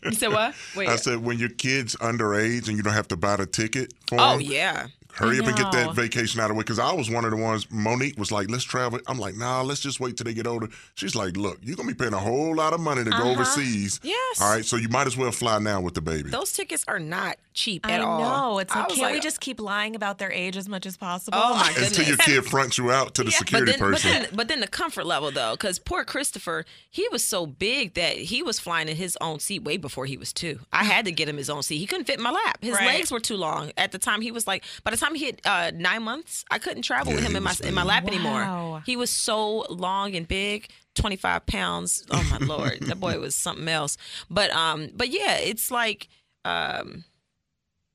you 0.04 0.12
said 0.12 0.32
what? 0.32 0.54
Wait. 0.76 0.88
I 0.88 0.96
said, 0.96 1.18
when 1.18 1.38
your 1.38 1.50
kid's 1.50 1.94
underage 1.96 2.68
and 2.68 2.76
you 2.76 2.82
don't 2.82 2.94
have 2.94 3.08
to 3.08 3.16
buy 3.16 3.36
the 3.36 3.46
ticket 3.46 3.92
for 4.06 4.18
oh 4.18 4.32
them, 4.32 4.40
yeah. 4.40 4.86
Hurry 5.16 5.38
up 5.40 5.46
and 5.46 5.56
get 5.56 5.72
that 5.72 5.94
vacation 5.94 6.40
out 6.40 6.44
of 6.44 6.48
the 6.50 6.54
way. 6.54 6.60
Because 6.62 6.78
I 6.78 6.92
was 6.92 7.10
one 7.10 7.24
of 7.24 7.30
the 7.30 7.36
ones, 7.36 7.66
Monique 7.70 8.18
was 8.18 8.30
like, 8.30 8.50
let's 8.50 8.64
travel. 8.64 9.00
I'm 9.06 9.18
like, 9.18 9.34
nah, 9.36 9.62
let's 9.62 9.80
just 9.80 9.98
wait 10.00 10.16
till 10.16 10.24
they 10.24 10.34
get 10.34 10.46
older. 10.46 10.68
She's 10.94 11.14
like, 11.14 11.36
look, 11.36 11.58
you're 11.62 11.76
going 11.76 11.88
to 11.88 11.94
be 11.94 11.98
paying 11.98 12.14
a 12.14 12.18
whole 12.18 12.54
lot 12.54 12.72
of 12.72 12.80
money 12.80 13.04
to 13.04 13.10
go 13.10 13.30
overseas. 13.30 13.98
Uh-huh. 14.02 14.08
Yes. 14.08 14.40
All 14.42 14.50
right, 14.52 14.64
so 14.64 14.76
you 14.76 14.88
might 14.88 15.06
as 15.06 15.16
well 15.16 15.32
fly 15.32 15.58
now 15.58 15.80
with 15.80 15.94
the 15.94 16.00
baby. 16.00 16.30
Those 16.30 16.52
tickets 16.52 16.84
are 16.88 16.98
not 16.98 17.36
cheap 17.54 17.86
I 17.86 17.92
at 17.92 18.00
all. 18.02 18.20
know. 18.20 18.58
It's 18.58 18.74
I 18.74 18.80
like, 18.80 18.88
can't 18.90 19.12
we 19.14 19.20
just 19.20 19.40
keep 19.40 19.60
lying 19.60 19.96
about 19.96 20.18
their 20.18 20.30
age 20.30 20.56
as 20.58 20.68
much 20.68 20.84
as 20.84 20.96
possible? 20.96 21.38
Oh 21.40 21.54
my 21.54 21.68
goodness. 21.68 21.88
Until 21.96 22.06
your 22.06 22.16
kid 22.18 22.44
fronts 22.44 22.76
you 22.76 22.90
out 22.90 23.14
to 23.14 23.22
the 23.24 23.30
But 23.30 23.34
security 23.34 23.72
then, 23.72 23.80
but 23.80 23.90
person. 23.92 24.10
then, 24.10 24.28
but 24.34 24.48
then 24.48 24.60
the 24.60 24.66
comfort 24.68 25.06
level 25.06 25.30
though, 25.30 25.52
because 25.52 25.78
poor 25.78 26.04
Christopher, 26.04 26.66
he 26.90 27.08
was 27.10 27.24
so 27.24 27.46
big 27.46 27.94
that 27.94 28.16
he 28.16 28.42
was 28.42 28.58
flying 28.60 28.88
in 28.88 28.96
his 28.96 29.16
own 29.22 29.38
seat 29.40 29.64
way 29.64 29.78
before 29.78 30.04
he 30.04 30.18
was 30.18 30.32
two. 30.34 30.60
I 30.72 30.84
had 30.84 31.06
to 31.06 31.12
get 31.12 31.28
him 31.30 31.38
his 31.38 31.48
own 31.48 31.62
seat. 31.62 31.78
He 31.78 31.86
couldn't 31.86 32.04
fit 32.04 32.18
in 32.18 32.22
my 32.22 32.30
lap. 32.30 32.58
His 32.60 32.74
Right. 32.74 32.86
legs 32.86 33.10
were 33.10 33.20
too 33.20 33.36
long. 33.38 33.72
At 33.78 33.90
the 33.92 33.98
time, 33.98 34.20
he 34.20 34.30
was 34.30 34.46
like, 34.46 34.62
by 34.84 34.90
the 34.90 34.96
time 34.98 35.05
he 35.14 35.26
hit 35.26 35.40
uh, 35.46 35.70
nine 35.74 36.02
months, 36.02 36.44
I 36.50 36.58
couldn't 36.58 36.82
travel 36.82 37.12
Yeah, 37.12 37.16
with 37.20 37.26
him 37.26 37.36
in 37.36 37.42
my 37.42 37.50
was 37.50 37.60
in 37.60 37.74
my 37.74 37.84
lap 37.84 38.04
Wow. 38.04 38.08
anymore. 38.08 38.80
He 38.84 38.96
was 38.96 39.10
so 39.10 39.60
long 39.70 40.14
and 40.16 40.26
big. 40.26 40.68
25 40.94 41.44
pounds 41.44 42.02
oh 42.10 42.24
my 42.24 42.38
lord 42.40 42.80
that 42.86 42.98
boy 42.98 43.18
was 43.20 43.34
something 43.34 43.68
else 43.68 43.98
but 44.30 44.50
um 44.52 44.88
but 44.94 45.08
yeah 45.10 45.34
it's 45.36 45.70
like 45.70 46.08
um 46.46 47.04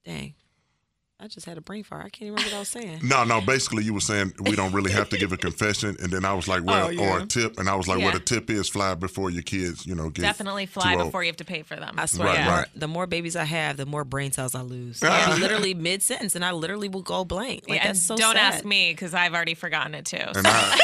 dang 0.05 0.35
I 1.23 1.27
just 1.27 1.45
had 1.45 1.55
a 1.57 1.61
brain 1.61 1.83
fart. 1.83 2.03
I 2.03 2.09
can't 2.09 2.23
even 2.23 2.33
remember 2.33 2.49
what 2.51 2.55
I 2.55 2.59
was 2.61 2.69
saying. 2.69 2.99
No, 3.03 3.23
no. 3.23 3.41
Basically, 3.41 3.83
you 3.83 3.93
were 3.93 3.99
saying 3.99 4.33
we 4.39 4.55
don't 4.55 4.71
really 4.73 4.91
have 4.91 5.07
to 5.09 5.17
give 5.19 5.31
a 5.31 5.37
confession, 5.37 5.95
and 6.01 6.11
then 6.11 6.25
I 6.25 6.33
was 6.33 6.47
like, 6.47 6.63
well, 6.63 6.87
Oh, 6.87 6.89
yeah. 6.89 7.01
or 7.13 7.19
a 7.19 7.25
tip, 7.27 7.59
and 7.59 7.69
I 7.69 7.75
was 7.75 7.87
like, 7.87 7.99
Yeah. 7.99 8.05
well, 8.05 8.13
the 8.13 8.19
tip 8.19 8.49
is 8.49 8.67
fly 8.67 8.95
before 8.95 9.29
your 9.29 9.43
kids, 9.43 9.85
you 9.85 9.93
know, 9.93 10.09
get 10.09 10.23
Definitely 10.23 10.65
fly 10.65 10.93
too 10.95 10.99
old. 11.01 11.07
before 11.09 11.21
you 11.23 11.27
have 11.27 11.37
to 11.37 11.45
pay 11.45 11.61
for 11.61 11.75
them. 11.75 11.93
I 11.99 12.07
swear, 12.07 12.27
Right, 12.27 12.37
the, 12.37 12.43
more, 12.45 12.55
right. 12.57 12.67
the 12.75 12.87
more 12.87 13.05
babies 13.07 13.35
I 13.35 13.43
have, 13.43 13.77
the 13.77 13.85
more 13.85 14.03
brain 14.03 14.31
cells 14.31 14.55
I 14.55 14.61
lose. 14.61 15.03
I'll 15.03 15.37
literally 15.37 15.75
mid 15.75 16.01
sentence, 16.01 16.33
and 16.35 16.43
I 16.43 16.53
literally 16.53 16.89
will 16.89 17.03
go 17.03 17.23
blank. 17.23 17.65
Like 17.69 17.77
Yeah, 17.81 17.87
that's 17.87 18.01
so 18.01 18.17
don't 18.17 18.35
sad. 18.35 18.55
ask 18.55 18.65
me 18.65 18.91
because 18.91 19.13
I've 19.13 19.35
already 19.35 19.53
forgotten 19.53 19.93
it 19.93 20.05
too. 20.05 20.17
And 20.17 20.47
I, 20.47 20.79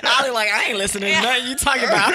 I'll 0.02 0.24
be 0.24 0.30
like, 0.32 0.48
I 0.50 0.64
ain't 0.70 0.78
listening 0.78 1.14
to 1.14 1.22
nothing 1.22 1.46
you 1.46 1.54
talking 1.54 1.84
about. 1.84 2.12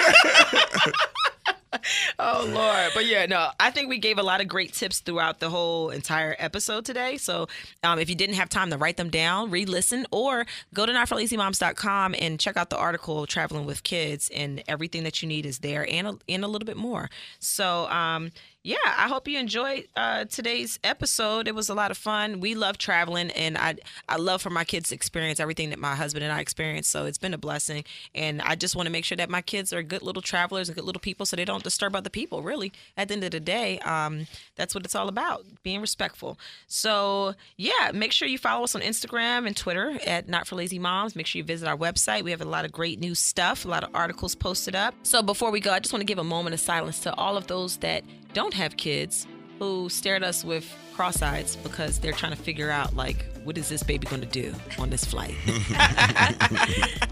Oh 2.18 2.48
Lord, 2.52 2.90
but 2.94 3.06
yeah, 3.06 3.26
no, 3.26 3.50
I 3.58 3.70
think 3.70 3.88
we 3.88 3.98
gave 3.98 4.18
a 4.18 4.22
lot 4.22 4.40
of 4.40 4.48
great 4.48 4.72
tips 4.72 5.00
throughout 5.00 5.40
the 5.40 5.50
whole 5.50 5.90
entire 5.90 6.36
episode 6.38 6.84
today. 6.84 7.16
So, 7.16 7.48
um, 7.82 7.98
if 7.98 8.08
you 8.08 8.14
didn't 8.14 8.36
have 8.36 8.48
time 8.48 8.70
to 8.70 8.78
write 8.78 8.96
them 8.96 9.10
down, 9.10 9.50
re-listen, 9.50 10.06
or 10.10 10.46
go 10.74 10.86
to 10.86 10.92
notforlazymoms.com 10.92 12.14
and 12.18 12.38
check 12.38 12.56
out 12.56 12.70
the 12.70 12.76
article 12.78 13.26
"Traveling 13.26 13.66
with 13.66 13.82
Kids," 13.82 14.30
and 14.34 14.62
everything 14.68 15.04
that 15.04 15.22
you 15.22 15.28
need 15.28 15.46
is 15.46 15.58
there, 15.58 15.88
and 15.88 16.08
a, 16.08 16.18
and 16.28 16.44
a 16.44 16.48
little 16.48 16.66
bit 16.66 16.76
more. 16.76 17.10
So, 17.38 17.86
um, 17.88 18.32
yeah, 18.64 18.76
I 18.84 19.08
hope 19.08 19.26
you 19.26 19.40
enjoyed 19.40 19.88
uh, 19.96 20.24
today's 20.26 20.78
episode. 20.84 21.48
It 21.48 21.54
was 21.54 21.68
a 21.68 21.74
lot 21.74 21.90
of 21.90 21.98
fun. 21.98 22.38
We 22.38 22.54
love 22.54 22.78
traveling, 22.78 23.30
and 23.32 23.58
I 23.58 23.74
I 24.08 24.16
love 24.16 24.40
for 24.40 24.50
my 24.50 24.62
kids 24.62 24.90
to 24.90 24.94
experience 24.94 25.40
everything 25.40 25.70
that 25.70 25.80
my 25.80 25.96
husband 25.96 26.22
and 26.22 26.32
I 26.32 26.40
experienced. 26.40 26.90
So 26.90 27.04
it's 27.04 27.18
been 27.18 27.34
a 27.34 27.38
blessing, 27.38 27.82
and 28.14 28.40
I 28.42 28.54
just 28.54 28.76
want 28.76 28.86
to 28.86 28.92
make 28.92 29.04
sure 29.04 29.16
that 29.16 29.28
my 29.28 29.42
kids 29.42 29.72
are 29.72 29.82
good 29.82 30.02
little 30.02 30.22
travelers 30.22 30.68
and 30.68 30.76
good 30.76 30.84
little 30.84 31.00
people, 31.00 31.26
so 31.26 31.34
they 31.34 31.44
don't 31.44 31.64
disturb 31.64 31.96
other 31.96 32.08
people. 32.08 32.42
Really, 32.42 32.72
at 32.96 33.08
the 33.08 33.14
end 33.14 33.24
of 33.24 33.32
the 33.32 33.40
day, 33.40 33.80
um, 33.80 34.28
that's 34.54 34.76
what 34.76 34.84
it's 34.84 34.94
all 34.94 35.08
about: 35.08 35.44
being 35.64 35.80
respectful. 35.80 36.38
So 36.68 37.34
yeah, 37.56 37.90
make 37.92 38.12
sure 38.12 38.28
you 38.28 38.38
follow 38.38 38.62
us 38.62 38.76
on 38.76 38.82
Instagram 38.82 39.44
and 39.44 39.56
Twitter 39.56 39.98
at 40.06 40.28
Not 40.28 40.46
for 40.46 40.54
Lazy 40.54 40.78
Moms. 40.78 41.16
Make 41.16 41.26
sure 41.26 41.40
you 41.40 41.44
visit 41.44 41.66
our 41.66 41.76
website. 41.76 42.22
We 42.22 42.30
have 42.30 42.40
a 42.40 42.44
lot 42.44 42.64
of 42.64 42.70
great 42.70 43.00
new 43.00 43.16
stuff, 43.16 43.64
a 43.64 43.68
lot 43.68 43.82
of 43.82 43.90
articles 43.92 44.36
posted 44.36 44.76
up. 44.76 44.94
So 45.02 45.20
before 45.20 45.50
we 45.50 45.58
go, 45.58 45.72
I 45.72 45.80
just 45.80 45.92
want 45.92 46.02
to 46.02 46.06
give 46.06 46.18
a 46.18 46.24
moment 46.24 46.54
of 46.54 46.60
silence 46.60 47.00
to 47.00 47.14
all 47.16 47.36
of 47.36 47.48
those 47.48 47.78
that 47.78 48.04
don't 48.32 48.54
have 48.54 48.76
kids 48.76 49.26
who 49.58 49.88
stare 49.88 50.16
at 50.16 50.22
us 50.22 50.44
with 50.44 50.66
cross 50.94 51.22
eyes 51.22 51.56
because 51.56 51.98
they're 51.98 52.12
trying 52.12 52.32
to 52.32 52.38
figure 52.38 52.70
out 52.70 52.94
like 52.94 53.24
what 53.44 53.58
is 53.58 53.68
this 53.68 53.82
baby 53.82 54.06
going 54.06 54.20
to 54.22 54.28
do 54.28 54.54
on 54.78 54.90
this 54.90 55.04
flight? 55.04 55.34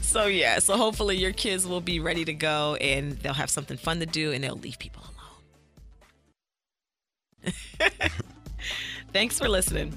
So 0.00 0.26
yeah 0.26 0.58
so 0.58 0.76
hopefully 0.76 1.16
your 1.16 1.32
kids 1.32 1.66
will 1.66 1.82
be 1.82 2.00
ready 2.00 2.24
to 2.24 2.32
go 2.32 2.76
and 2.76 3.12
they'll 3.18 3.34
have 3.34 3.50
something 3.50 3.76
fun 3.76 4.00
to 4.00 4.06
do 4.06 4.32
and 4.32 4.42
they'll 4.42 4.56
leave 4.56 4.78
people 4.78 5.02
alone. 7.44 7.54
Thanks 9.12 9.38
for 9.38 9.48
listening 9.48 9.96